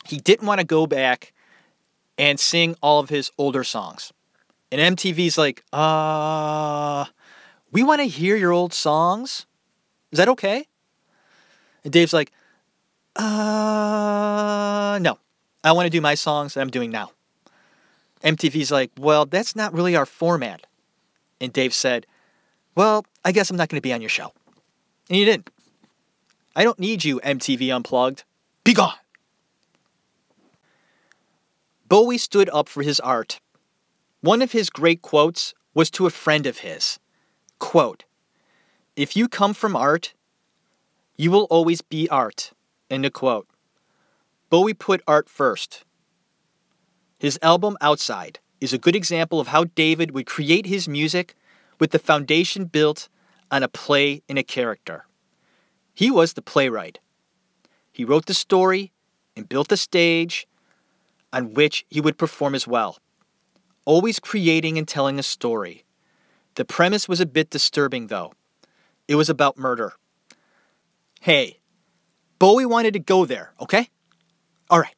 He 0.05 0.17
didn't 0.17 0.47
want 0.47 0.59
to 0.59 0.65
go 0.65 0.86
back 0.86 1.34
and 2.18 2.39
sing 2.39 2.76
all 2.82 2.99
of 2.99 3.09
his 3.09 3.32
older 3.38 3.63
songs. 3.63 4.13
And 4.72 4.97
MTV's 4.97 5.38
like, 5.38 5.63
uh, 5.72 7.05
we 7.72 7.84
want 7.84 8.01
to 8.01 8.07
hear 8.07 8.36
your 8.36 8.51
old 8.51 8.74
songs. 8.74 9.45
Is 10.11 10.18
that 10.18 10.30
okay? 10.30 10.66
And 11.84 11.93
Dave's 11.93 12.13
like, 12.13 12.32
uh, 13.16 14.99
no. 15.01 15.20
I 15.63 15.72
want 15.72 15.86
to 15.86 15.89
do 15.89 16.01
my 16.01 16.16
songs 16.16 16.53
that 16.53 16.61
I'm 16.61 16.70
doing 16.70 16.91
now. 16.91 17.11
MTV's 18.24 18.72
like, 18.72 18.91
well, 18.99 19.26
that's 19.26 19.55
not 19.55 19.74
really 19.74 19.95
our 19.95 20.05
format. 20.05 20.66
And 21.39 21.51
Dave 21.51 21.74
said, 21.74 22.05
well, 22.76 23.05
I 23.24 23.32
guess 23.32 23.49
I'm 23.49 23.57
not 23.57 23.70
going 23.70 23.78
to 23.78 23.82
be 23.82 23.93
on 23.93 24.01
your 24.01 24.09
show. 24.09 24.32
And 25.09 25.18
he 25.18 25.26
didn't. 25.26 25.49
I 26.55 26.63
don't 26.63 26.80
need 26.80 27.03
you, 27.03 27.20
MTV 27.20 27.76
Unplugged. 27.76 28.24
Be 28.63 28.74
gone. 28.74 28.93
Bowie 31.88 32.17
stood 32.17 32.49
up 32.51 32.67
for 32.67 32.81
his 32.81 32.99
art. 32.99 33.39
One 34.21 34.41
of 34.41 34.53
his 34.53 34.69
great 34.69 35.01
quotes 35.01 35.53
was 35.75 35.91
to 35.91 36.07
a 36.07 36.09
friend 36.09 36.47
of 36.47 36.59
his 36.59 36.99
quote, 37.59 38.05
If 38.95 39.15
you 39.15 39.27
come 39.27 39.53
from 39.53 39.75
art, 39.75 40.13
you 41.15 41.31
will 41.31 41.43
always 41.45 41.81
be 41.81 42.09
art. 42.09 42.51
End 42.89 43.05
of 43.05 43.13
quote. 43.13 43.47
Bowie 44.49 44.73
put 44.73 45.01
art 45.07 45.29
first. 45.29 45.86
His 47.19 47.39
album 47.41 47.77
Outside 47.81 48.39
is 48.59 48.73
a 48.73 48.77
good 48.77 48.95
example 48.95 49.39
of 49.39 49.47
how 49.47 49.65
David 49.65 50.11
would 50.11 50.25
create 50.25 50.65
his 50.65 50.88
music 50.88 51.36
with 51.79 51.91
the 51.91 51.99
foundation 51.99 52.65
built 52.65 53.09
on 53.51 53.63
a 53.63 53.67
play 53.67 54.23
and 54.27 54.39
a 54.39 54.43
character. 54.43 55.05
He 55.93 56.09
was 56.09 56.33
the 56.33 56.41
playwright. 56.41 56.99
He 57.91 58.03
wrote 58.03 58.25
the 58.25 58.33
story 58.33 58.91
and 59.36 59.47
built 59.47 59.67
the 59.69 59.77
stage 59.77 60.47
on 61.36 61.53
which 61.53 61.86
he 61.89 61.99
would 61.99 62.17
perform 62.17 62.55
as 62.55 62.65
well, 62.65 62.97
always 63.83 64.19
creating 64.19 64.77
and 64.77 64.88
telling 64.88 65.19
a 65.19 65.23
story. 65.23 65.83
The 66.55 66.63
premise 66.63 67.09
was 67.09 67.19
a 67.19 67.25
bit 67.25 67.49
disturbing, 67.49 68.07
though. 68.07 68.31
It 69.09 69.15
was 69.15 69.29
about 69.29 69.57
murder. 69.57 69.93
Hey, 71.19 71.59
Bowie 72.39 72.65
wanted 72.65 72.93
to 72.93 72.99
go 72.99 73.25
there, 73.25 73.51
okay? 73.59 73.89
All 74.69 74.79
right. 74.79 74.95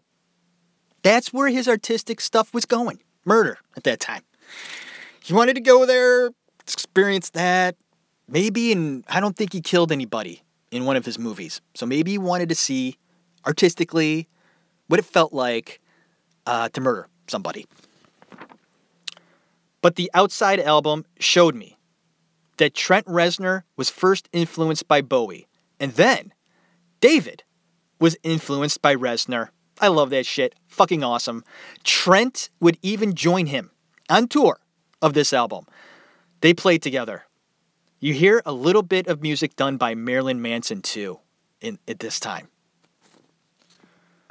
That's 1.01 1.33
where 1.33 1.49
his 1.49 1.67
artistic 1.67 2.21
stuff 2.21 2.53
was 2.53 2.65
going 2.65 3.01
murder 3.25 3.57
at 3.75 3.83
that 3.85 3.99
time. 3.99 4.21
He 5.23 5.33
wanted 5.33 5.55
to 5.55 5.61
go 5.61 5.87
there, 5.87 6.29
experience 6.61 7.31
that, 7.31 7.75
maybe, 8.29 8.71
and 8.71 9.03
I 9.09 9.19
don't 9.19 9.35
think 9.35 9.53
he 9.53 9.61
killed 9.61 9.91
anybody 9.91 10.43
in 10.69 10.85
one 10.85 10.97
of 10.97 11.05
his 11.05 11.17
movies. 11.17 11.61
So 11.73 11.87
maybe 11.87 12.11
he 12.11 12.17
wanted 12.19 12.49
to 12.49 12.55
see 12.55 12.97
artistically 13.45 14.27
what 14.87 14.99
it 14.99 15.05
felt 15.05 15.33
like 15.33 15.81
uh, 16.47 16.69
to 16.69 16.81
murder 16.81 17.07
somebody. 17.27 17.67
But 19.81 19.97
the 19.97 20.09
Outside 20.13 20.59
album 20.59 21.05
showed 21.19 21.53
me 21.53 21.77
that 22.57 22.73
Trent 22.73 23.05
Reznor 23.05 23.63
was 23.75 23.91
first 23.91 24.27
influenced 24.33 24.87
by 24.87 25.01
Bowie, 25.01 25.47
and 25.79 25.91
then 25.93 26.33
David 26.99 27.43
was 27.99 28.17
influenced 28.23 28.81
by 28.81 28.95
Reznor. 28.95 29.49
I 29.79 29.89
love 29.89 30.09
that 30.09 30.25
shit. 30.25 30.55
Fucking 30.67 31.03
awesome. 31.03 31.43
Trent 31.83 32.49
would 32.59 32.79
even 32.81 33.13
join 33.13 33.45
him 33.45 33.69
on 34.09 34.27
tour 34.27 34.59
of 35.01 35.13
this 35.13 35.33
album. 35.33 35.67
They 36.41 36.53
played 36.53 36.81
together. 36.81 37.25
You 37.99 38.13
hear 38.13 38.41
a 38.45 38.53
little 38.53 38.83
bit 38.83 39.07
of 39.07 39.21
music 39.21 39.55
done 39.55 39.77
by 39.77 39.93
Marilyn 39.95 40.41
Manson 40.41 40.81
too 40.81 41.19
in, 41.61 41.77
at 41.87 41.99
this 41.99 42.19
time. 42.19 42.47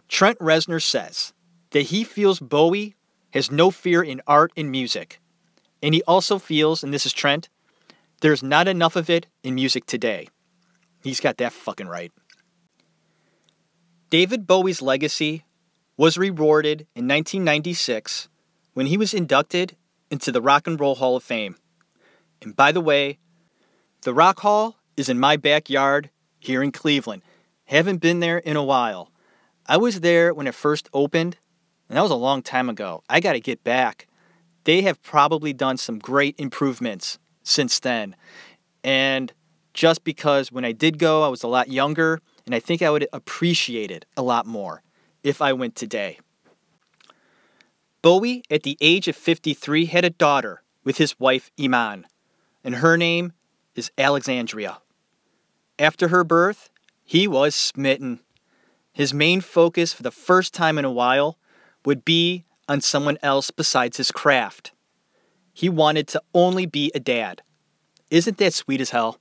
Trent 0.09 0.39
Reznor 0.39 0.83
says 0.83 1.33
that 1.77 1.93
he 1.93 2.05
feels 2.05 2.41
Bowie 2.41 2.97
has 3.35 3.51
no 3.51 3.71
fear 3.71 4.03
in 4.03 4.23
art 4.27 4.51
and 4.57 4.71
music. 4.71 5.21
And 5.83 5.95
he 5.95 6.03
also 6.05 6.39
feels, 6.39 6.83
and 6.83 6.91
this 6.91 7.05
is 7.05 7.13
Trent, 7.13 7.51
there's 8.23 8.43
not 8.43 8.67
enough 8.67 8.97
of 8.97 9.11
it 9.11 9.27
in 9.43 9.57
music 9.57 9.85
today. 9.85 10.29
He's 11.03 11.21
got 11.21 11.37
that 11.37 11.53
fucking 11.53 11.87
right. 11.87 12.11
David 14.09 14.47
Bowie's 14.47 14.81
legacy 14.81 15.45
was 15.99 16.17
rewarded 16.17 16.87
in 16.95 17.07
1996 17.09 18.31
when 18.73 18.87
he 18.87 18.97
was 18.97 19.13
inducted 19.13 19.77
into 20.11 20.33
the 20.33 20.41
Rock 20.41 20.67
and 20.67 20.81
Roll 20.81 20.95
Hall 20.95 21.15
of 21.15 21.23
Fame. 21.23 21.57
And 22.41 22.57
by 22.57 22.73
the 22.73 22.81
way, 22.81 23.19
the 24.01 24.15
Rock 24.15 24.41
Hall 24.41 24.77
is 24.97 25.11
in 25.11 25.21
my 25.21 25.37
backyard 25.37 26.09
here 26.39 26.63
in 26.63 26.73
Cleveland. 26.73 27.21
Haven't 27.67 27.99
been 27.99 28.21
there 28.21 28.39
in 28.39 28.57
a 28.57 28.65
while. 28.65 29.11
I 29.67 29.77
was 29.77 30.01
there 30.01 30.33
when 30.33 30.47
it 30.47 30.55
first 30.55 30.89
opened, 30.95 31.37
and 31.89 31.97
that 31.97 32.03
was 32.03 32.11
a 32.11 32.17
long 32.17 32.43
time 32.43 32.69
ago. 32.69 33.03
I 33.09 33.21
got 33.21 33.35
to 33.35 33.41
get 33.41 33.63
back. 33.65 34.07
They 34.65 34.83
have 34.83 35.03
probably 35.03 35.53
done 35.53 35.77
some 35.77 35.99
great 35.99 36.35
improvements 36.39 37.19
since 37.43 37.79
then. 37.79 38.17
And 38.83 39.33
just 39.75 40.05
because 40.05 40.51
when 40.51 40.65
I 40.65 40.73
did 40.73 40.99
go, 40.99 41.23
I 41.23 41.29
was 41.29 41.43
a 41.43 41.49
lot 41.49 41.69
younger, 41.69 42.21
and 42.47 42.55
I 42.55 42.61
think 42.61 42.83
I 42.83 42.91
would 42.91 43.07
appreciate 43.13 43.91
it 43.91 44.07
a 44.17 44.23
lot 44.23 44.47
more 44.47 44.83
if 45.23 45.43
I 45.43 45.53
went 45.53 45.77
today. 45.77 46.19
Bowie, 48.03 48.43
at 48.51 48.63
the 48.63 48.79
age 48.81 49.09
of 49.09 49.17
53, 49.17 49.87
had 49.87 50.05
a 50.05 50.11
daughter 50.11 50.63
with 50.85 50.99
his 50.99 51.19
wife 51.19 51.51
Iman, 51.61 52.07
and 52.63 52.77
her 52.77 52.97
name 52.97 53.33
is 53.75 53.91
Alexandria. 53.99 54.79
After 55.79 56.09
her 56.09 56.25
birth, 56.25 56.71
he 57.05 57.29
was 57.29 57.55
smitten. 57.55 58.21
His 58.93 59.13
main 59.13 59.41
focus 59.41 59.93
for 59.93 60.03
the 60.03 60.11
first 60.11 60.55
time 60.55 60.79
in 60.79 60.85
a 60.85 60.91
while 60.91 61.39
would 61.87 62.05
be 62.05 62.45
on 62.69 62.81
someone 62.81 63.17
else 63.23 63.51
besides 63.51 63.97
his 63.97 64.11
craft. 64.11 64.73
He 65.55 65.69
wanted 65.71 66.09
to 66.09 66.23
only 66.35 66.67
be 66.67 66.91
a 66.95 67.01
dad. 67.01 67.41
Isn't 68.11 68.37
that 68.39 68.53
sweet 68.53 68.81
as 68.81 68.91
hell? 68.91 69.19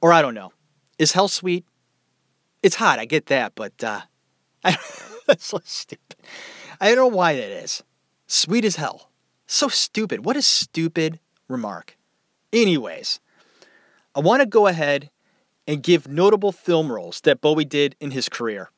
Or 0.00 0.12
I 0.12 0.20
don't 0.20 0.34
know. 0.34 0.52
Is 0.98 1.12
hell 1.12 1.28
sweet? 1.28 1.64
It's 2.62 2.76
hot, 2.76 2.98
I 2.98 3.04
get 3.04 3.26
that, 3.26 3.54
but 3.54 3.84
uh, 3.84 4.00
I, 4.64 4.76
that's 5.26 5.46
so 5.46 5.60
stupid. 5.64 6.16
I 6.80 6.88
don't 6.88 6.96
know 6.96 7.16
why 7.16 7.36
that 7.36 7.50
is. 7.50 7.82
Sweet 8.26 8.64
as 8.64 8.76
hell. 8.76 9.10
So 9.46 9.68
stupid. 9.68 10.24
What 10.24 10.36
a 10.36 10.42
stupid 10.42 11.20
remark. 11.48 11.96
Anyways, 12.52 13.20
I 14.14 14.20
want 14.20 14.40
to 14.40 14.46
go 14.46 14.66
ahead 14.66 15.10
and 15.66 15.82
give 15.82 16.08
notable 16.08 16.52
film 16.52 16.90
roles 16.90 17.20
that 17.22 17.40
Bowie 17.40 17.64
did 17.64 17.96
in 18.00 18.10
his 18.10 18.28
career. 18.28 18.70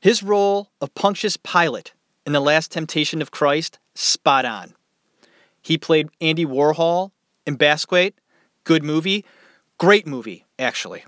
His 0.00 0.22
role 0.22 0.70
of 0.80 0.94
Pontius 0.94 1.36
Pilate 1.36 1.92
in 2.24 2.32
The 2.32 2.40
Last 2.40 2.72
Temptation 2.72 3.20
of 3.20 3.30
Christ, 3.30 3.78
spot 3.94 4.46
on. 4.46 4.74
He 5.60 5.76
played 5.76 6.08
Andy 6.20 6.46
Warhol 6.46 7.10
in 7.46 7.58
Basquiat, 7.58 8.14
good 8.64 8.82
movie, 8.82 9.26
great 9.76 10.06
movie, 10.06 10.46
actually. 10.58 11.04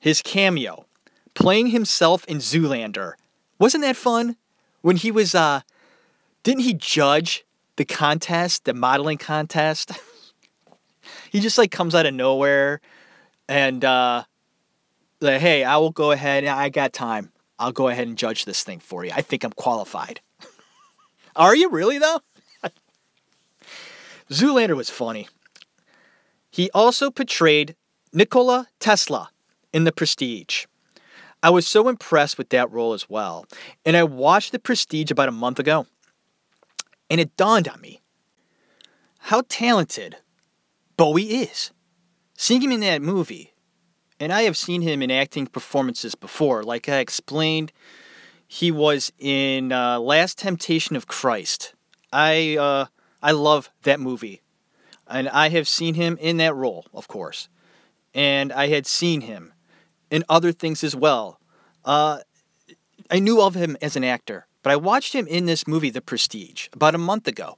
His 0.00 0.20
cameo, 0.20 0.86
playing 1.34 1.68
himself 1.68 2.24
in 2.24 2.38
Zoolander, 2.38 3.12
wasn't 3.58 3.84
that 3.84 3.96
fun? 3.96 4.36
When 4.82 4.96
he 4.96 5.12
was, 5.12 5.34
uh, 5.34 5.60
didn't 6.42 6.62
he 6.62 6.74
judge 6.74 7.44
the 7.76 7.84
contest, 7.84 8.64
the 8.64 8.74
modeling 8.74 9.18
contest? 9.18 9.92
he 11.30 11.38
just 11.38 11.58
like 11.58 11.70
comes 11.70 11.94
out 11.94 12.06
of 12.06 12.14
nowhere 12.14 12.80
and 13.48 13.84
uh 13.84 14.24
like 15.20 15.40
hey 15.40 15.64
i 15.64 15.76
will 15.76 15.90
go 15.90 16.10
ahead 16.10 16.44
i 16.44 16.68
got 16.68 16.92
time 16.92 17.30
i'll 17.58 17.72
go 17.72 17.88
ahead 17.88 18.06
and 18.06 18.18
judge 18.18 18.44
this 18.44 18.62
thing 18.62 18.78
for 18.80 19.04
you. 19.04 19.10
I 19.14 19.22
think 19.22 19.44
i'm 19.44 19.52
qualified. 19.52 20.20
Are 21.36 21.56
you 21.56 21.68
really 21.70 21.98
though? 21.98 22.20
Zoolander 24.30 24.76
was 24.76 24.90
funny. 24.90 25.28
He 26.50 26.70
also 26.72 27.10
portrayed 27.10 27.76
nikola 28.12 28.68
tesla 28.80 29.30
in 29.72 29.84
the 29.84 29.92
prestige. 29.92 30.66
I 31.42 31.50
was 31.50 31.66
so 31.66 31.88
impressed 31.88 32.38
with 32.38 32.48
that 32.48 32.70
role 32.72 32.92
as 32.92 33.08
well 33.08 33.46
and 33.84 33.96
i 33.96 34.02
watched 34.02 34.52
the 34.52 34.58
prestige 34.58 35.10
about 35.10 35.28
a 35.28 35.32
month 35.32 35.58
ago 35.58 35.86
and 37.08 37.20
it 37.20 37.36
dawned 37.36 37.68
on 37.68 37.80
me 37.80 38.00
how 39.18 39.42
talented 39.48 40.16
Bowie 40.96 41.24
is. 41.24 41.72
Seeing 42.38 42.62
him 42.62 42.70
in 42.72 42.80
that 42.80 43.02
movie, 43.02 43.52
and 44.18 44.32
I 44.32 44.42
have 44.42 44.56
seen 44.56 44.82
him 44.82 45.02
in 45.02 45.10
acting 45.10 45.46
performances 45.46 46.14
before, 46.14 46.62
like 46.62 46.88
I 46.88 46.98
explained, 46.98 47.72
he 48.46 48.70
was 48.70 49.12
in 49.18 49.72
uh, 49.72 49.98
Last 49.98 50.38
Temptation 50.38 50.96
of 50.96 51.06
Christ. 51.06 51.74
I 52.12 52.56
uh, 52.56 52.86
I 53.22 53.32
love 53.32 53.70
that 53.82 54.00
movie, 54.00 54.42
and 55.06 55.28
I 55.28 55.48
have 55.50 55.66
seen 55.66 55.94
him 55.94 56.16
in 56.20 56.36
that 56.38 56.54
role, 56.54 56.86
of 56.94 57.08
course, 57.08 57.48
and 58.14 58.52
I 58.52 58.68
had 58.68 58.86
seen 58.86 59.22
him 59.22 59.52
in 60.10 60.24
other 60.28 60.52
things 60.52 60.84
as 60.84 60.94
well. 60.94 61.40
Uh, 61.84 62.20
I 63.10 63.18
knew 63.18 63.40
of 63.40 63.54
him 63.54 63.76
as 63.82 63.96
an 63.96 64.04
actor, 64.04 64.46
but 64.62 64.72
I 64.72 64.76
watched 64.76 65.12
him 65.12 65.26
in 65.26 65.46
this 65.46 65.66
movie, 65.66 65.90
The 65.90 66.00
Prestige, 66.00 66.68
about 66.72 66.94
a 66.94 66.98
month 66.98 67.28
ago. 67.28 67.56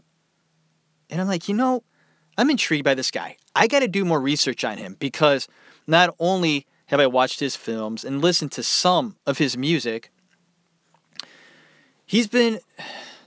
And 1.11 1.21
I'm 1.21 1.29
like, 1.29 1.49
you 1.49 1.55
know, 1.55 1.85
I'm 2.37 2.51
intrigued 2.51 2.85
by 2.85 2.95
this 2.95 3.11
guy. 3.11 3.37
I 3.55 3.67
got 3.67 3.81
to 3.81 3.89
do 3.89 4.05
more 4.05 4.21
research 4.21 4.63
on 4.65 4.77
him 4.77 4.97
because 4.99 5.49
not 5.89 6.15
only 6.21 6.67
have 6.87 7.01
I 7.01 7.07
watched 7.07 7.41
his 7.41 7.57
films 7.57 8.05
and 8.05 8.23
listened 8.23 8.53
to 8.53 8.63
some 8.63 9.17
of 9.27 9.39
his 9.39 9.57
music, 9.57 10.13
he's 12.07 12.29
been 12.29 12.61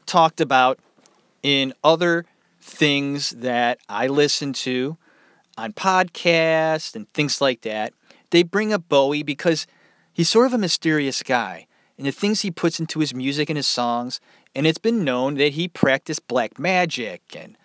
talked 0.05 0.39
about 0.39 0.79
in 1.43 1.73
other 1.83 2.25
things 2.61 3.31
that 3.31 3.79
I 3.89 4.07
listen 4.07 4.53
to 4.53 4.97
on 5.57 5.73
podcasts 5.73 6.95
and 6.95 7.11
things 7.13 7.41
like 7.41 7.61
that. 7.61 7.93
They 8.29 8.43
bring 8.43 8.71
up 8.71 8.87
Bowie 8.87 9.23
because 9.23 9.65
he's 10.13 10.29
sort 10.29 10.45
of 10.45 10.53
a 10.53 10.57
mysterious 10.57 11.23
guy 11.23 11.67
and 11.97 12.05
the 12.05 12.11
things 12.11 12.41
he 12.41 12.51
puts 12.51 12.79
into 12.79 12.99
his 12.99 13.13
music 13.13 13.49
and 13.49 13.57
his 13.57 13.67
songs. 13.67 14.19
And 14.55 14.67
it's 14.67 14.77
been 14.77 15.03
known 15.03 15.35
that 15.35 15.53
he 15.53 15.67
practiced 15.67 16.27
black 16.27 16.59
magic 16.59 17.21
and 17.35 17.57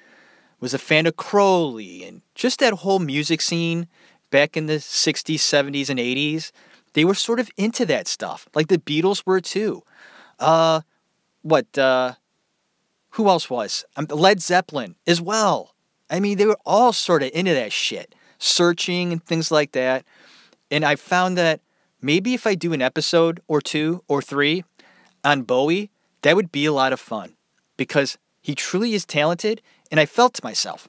was 0.58 0.72
a 0.72 0.78
fan 0.78 1.06
of 1.06 1.16
Crowley 1.16 2.04
and 2.04 2.22
just 2.34 2.60
that 2.60 2.72
whole 2.74 2.98
music 2.98 3.40
scene 3.40 3.88
back 4.30 4.56
in 4.56 4.66
the 4.66 4.74
60s, 4.74 5.36
70s, 5.36 5.88
and 5.88 5.98
80s. 5.98 6.52
They 6.94 7.04
were 7.04 7.14
sort 7.14 7.40
of 7.40 7.50
into 7.56 7.84
that 7.86 8.08
stuff, 8.08 8.48
like 8.54 8.68
the 8.68 8.78
Beatles 8.78 9.22
were 9.26 9.40
too. 9.40 9.82
Uh, 10.38 10.80
what, 11.42 11.76
uh, 11.78 12.14
who 13.10 13.28
else 13.28 13.48
was? 13.50 13.84
Um, 13.96 14.06
Led 14.10 14.40
Zeppelin 14.40 14.96
as 15.06 15.20
well. 15.20 15.74
I 16.08 16.20
mean, 16.20 16.38
they 16.38 16.46
were 16.46 16.58
all 16.64 16.92
sort 16.92 17.22
of 17.22 17.30
into 17.34 17.52
that 17.54 17.72
shit, 17.72 18.14
searching 18.38 19.12
and 19.12 19.24
things 19.24 19.50
like 19.50 19.72
that. 19.72 20.04
And 20.70 20.84
I 20.84 20.96
found 20.96 21.36
that 21.38 21.60
maybe 22.00 22.34
if 22.34 22.46
I 22.46 22.54
do 22.54 22.72
an 22.72 22.82
episode 22.82 23.40
or 23.48 23.60
two 23.60 24.02
or 24.08 24.22
three 24.22 24.64
on 25.24 25.42
Bowie, 25.42 25.90
that 26.22 26.36
would 26.36 26.52
be 26.52 26.66
a 26.66 26.72
lot 26.72 26.92
of 26.92 27.00
fun 27.00 27.36
because 27.76 28.18
he 28.40 28.54
truly 28.54 28.94
is 28.94 29.04
talented 29.04 29.62
and 29.90 30.00
I 30.00 30.06
felt 30.06 30.34
to 30.34 30.44
myself, 30.44 30.88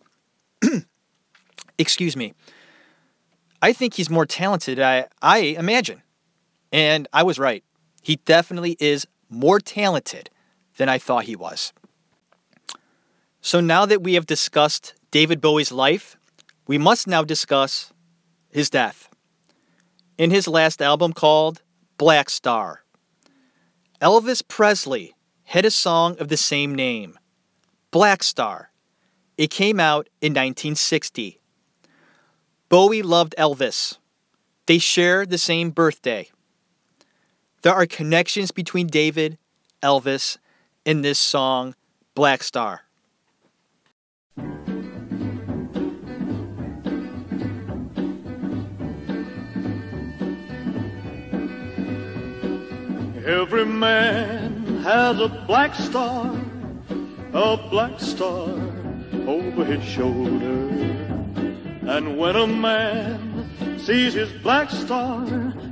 excuse 1.78 2.16
me, 2.16 2.34
I 3.62 3.74
think 3.74 3.96
he's 3.96 4.10
more 4.10 4.26
talented 4.26 4.80
I, 4.80 5.08
I 5.22 5.40
imagine. 5.40 6.02
And 6.72 7.08
I 7.14 7.24
was 7.24 7.40
right. 7.40 7.64
He 8.02 8.18
definitely 8.18 8.78
is 8.80 9.08
more 9.30 9.60
talented 9.60 10.30
than 10.78 10.90
I 10.90 10.98
thought 10.98 11.26
he 11.26 11.36
was. 11.36 11.74
So 13.42 13.60
now 13.60 13.86
that 13.86 14.04
we 14.04 14.14
have 14.14 14.26
discussed 14.26 14.94
David 15.12 15.42
Bowie's 15.42 15.72
life, 15.72 16.18
we 16.68 16.78
must 16.78 17.08
now 17.08 17.24
discuss 17.24 17.92
his 18.50 18.70
death. 18.70 19.10
In 20.18 20.32
his 20.32 20.48
last 20.48 20.82
album 20.82 21.14
called 21.14 21.62
Black 21.98 22.30
Star, 22.30 22.84
Elvis 24.02 24.46
Presley 24.48 25.16
had 25.46 25.66
a 25.66 25.72
song 25.72 26.18
of 26.20 26.28
the 26.28 26.38
same 26.38 26.76
name, 26.76 27.18
Black 27.92 28.22
Star. 28.22 28.72
It 29.38 29.50
came 29.50 29.80
out 29.80 30.10
in 30.22 30.34
1960. 30.34 31.40
Bowie 32.70 33.02
loved 33.02 33.34
Elvis. 33.38 33.98
They 34.66 34.78
share 34.78 35.26
the 35.26 35.38
same 35.38 35.70
birthday. 35.70 36.30
There 37.62 37.74
are 37.74 37.86
connections 37.86 38.52
between 38.52 38.88
David, 38.88 39.38
Elvis, 39.82 40.38
and 40.86 41.04
this 41.04 41.18
song, 41.18 41.76
Black 42.14 42.44
Star. 42.44 42.82
Every 53.26 53.66
man 53.66 54.82
has 54.84 55.20
a 55.20 55.30
black 55.48 55.74
star, 55.76 56.36
a 57.34 57.58
black 57.70 58.00
star 58.00 58.50
over 59.26 59.64
his 59.64 59.84
shoulder. 59.84 60.87
And 61.90 62.18
when 62.18 62.36
a 62.36 62.46
man 62.46 63.80
sees 63.80 64.14
his 64.14 64.30
black 64.44 64.70
star, 64.70 65.26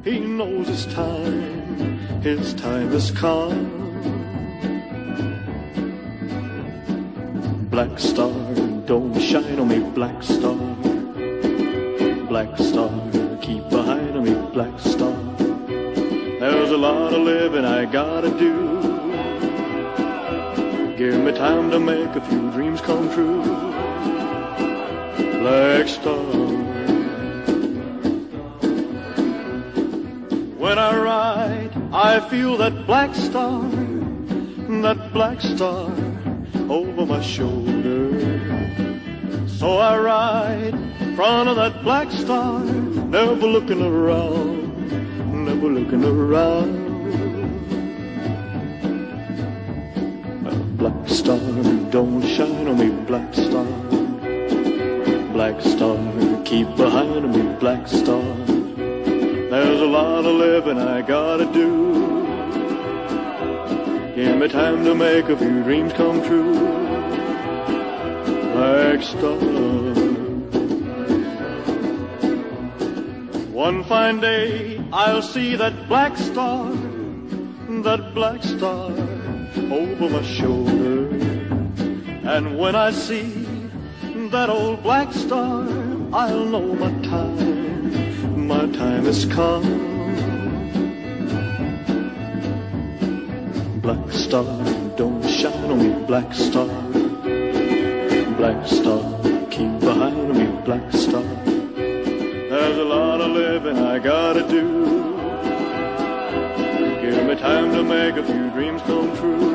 he 0.05 0.21
knows 0.21 0.69
it's 0.69 0.85
time, 0.93 1.97
his 2.21 2.53
time 2.53 2.89
has 2.91 3.11
come. 3.11 3.83
Black 7.69 7.99
star, 7.99 8.31
don't 8.85 9.19
shine 9.19 9.59
on 9.59 9.67
me, 9.67 9.79
black 9.79 10.23
star. 10.23 10.55
Black 12.29 12.57
star, 12.59 13.11
keep 13.41 13.67
behind 13.69 14.23
me, 14.23 14.35
black 14.53 14.79
star. 14.79 15.17
There's 16.39 16.71
a 16.71 16.77
lot 16.77 17.13
of 17.13 17.19
living 17.23 17.65
I 17.65 17.83
gotta 17.83 18.29
do. 18.29 18.53
Give 20.95 21.19
me 21.21 21.33
time 21.33 21.71
to 21.71 21.79
make 21.79 22.15
a 22.15 22.21
few 22.21 22.51
dreams 22.51 22.79
come 22.79 23.13
true. 23.13 23.64
Black 25.45 25.87
star. 25.87 26.23
When 30.57 30.79
I 30.79 30.97
ride, 30.97 31.69
I 31.93 32.19
feel 32.31 32.57
that 32.57 32.87
black 32.87 33.13
star, 33.13 33.61
that 34.81 35.13
black 35.13 35.39
star 35.41 35.91
over 36.67 37.05
my 37.05 37.21
shoulder. 37.21 38.09
So 39.45 39.77
I 39.77 39.99
ride 39.99 40.73
in 41.01 41.15
front 41.15 41.47
of 41.47 41.57
that 41.57 41.83
black 41.83 42.09
star, 42.09 42.59
never 42.63 43.45
looking 43.45 43.83
around, 43.83 45.45
never 45.45 45.69
looking 45.69 46.03
around. 46.03 46.73
Black 50.79 51.07
star, 51.07 51.37
don't 51.91 52.25
shine 52.25 52.67
on 52.67 52.79
me, 52.79 52.89
black 53.05 53.31
star. 53.35 53.84
Black 55.35 55.59
star, 55.59 55.97
keep 56.45 56.65
behind 56.77 57.29
me, 57.35 57.41
black 57.59 57.89
star. 57.89 58.23
There's 59.51 59.81
a 59.81 59.85
lot 59.85 60.23
of 60.23 60.33
living 60.33 60.77
I 60.77 61.01
gotta 61.01 61.45
do. 61.51 61.69
Give 64.15 64.37
me 64.37 64.47
time 64.47 64.85
to 64.85 64.95
make 64.95 65.25
a 65.25 65.35
few 65.35 65.61
dreams 65.63 65.91
come 65.91 66.23
true. 66.23 66.53
Black 68.53 69.03
star. 69.03 69.35
One 73.51 73.83
fine 73.83 74.21
day 74.21 74.81
I'll 74.93 75.21
see 75.21 75.57
that 75.57 75.89
black 75.89 76.15
star, 76.15 76.71
that 77.83 78.13
black 78.13 78.41
star 78.41 78.89
over 79.69 80.09
my 80.09 80.23
shoulder. 80.23 81.09
And 82.23 82.57
when 82.57 82.75
I 82.75 82.91
see 82.91 83.34
that 84.31 84.49
old 84.49 84.81
black 84.81 85.11
star, 85.13 85.67
I'll 86.13 86.45
know 86.45 86.73
my 86.75 86.91
time, 87.03 88.47
my 88.47 88.65
time 88.67 89.05
has 89.05 89.25
come. 89.25 89.63
Black 93.81 94.11
star, 94.11 94.45
don't 94.95 95.27
shine 95.27 95.71
on 95.71 95.79
me, 95.79 96.05
black 96.05 96.33
star. 96.33 96.67
Black 98.37 98.65
star, 98.67 99.01
keep 99.49 99.79
behind 99.79 100.29
me, 100.37 100.45
black 100.63 100.91
star. 100.91 101.23
There's 101.75 102.77
a 102.77 102.83
lot 102.83 103.21
of 103.21 103.31
living 103.31 103.77
I 103.77 103.99
gotta 103.99 104.47
do. 104.47 104.85
Give 107.01 107.25
me 107.27 107.35
time 107.35 107.71
to 107.73 107.83
make 107.83 108.15
a 108.15 108.23
few 108.23 108.49
dreams 108.51 108.81
come 108.83 109.15
true. 109.17 109.54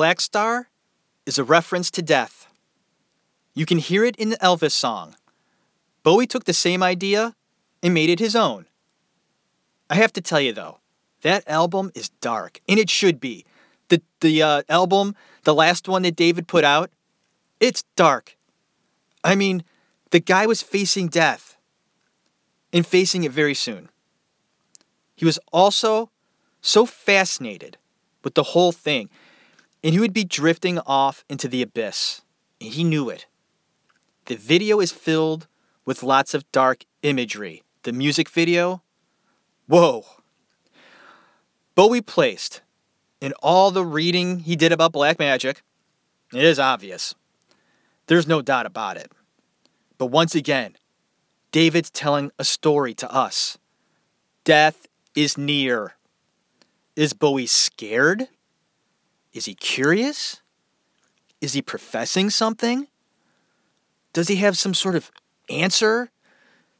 Black 0.00 0.22
Star 0.22 0.70
is 1.26 1.36
a 1.36 1.44
reference 1.44 1.90
to 1.90 2.00
death. 2.00 2.46
You 3.52 3.66
can 3.66 3.76
hear 3.76 4.02
it 4.02 4.16
in 4.16 4.30
the 4.30 4.38
Elvis 4.38 4.72
song. 4.72 5.14
Bowie 6.02 6.26
took 6.26 6.44
the 6.44 6.54
same 6.54 6.82
idea 6.82 7.36
and 7.82 7.92
made 7.92 8.08
it 8.08 8.18
his 8.18 8.34
own. 8.34 8.64
I 9.90 9.96
have 9.96 10.10
to 10.14 10.22
tell 10.22 10.40
you 10.40 10.54
though, 10.54 10.78
that 11.20 11.46
album 11.46 11.92
is 11.94 12.08
dark, 12.22 12.62
and 12.66 12.78
it 12.80 12.88
should 12.88 13.20
be. 13.20 13.44
The 13.88 14.00
the 14.22 14.42
uh, 14.42 14.62
album, 14.70 15.16
the 15.44 15.54
last 15.54 15.86
one 15.86 16.00
that 16.04 16.16
David 16.16 16.48
put 16.48 16.64
out, 16.64 16.90
it's 17.60 17.84
dark. 17.94 18.38
I 19.22 19.34
mean, 19.34 19.64
the 20.12 20.20
guy 20.20 20.46
was 20.46 20.62
facing 20.62 21.08
death, 21.08 21.58
and 22.72 22.86
facing 22.86 23.24
it 23.24 23.32
very 23.32 23.54
soon. 23.54 23.90
He 25.14 25.26
was 25.26 25.38
also 25.52 26.08
so 26.62 26.86
fascinated 26.86 27.76
with 28.24 28.32
the 28.32 28.54
whole 28.54 28.72
thing, 28.72 29.10
and 29.82 29.94
he 29.94 30.00
would 30.00 30.12
be 30.12 30.24
drifting 30.24 30.78
off 30.80 31.24
into 31.28 31.48
the 31.48 31.62
abyss, 31.62 32.22
and 32.60 32.72
he 32.72 32.84
knew 32.84 33.08
it. 33.08 33.26
The 34.26 34.36
video 34.36 34.80
is 34.80 34.92
filled 34.92 35.46
with 35.84 36.02
lots 36.02 36.34
of 36.34 36.50
dark 36.52 36.84
imagery. 37.02 37.62
The 37.82 37.92
music 37.92 38.28
video, 38.28 38.82
whoa. 39.66 40.04
Bowie 41.74 42.02
placed 42.02 42.60
in 43.20 43.32
all 43.42 43.70
the 43.70 43.84
reading 43.84 44.40
he 44.40 44.56
did 44.56 44.72
about 44.72 44.92
black 44.92 45.18
magic, 45.18 45.62
it 46.32 46.44
is 46.44 46.58
obvious. 46.58 47.14
There's 48.06 48.26
no 48.26 48.42
doubt 48.42 48.66
about 48.66 48.96
it. 48.96 49.12
But 49.98 50.06
once 50.06 50.34
again, 50.34 50.76
David's 51.52 51.90
telling 51.90 52.30
a 52.38 52.44
story 52.44 52.94
to 52.94 53.12
us. 53.12 53.58
Death 54.44 54.86
is 55.14 55.36
near. 55.36 55.94
Is 56.96 57.12
Bowie 57.12 57.46
scared? 57.46 58.28
Is 59.32 59.44
he 59.44 59.54
curious? 59.54 60.42
Is 61.40 61.52
he 61.52 61.62
professing 61.62 62.30
something? 62.30 62.88
Does 64.12 64.28
he 64.28 64.36
have 64.36 64.58
some 64.58 64.74
sort 64.74 64.96
of 64.96 65.10
answer? 65.48 66.10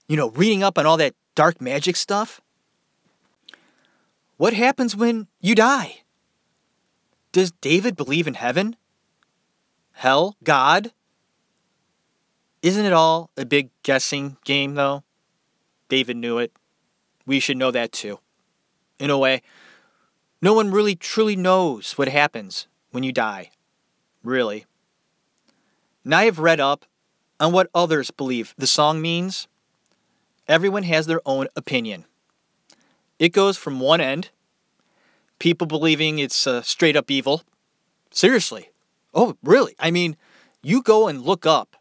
You 0.09 0.17
know, 0.17 0.31
reading 0.31 0.63
up 0.63 0.79
on 0.79 0.87
all 0.87 0.97
that 0.97 1.15
dark 1.35 1.61
magic 1.61 1.97
stuff? 1.97 2.41
What 4.37 4.53
happens 4.53 4.97
when 4.97 5.29
you 5.41 5.55
die? 5.55 6.03
Does 7.33 7.53
David 7.53 7.95
believe 7.95 8.27
in 8.27 8.35
heaven? 8.35 8.75
Hell? 9.93 10.37
God? 10.43 10.93
Isn't 12.63 12.85
it 12.85 12.93
all 12.93 13.31
a 13.37 13.45
big 13.45 13.71
guessing 13.83 14.37
game, 14.45 14.75
though? 14.75 15.05
David 15.89 16.17
knew 16.17 16.39
it. 16.39 16.53
We 17.27 17.39
should 17.39 17.57
know 17.57 17.71
that 17.71 17.93
too. 17.93 18.19
In 18.99 19.11
a 19.11 19.19
way, 19.19 19.43
no 20.43 20.55
one 20.55 20.71
really 20.71 20.95
truly 20.95 21.37
knows 21.37 21.93
what 21.93 22.09
happens 22.09 22.67
when 22.91 23.03
you 23.03 23.13
die. 23.13 23.51
Really. 24.23 24.67
And 26.05 26.15
I 26.15 26.25
have 26.25 26.39
read 26.39 26.61
up 26.61 26.85
on 27.39 27.53
what 27.53 27.71
others 27.75 28.11
believe 28.11 28.55
the 28.57 28.67
song 28.67 29.01
means. 29.01 29.49
Everyone 30.49 30.83
has 30.85 31.07
their 31.07 31.21
own 31.25 31.47
opinion. 31.57 32.05
It 33.19 33.31
goes 33.31 33.57
from 33.57 33.81
one 33.81 34.01
end, 34.01 34.31
people 35.39 35.67
believing 35.67 36.19
it's 36.19 36.47
uh, 36.47 36.63
straight 36.63 36.97
up 36.97 37.11
evil. 37.11 37.43
Seriously. 38.11 38.71
Oh, 39.15 39.37
really? 39.43 39.75
I 39.79 39.91
mean, 39.91 40.17
you 40.63 40.83
go 40.83 41.07
and 41.07 41.23
look 41.23 41.47
up 41.47 41.77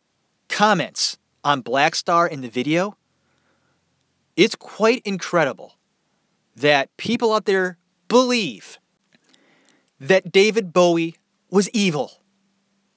comments 0.49 1.17
on 1.43 1.63
Blackstar 1.63 2.29
in 2.29 2.41
the 2.41 2.49
video. 2.49 2.97
It's 4.35 4.55
quite 4.55 5.01
incredible 5.05 5.75
that 6.55 6.95
people 6.97 7.33
out 7.33 7.45
there 7.45 7.78
believe 8.09 8.77
that 9.99 10.31
David 10.31 10.73
Bowie 10.73 11.15
was 11.49 11.69
evil. 11.69 12.21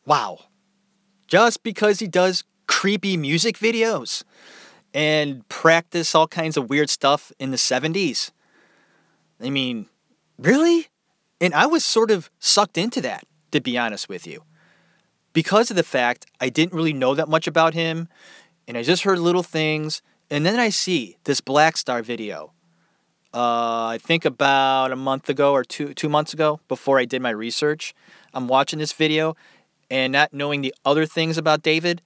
Wow. 0.04 0.46
Just 1.28 1.62
because 1.62 2.00
he 2.00 2.08
does 2.08 2.42
creepy 2.66 3.16
music 3.16 3.56
videos 3.56 4.24
and 4.92 5.48
practice 5.48 6.14
all 6.14 6.26
kinds 6.26 6.56
of 6.56 6.68
weird 6.68 6.90
stuff 6.90 7.32
in 7.38 7.50
the 7.50 7.56
70s. 7.56 8.32
I 9.40 9.50
mean, 9.50 9.86
really? 10.38 10.88
And 11.40 11.54
I 11.54 11.66
was 11.66 11.84
sort 11.84 12.10
of 12.10 12.30
sucked 12.38 12.76
into 12.76 13.00
that, 13.02 13.24
to 13.52 13.60
be 13.60 13.78
honest 13.78 14.08
with 14.08 14.26
you. 14.26 14.42
Because 15.32 15.70
of 15.70 15.76
the 15.76 15.82
fact 15.82 16.26
I 16.40 16.48
didn't 16.50 16.74
really 16.74 16.92
know 16.92 17.14
that 17.14 17.28
much 17.28 17.46
about 17.46 17.74
him, 17.74 18.08
and 18.68 18.76
I 18.76 18.82
just 18.82 19.02
heard 19.02 19.18
little 19.18 19.42
things, 19.42 20.02
and 20.30 20.44
then 20.44 20.60
I 20.60 20.68
see 20.68 21.16
this 21.24 21.40
Blackstar 21.40 22.04
video 22.04 22.52
uh, 23.34 23.86
I 23.86 23.98
think 24.00 24.24
about 24.24 24.92
a 24.92 24.96
month 24.96 25.28
ago 25.28 25.52
or 25.52 25.64
two 25.64 25.94
two 25.94 26.08
months 26.08 26.34
ago, 26.34 26.60
before 26.68 26.98
I 26.98 27.04
did 27.04 27.22
my 27.22 27.30
research. 27.30 27.94
I'm 28.34 28.48
watching 28.48 28.78
this 28.78 28.92
video, 28.92 29.36
and 29.90 30.12
not 30.12 30.32
knowing 30.32 30.60
the 30.62 30.74
other 30.84 31.06
things 31.06 31.38
about 31.38 31.62
David, 31.62 32.02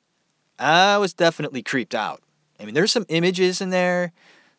I 0.58 0.98
was 0.98 1.14
definitely 1.14 1.62
creeped 1.62 1.94
out. 1.94 2.22
I 2.58 2.64
mean, 2.64 2.74
there's 2.74 2.92
some 2.92 3.06
images 3.08 3.60
in 3.60 3.70
there. 3.70 4.12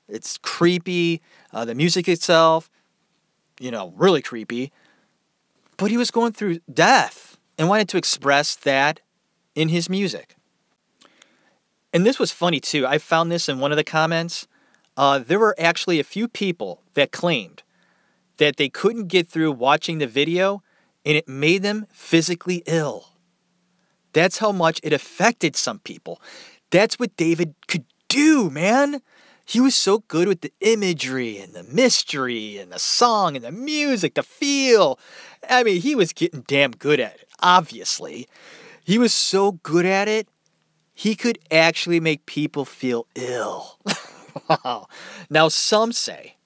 It's 0.08 0.38
creepy. 0.38 1.22
Uh, 1.52 1.66
the 1.66 1.76
music 1.76 2.08
itself, 2.08 2.70
you 3.60 3.72
know, 3.72 3.94
really 3.96 4.22
creepy. 4.22 4.72
But 5.78 5.92
he 5.92 5.98
was 5.98 6.12
going 6.12 6.34
through 6.34 6.60
death 6.74 7.38
and 7.58 7.70
wanted 7.70 7.90
to 7.90 7.98
express 7.98 8.56
that 8.56 9.00
in 9.56 9.70
his 9.70 9.90
music. 9.90 10.36
And 11.94 12.06
this 12.06 12.20
was 12.20 12.32
funny 12.32 12.60
too. 12.60 12.86
I 12.86 12.98
found 12.98 13.32
this 13.32 13.50
in 13.50 13.60
one 13.60 13.72
of 13.72 13.78
the 13.78 13.84
comments 13.84 14.48
uh, 14.98 15.20
there 15.20 15.40
were 15.40 15.56
actually 15.60 16.00
a 16.00 16.04
few 16.04 16.28
people 16.28 16.82
that 16.96 17.12
claimed 17.12 17.62
that 18.38 18.58
they 18.58 18.68
couldn't 18.68 19.08
get 19.08 19.28
through 19.28 19.52
watching 19.52 20.00
the 20.00 20.08
video 20.08 20.64
and 21.06 21.16
it 21.16 21.28
made 21.28 21.62
them 21.64 21.86
physically 21.92 22.64
ill. 22.66 23.14
That's 24.14 24.40
how 24.40 24.52
much 24.52 24.80
it 24.84 24.92
affected 24.92 25.56
some 25.56 25.80
people. 25.80 26.20
That's 26.72 27.00
what 27.00 27.16
David 27.16 27.54
could 27.68 27.86
do, 28.08 28.50
man. 28.50 29.02
He 29.46 29.62
was 29.62 29.76
so 29.76 30.00
good 30.00 30.28
with 30.28 30.42
the 30.42 30.52
imagery 30.60 31.38
and 31.38 31.54
the 31.54 31.64
mystery 31.64 32.58
and 32.58 32.72
the 32.72 32.80
song 32.80 33.36
and 33.36 33.46
the 33.46 33.52
music, 33.52 34.16
the 34.16 34.24
feel. 34.24 35.00
I 35.50 35.64
mean, 35.64 35.80
he 35.80 35.96
was 35.96 36.12
getting 36.12 36.42
damn 36.42 36.72
good 36.72 37.00
at 37.00 37.16
it, 37.16 37.30
obviously. 37.42 38.28
He 38.84 38.98
was 38.98 39.14
so 39.14 39.54
good 39.64 39.86
at 39.86 40.08
it, 40.08 40.28
he 40.94 41.16
could 41.16 41.38
actually 41.52 42.00
make 42.00 42.26
people 42.26 42.66
feel 42.66 43.06
ill. 43.16 43.78
now, 45.30 45.48
some 45.48 45.92
say 45.92 46.38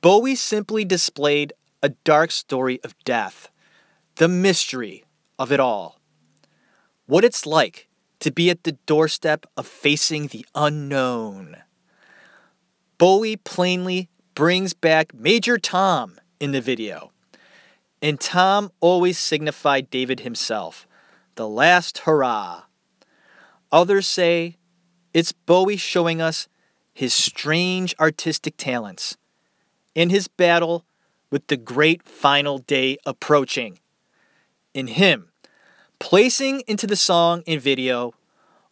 Bowie 0.00 0.34
simply 0.34 0.84
displayed 0.84 1.52
a 1.82 1.90
dark 1.90 2.30
story 2.30 2.80
of 2.84 2.94
death, 3.04 3.50
the 4.16 4.28
mystery 4.28 5.04
of 5.38 5.50
it 5.50 5.60
all. 5.60 6.00
What 7.06 7.24
it's 7.24 7.46
like 7.46 7.88
to 8.20 8.30
be 8.30 8.48
at 8.48 8.64
the 8.64 8.72
doorstep 8.86 9.46
of 9.56 9.66
facing 9.66 10.28
the 10.28 10.46
unknown. 10.54 11.58
Bowie 12.96 13.36
plainly 13.36 14.08
brings 14.34 14.72
back 14.72 15.12
Major 15.12 15.58
Tom 15.58 16.18
in 16.40 16.52
the 16.52 16.60
video. 16.60 17.12
And 18.00 18.20
Tom 18.20 18.70
always 18.80 19.18
signified 19.18 19.90
David 19.90 20.20
himself, 20.20 20.86
the 21.34 21.48
last 21.48 21.98
hurrah. 21.98 22.62
Others 23.72 24.06
say 24.06 24.56
it's 25.12 25.32
Bowie 25.32 25.76
showing 25.76 26.20
us 26.20 26.48
his 26.94 27.12
strange 27.12 27.94
artistic 27.98 28.56
talents, 28.56 29.16
in 29.94 30.10
his 30.10 30.28
battle 30.28 30.84
with 31.30 31.48
the 31.48 31.56
great 31.56 32.04
final 32.04 32.58
day 32.58 32.96
approaching. 33.04 33.80
In 34.72 34.86
him, 34.86 35.28
placing 35.98 36.62
into 36.66 36.86
the 36.86 36.96
song 36.96 37.42
and 37.46 37.60
video 37.60 38.14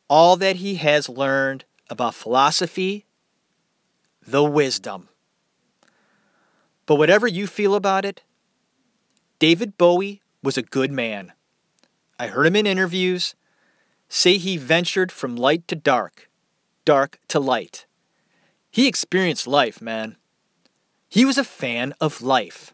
all 0.09 0.37
that 0.37 0.57
he 0.57 0.77
has 0.77 1.09
learned 1.09 1.65
about 1.91 2.15
philosophy, 2.15 3.05
the 4.27 4.45
wisdom. 4.45 5.09
But 6.87 6.97
whatever 6.97 7.27
you 7.27 7.47
feel 7.47 7.75
about 7.75 8.05
it, 8.05 8.23
David 9.39 9.77
Bowie 9.77 10.23
was 10.43 10.57
a 10.57 10.63
good 10.63 10.93
man. 10.93 11.33
I 12.19 12.29
heard 12.29 12.47
him 12.47 12.57
in 12.57 12.67
interviews 12.67 13.35
say 14.09 14.37
he 14.37 14.57
ventured 14.57 15.11
from 15.11 15.35
light 15.35 15.67
to 15.69 15.75
dark, 15.75 16.29
dark 16.85 17.19
to 17.29 17.41
light. 17.41 17.87
He 18.73 18.89
experienced 18.89 19.47
life, 19.47 19.83
man. 19.83 20.17
He 21.07 21.27
was 21.27 21.37
a 21.37 21.45
fan 21.45 21.93
of 22.01 22.23
life, 22.23 22.73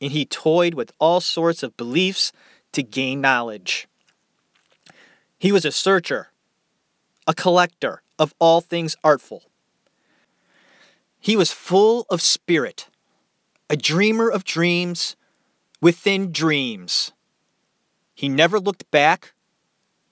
and 0.00 0.10
he 0.10 0.26
toyed 0.26 0.74
with 0.74 0.92
all 0.98 1.20
sorts 1.20 1.62
of 1.62 1.76
beliefs 1.76 2.32
to 2.72 2.82
gain 2.82 3.20
knowledge. 3.20 3.86
He 5.38 5.52
was 5.52 5.64
a 5.64 5.70
searcher, 5.70 6.32
a 7.28 7.34
collector 7.34 8.02
of 8.18 8.34
all 8.40 8.60
things 8.60 8.96
artful. 9.04 9.44
He 11.20 11.36
was 11.36 11.52
full 11.52 12.06
of 12.10 12.20
spirit, 12.20 12.88
a 13.70 13.76
dreamer 13.76 14.28
of 14.28 14.42
dreams 14.42 15.14
within 15.80 16.32
dreams. 16.32 17.12
He 18.16 18.28
never 18.28 18.58
looked 18.58 18.90
back, 18.90 19.32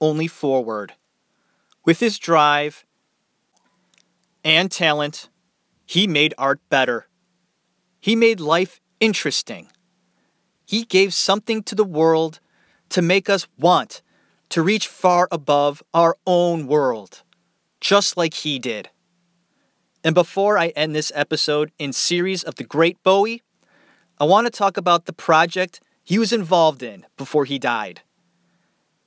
only 0.00 0.28
forward. 0.28 0.92
With 1.84 1.98
his 1.98 2.20
drive, 2.20 2.84
and 4.44 4.70
talent, 4.70 5.28
he 5.86 6.06
made 6.06 6.34
art 6.38 6.60
better. 6.68 7.08
He 8.00 8.16
made 8.16 8.40
life 8.40 8.80
interesting. 9.00 9.68
He 10.66 10.84
gave 10.84 11.14
something 11.14 11.62
to 11.64 11.74
the 11.74 11.84
world 11.84 12.40
to 12.90 13.02
make 13.02 13.28
us 13.28 13.46
want 13.58 14.02
to 14.48 14.62
reach 14.62 14.86
far 14.86 15.28
above 15.30 15.82
our 15.94 16.16
own 16.26 16.66
world, 16.66 17.22
just 17.80 18.16
like 18.16 18.34
he 18.34 18.58
did. 18.58 18.90
And 20.04 20.14
before 20.14 20.58
I 20.58 20.68
end 20.68 20.94
this 20.94 21.12
episode 21.14 21.72
in 21.78 21.92
series 21.92 22.42
of 22.42 22.56
the 22.56 22.64
Great 22.64 23.02
Bowie, 23.02 23.42
I 24.18 24.24
want 24.24 24.46
to 24.46 24.50
talk 24.50 24.76
about 24.76 25.06
the 25.06 25.12
project 25.12 25.80
he 26.02 26.18
was 26.18 26.32
involved 26.32 26.82
in 26.82 27.06
before 27.16 27.44
he 27.44 27.58
died. 27.58 28.02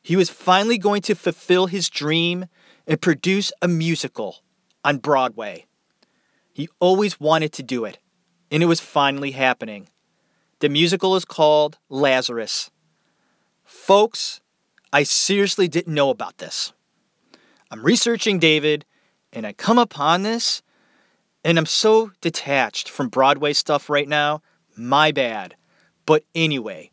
He 0.01 0.15
was 0.15 0.29
finally 0.29 0.77
going 0.77 1.01
to 1.03 1.15
fulfill 1.15 1.67
his 1.67 1.89
dream 1.89 2.45
and 2.88 3.01
produce 3.01 3.51
a 3.61 3.67
musical 3.67 4.44
on 4.86 4.99
Broadway. 4.99 5.65
He 6.53 6.69
always 6.79 7.19
wanted 7.19 7.51
to 7.53 7.63
do 7.63 7.83
it, 7.83 7.97
and 8.51 8.63
it 8.63 8.67
was 8.67 8.79
finally 8.79 9.31
happening. 9.31 9.89
The 10.59 10.69
musical 10.69 11.15
is 11.17 11.25
called 11.25 11.77
Lazarus. 11.89 12.71
Folks, 13.65 14.39
I 14.93 15.03
seriously 15.03 15.67
didn't 15.67 15.93
know 15.93 16.11
about 16.11 16.38
this. 16.38 16.71
I'm 17.71 17.83
researching 17.83 18.39
David, 18.39 18.86
and 19.33 19.45
I 19.45 19.51
come 19.51 19.79
upon 19.79 20.21
this, 20.21 20.61
and 21.43 21.57
I'm 21.57 21.65
so 21.65 22.11
detached 22.21 22.88
from 22.88 23.09
Broadway 23.09 23.53
stuff 23.53 23.89
right 23.89 24.07
now. 24.07 24.41
My 24.77 25.11
bad. 25.11 25.55
But 26.05 26.23
anyway, 26.36 26.91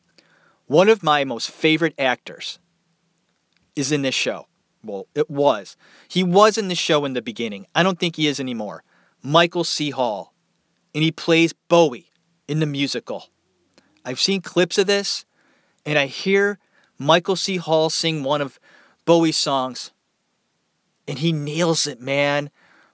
one 0.66 0.88
of 0.88 1.02
my 1.02 1.24
most 1.24 1.50
favorite 1.50 1.94
actors 1.98 2.58
is 3.76 3.92
in 3.92 4.02
this 4.02 4.14
show. 4.14 4.46
Well, 4.84 5.06
it 5.14 5.30
was. 5.30 5.76
He 6.08 6.24
was 6.24 6.58
in 6.58 6.68
the 6.68 6.74
show 6.74 7.04
in 7.04 7.12
the 7.12 7.22
beginning. 7.22 7.66
I 7.74 7.82
don't 7.82 7.98
think 7.98 8.16
he 8.16 8.26
is 8.26 8.40
anymore. 8.40 8.82
Michael 9.22 9.64
C. 9.64 9.90
Hall. 9.90 10.34
And 10.94 11.02
he 11.02 11.10
plays 11.10 11.52
Bowie 11.52 12.10
in 12.48 12.60
the 12.60 12.66
musical. 12.66 13.28
I've 14.04 14.20
seen 14.20 14.40
clips 14.42 14.78
of 14.78 14.86
this, 14.86 15.24
and 15.86 15.98
I 15.98 16.06
hear 16.06 16.58
Michael 16.98 17.36
C. 17.36 17.56
Hall 17.56 17.88
sing 17.88 18.22
one 18.22 18.40
of 18.40 18.58
Bowie's 19.04 19.36
songs, 19.36 19.92
and 21.08 21.18
he 21.18 21.32
nails 21.32 21.86
it, 21.86 22.00
man. 22.00 22.50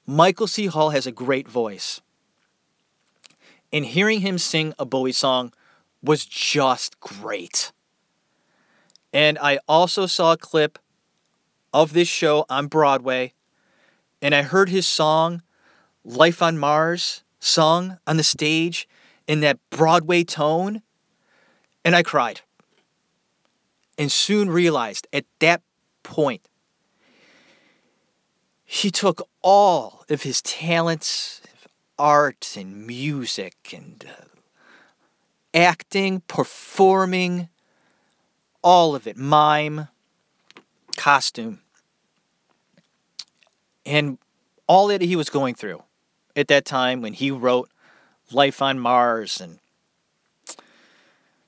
Michael 0.06 0.46
C. 0.46 0.66
Hall 0.66 0.90
has 0.90 1.06
a 1.06 1.12
great 1.12 1.48
voice. 1.48 2.00
And 3.72 3.84
hearing 3.84 4.20
him 4.20 4.38
sing 4.38 4.74
a 4.78 4.86
Bowie 4.86 5.12
song 5.12 5.52
was 6.02 6.24
just 6.24 7.00
great. 7.00 7.72
And 9.12 9.38
I 9.38 9.58
also 9.68 10.06
saw 10.06 10.32
a 10.32 10.36
clip 10.36 10.78
of 11.78 11.92
this 11.92 12.08
show 12.08 12.44
on 12.50 12.66
Broadway, 12.66 13.32
and 14.20 14.34
I 14.34 14.42
heard 14.42 14.68
his 14.68 14.84
song, 14.84 15.42
Life 16.04 16.42
on 16.42 16.58
Mars, 16.58 17.22
sung 17.38 17.98
on 18.04 18.16
the 18.16 18.24
stage 18.24 18.88
in 19.28 19.38
that 19.42 19.60
Broadway 19.70 20.24
tone, 20.24 20.82
and 21.84 21.94
I 21.94 22.02
cried. 22.02 22.40
And 23.96 24.10
soon 24.10 24.50
realized 24.50 25.06
at 25.12 25.24
that 25.38 25.62
point, 26.02 26.48
he 28.64 28.90
took 28.90 29.28
all 29.40 30.04
of 30.08 30.22
his 30.22 30.42
talents, 30.42 31.40
art 31.96 32.56
and 32.58 32.88
music 32.88 33.54
and 33.72 34.04
uh, 34.04 34.24
acting, 35.54 36.22
performing, 36.26 37.48
all 38.62 38.96
of 38.96 39.06
it, 39.06 39.16
mime, 39.16 39.86
costume, 40.96 41.60
and 43.88 44.18
all 44.66 44.88
that 44.88 45.00
he 45.00 45.16
was 45.16 45.30
going 45.30 45.54
through 45.54 45.82
at 46.36 46.48
that 46.48 46.66
time 46.66 47.00
when 47.00 47.14
he 47.14 47.30
wrote 47.30 47.70
Life 48.30 48.60
on 48.60 48.78
Mars 48.78 49.40
and 49.40 49.58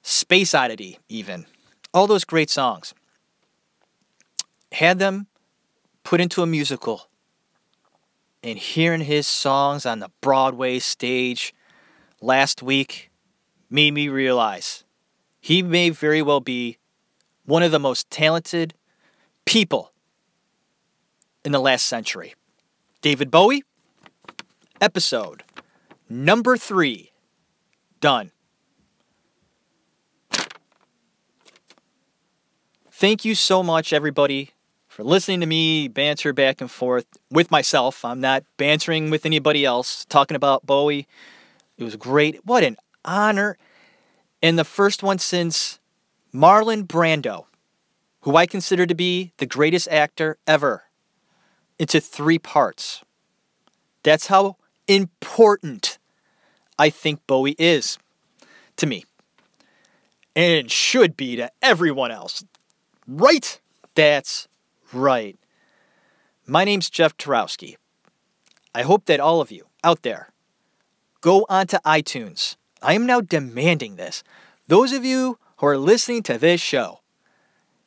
Space 0.03 0.55
Oddity, 0.55 0.99
even. 1.09 1.45
All 1.93 2.07
those 2.07 2.25
great 2.25 2.49
songs. 2.49 2.95
Had 4.73 4.99
them 4.99 5.27
put 6.03 6.21
into 6.21 6.43
a 6.43 6.47
musical. 6.47 7.09
And 8.43 8.59
hearing 8.59 9.03
his 9.03 9.27
songs 9.27 9.85
on 9.85 9.99
the 9.99 10.11
Broadway 10.23 10.79
stage 10.79 11.53
last 12.23 12.63
week 12.63 13.11
made 13.69 13.93
me 13.93 14.09
realize 14.09 14.85
he 15.41 15.63
may 15.63 15.91
very 15.91 16.23
well 16.23 16.41
be 16.41 16.79
one 17.45 17.63
of 17.63 17.71
the 17.71 17.79
most 17.79 18.11
talented 18.11 18.73
people 19.45 19.93
in 21.45 21.53
the 21.53 21.61
last 21.61 21.85
century. 21.85 22.35
David 23.01 23.31
Bowie, 23.31 23.65
episode 24.81 25.43
number 26.09 26.57
three, 26.57 27.13
done. 28.01 28.33
Thank 32.91 33.25
you 33.25 33.35
so 33.35 33.63
much, 33.63 33.95
everybody, 33.95 34.51
for 34.87 35.05
listening 35.05 35.41
to 35.41 35.47
me 35.47 35.89
banter 35.89 36.35
back 36.35 36.61
and 36.61 36.71
forth 36.71 37.07
with 37.31 37.51
myself. 37.51 38.05
I'm 38.05 38.21
not 38.21 38.45
bantering 38.59 39.09
with 39.09 39.25
anybody 39.25 39.65
else, 39.65 40.05
talking 40.05 40.35
about 40.35 40.67
Bowie. 40.67 41.07
It 41.79 41.85
was 41.85 41.97
great. 41.97 42.45
What 42.45 42.63
an 42.63 42.77
honor. 43.03 43.57
And 44.43 44.59
the 44.59 44.65
first 44.65 45.03
one 45.03 45.19
since 45.19 45.79
Marlon 46.35 46.87
Brando, 46.87 47.47
who 48.21 48.37
I 48.37 48.45
consider 48.45 48.85
to 48.85 48.95
be 48.95 49.33
the 49.39 49.47
greatest 49.47 49.89
actor 49.89 50.37
ever, 50.47 50.85
into 51.81 51.99
three 51.99 52.39
parts. 52.39 53.03
That's 54.03 54.27
how 54.27 54.57
important 54.87 55.99
I 56.79 56.91
think 56.91 57.27
Bowie 57.27 57.57
is 57.59 57.97
to 58.77 58.87
me. 58.87 59.07
And 60.37 60.71
should 60.71 61.17
be 61.17 61.37
to 61.37 61.51
everyone 61.63 62.11
else. 62.11 62.45
Right? 63.09 63.59
That's 63.95 64.47
right. 64.93 65.39
My 66.47 66.65
name's 66.65 66.91
Jeff 66.91 67.17
Tarowski. 67.17 67.77
I 68.75 68.83
hope 68.83 69.07
that 69.07 69.19
all 69.19 69.41
of 69.41 69.51
you 69.51 69.65
out 69.83 70.03
there 70.03 70.29
go 71.23 71.47
onto 71.49 71.79
iTunes. 71.79 72.57
I 72.83 72.93
am 72.93 73.07
now 73.07 73.23
demanding 73.23 73.97
this. 73.97 74.23
Those 74.69 74.93
of 74.93 75.03
you 75.03 75.39
who 75.57 75.67
are 75.67 75.79
listening 75.79 76.25
to 76.25 76.37
this 76.37 76.61
show 76.61 77.01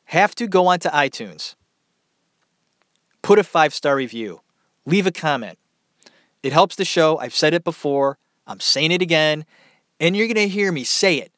have 0.06 0.34
to 0.34 0.48
go 0.48 0.66
onto 0.66 0.88
iTunes, 0.88 1.54
put 3.24 3.38
a 3.38 3.42
five 3.42 3.74
star 3.74 3.96
review, 3.96 4.42
leave 4.86 5.06
a 5.06 5.10
comment. 5.10 5.58
It 6.44 6.52
helps 6.52 6.76
the 6.76 6.84
show. 6.84 7.18
I've 7.18 7.34
said 7.34 7.54
it 7.54 7.64
before, 7.64 8.18
I'm 8.46 8.60
saying 8.60 8.92
it 8.92 9.02
again, 9.02 9.46
and 9.98 10.14
you're 10.14 10.26
going 10.26 10.36
to 10.36 10.46
hear 10.46 10.70
me 10.70 10.84
say 10.84 11.16
it 11.16 11.32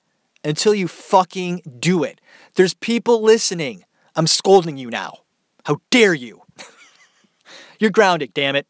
until 0.44 0.74
you 0.74 0.88
fucking 0.88 1.62
do 1.78 2.02
it. 2.02 2.20
There's 2.54 2.74
people 2.74 3.22
listening. 3.22 3.84
I'm 4.16 4.26
scolding 4.26 4.76
you 4.76 4.90
now. 4.90 5.20
How 5.64 5.76
dare 5.90 6.12
you? 6.12 6.42
you're 7.78 7.90
grounded, 7.90 8.34
damn 8.34 8.56
it. 8.56 8.66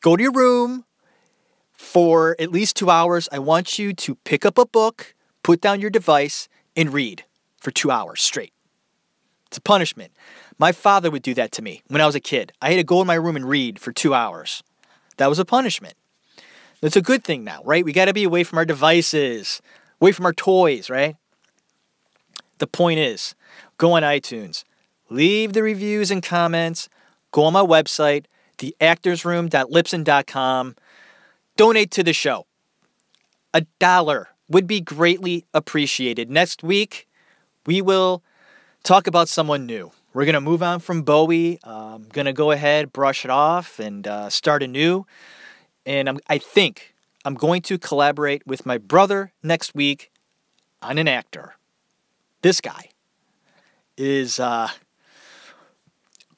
Go 0.00 0.16
to 0.16 0.22
your 0.22 0.32
room 0.32 0.84
for 1.72 2.34
at 2.40 2.50
least 2.50 2.76
two 2.76 2.90
hours. 2.90 3.28
I 3.30 3.38
want 3.38 3.78
you 3.78 3.92
to 3.94 4.16
pick 4.16 4.44
up 4.44 4.58
a 4.58 4.66
book, 4.66 5.14
put 5.44 5.60
down 5.60 5.80
your 5.80 5.90
device, 5.90 6.48
and 6.76 6.92
read 6.92 7.24
for 7.60 7.70
two 7.70 7.92
hours 7.92 8.20
straight. 8.20 8.52
It's 9.46 9.58
a 9.58 9.62
punishment. 9.62 10.12
My 10.58 10.72
father 10.72 11.10
would 11.10 11.22
do 11.22 11.34
that 11.34 11.52
to 11.52 11.62
me 11.62 11.82
when 11.86 12.00
I 12.00 12.06
was 12.06 12.16
a 12.16 12.20
kid. 12.20 12.52
I 12.60 12.70
had 12.70 12.76
to 12.76 12.84
go 12.84 13.00
in 13.00 13.06
my 13.06 13.14
room 13.14 13.36
and 13.36 13.48
read 13.48 13.78
for 13.78 13.92
two 13.92 14.12
hours. 14.12 14.64
That 15.16 15.28
was 15.28 15.38
a 15.38 15.44
punishment. 15.44 15.94
That's 16.80 16.96
a 16.96 17.02
good 17.02 17.22
thing 17.24 17.44
now, 17.44 17.60
right? 17.64 17.84
We 17.84 17.92
got 17.92 18.06
to 18.06 18.14
be 18.14 18.24
away 18.24 18.42
from 18.44 18.58
our 18.58 18.64
devices, 18.64 19.60
away 20.00 20.12
from 20.12 20.26
our 20.26 20.32
toys, 20.32 20.90
right? 20.90 21.16
The 22.58 22.66
point 22.66 22.98
is 22.98 23.36
go 23.78 23.92
on 23.92 24.02
iTunes, 24.02 24.64
leave 25.10 25.52
the 25.52 25.62
reviews 25.62 26.10
and 26.10 26.22
comments, 26.22 26.88
go 27.30 27.44
on 27.44 27.52
my 27.52 27.62
website, 27.62 28.24
theactorsroom.libsyn.com, 28.58 30.74
donate 31.56 31.90
to 31.92 32.02
the 32.02 32.12
show. 32.12 32.46
A 33.54 33.60
dollar 33.78 34.30
would 34.48 34.66
be 34.66 34.80
greatly 34.80 35.46
appreciated. 35.54 36.28
Next 36.30 36.64
week, 36.64 37.06
we 37.66 37.82
will 37.82 38.22
talk 38.82 39.06
about 39.06 39.28
someone 39.28 39.66
new. 39.66 39.92
We're 40.14 40.24
going 40.24 40.34
to 40.34 40.40
move 40.40 40.62
on 40.62 40.80
from 40.80 41.02
Bowie. 41.02 41.58
I'm 41.62 41.72
um, 41.72 42.06
going 42.10 42.24
to 42.24 42.32
go 42.32 42.50
ahead, 42.50 42.92
brush 42.92 43.26
it 43.26 43.30
off, 43.30 43.78
and 43.78 44.06
uh, 44.06 44.30
start 44.30 44.62
anew. 44.62 45.04
And 45.84 46.08
I'm, 46.08 46.18
I 46.28 46.38
think 46.38 46.94
I'm 47.26 47.34
going 47.34 47.60
to 47.62 47.78
collaborate 47.78 48.46
with 48.46 48.64
my 48.64 48.78
brother 48.78 49.32
next 49.42 49.74
week 49.74 50.10
on 50.80 50.96
an 50.96 51.08
actor. 51.08 51.56
This 52.40 52.62
guy 52.62 52.88
is 53.98 54.40
uh, 54.40 54.68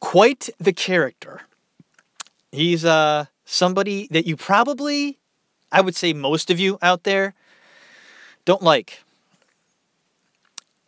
quite 0.00 0.50
the 0.58 0.72
character. 0.72 1.42
He's 2.50 2.84
uh, 2.84 3.26
somebody 3.44 4.08
that 4.10 4.26
you 4.26 4.36
probably, 4.36 5.18
I 5.70 5.80
would 5.80 5.94
say 5.94 6.12
most 6.12 6.50
of 6.50 6.58
you 6.58 6.76
out 6.82 7.04
there, 7.04 7.34
don't 8.44 8.62
like. 8.62 9.04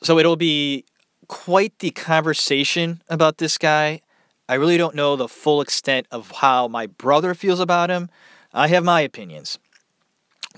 So 0.03 0.19
it'll 0.19 0.35
be 0.35 0.85
quite 1.33 1.79
the 1.79 1.91
conversation 1.91 3.03
about 3.09 3.39
this 3.39 3.57
guy. 3.57 4.03
I 4.51 4.55
really 4.55 4.77
don't 4.77 4.95
know 4.95 5.17
the 5.17 5.29
full 5.29 5.63
extent 5.63 6.07
of 6.11 6.31
how 6.31 6.69
my 6.69 6.87
brother 6.87 7.33
feels 7.33 7.59
about 7.59 7.89
him. 7.89 8.11
I 8.53 8.69
have 8.69 8.85
my 8.85 9.01
opinions, 9.01 9.59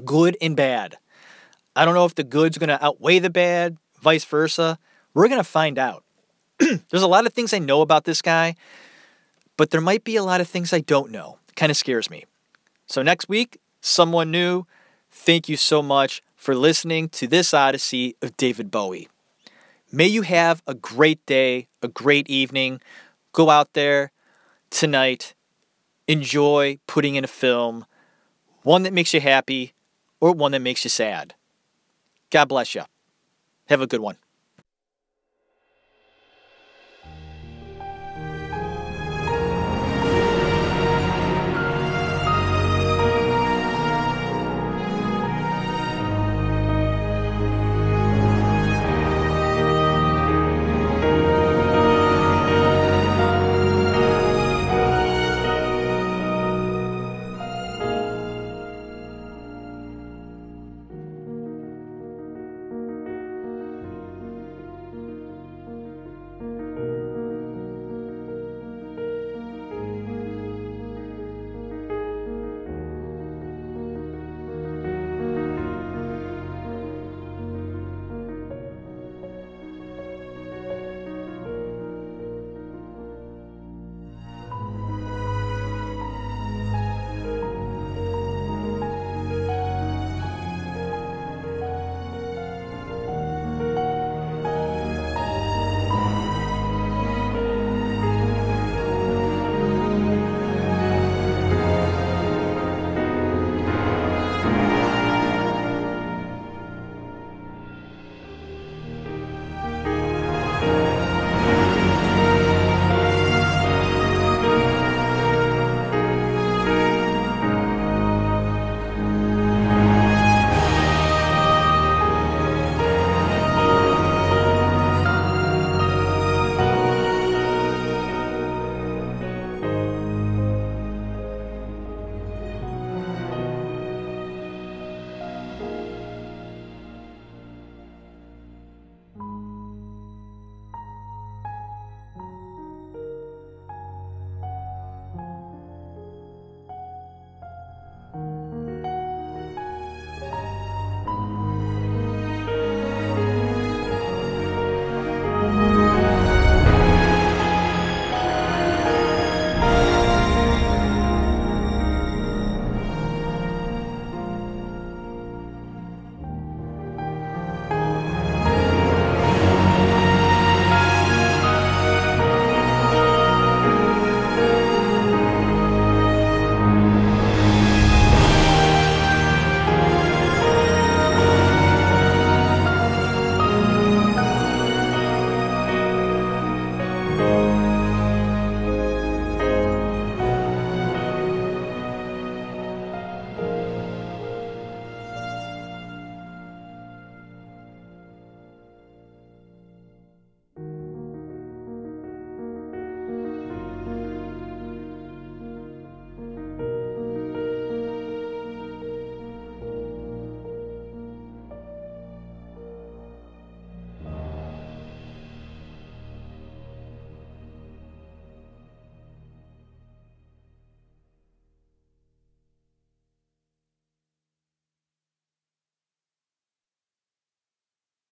good 0.05 0.37
and 0.43 0.57
bad. 0.57 0.97
I 1.77 1.85
don't 1.85 1.95
know 1.95 2.07
if 2.07 2.17
the 2.17 2.25
good's 2.25 2.59
going 2.59 2.77
to 2.77 2.85
outweigh 2.85 3.21
the 3.21 3.31
bad, 3.31 3.77
vice 4.01 4.25
versa. 4.25 4.77
We're 5.15 5.29
going 5.29 5.39
to 5.39 5.45
find 5.45 5.79
out. 5.79 6.03
There's 6.59 7.05
a 7.05 7.07
lot 7.07 7.25
of 7.25 7.33
things 7.33 7.55
I 7.55 7.61
know 7.61 7.81
about 7.81 8.03
this 8.03 8.21
guy, 8.21 8.57
but 9.57 9.71
there 9.71 9.81
might 9.81 10.03
be 10.03 10.17
a 10.17 10.25
lot 10.25 10.41
of 10.41 10.49
things 10.49 10.73
I 10.73 10.81
don't 10.81 11.13
know. 11.13 11.39
Kind 11.55 11.71
of 11.71 11.77
scares 11.77 12.11
me. 12.11 12.25
So 12.87 13.01
next 13.01 13.29
week, 13.29 13.61
someone 13.81 14.33
new. 14.33 14.65
Thank 15.09 15.49
you 15.49 15.57
so 15.57 15.83
much 15.83 16.21
for 16.35 16.57
listening 16.57 17.11
to 17.11 17.29
this 17.29 17.55
Odyssey 17.55 18.17
of 18.21 18.37
David 18.37 18.73
Bowie. 18.73 19.09
May 19.95 20.09
you 20.09 20.23
have 20.23 20.61
a 20.67 20.75
great 20.75 21.25
day, 21.25 21.69
a 21.81 21.87
great 21.87 22.29
evening. 22.29 22.81
Go 23.31 23.49
out 23.49 23.75
there 23.75 24.11
tonight, 24.69 25.37
enjoy 26.09 26.81
putting 26.89 27.15
in 27.15 27.23
a 27.23 27.29
film, 27.29 27.87
one 28.65 28.83
that 28.83 28.93
makes 28.93 29.15
you 29.15 29.21
happy 29.21 29.73
or 30.19 30.33
one 30.33 30.51
that 30.51 30.63
makes 30.63 30.83
you 30.83 30.91
sad. 30.91 31.37
God 32.31 32.47
bless 32.47 32.75
you. 32.75 32.83
Have 33.67 33.83
a 33.83 33.87
good 33.87 34.01
one. 34.01 34.17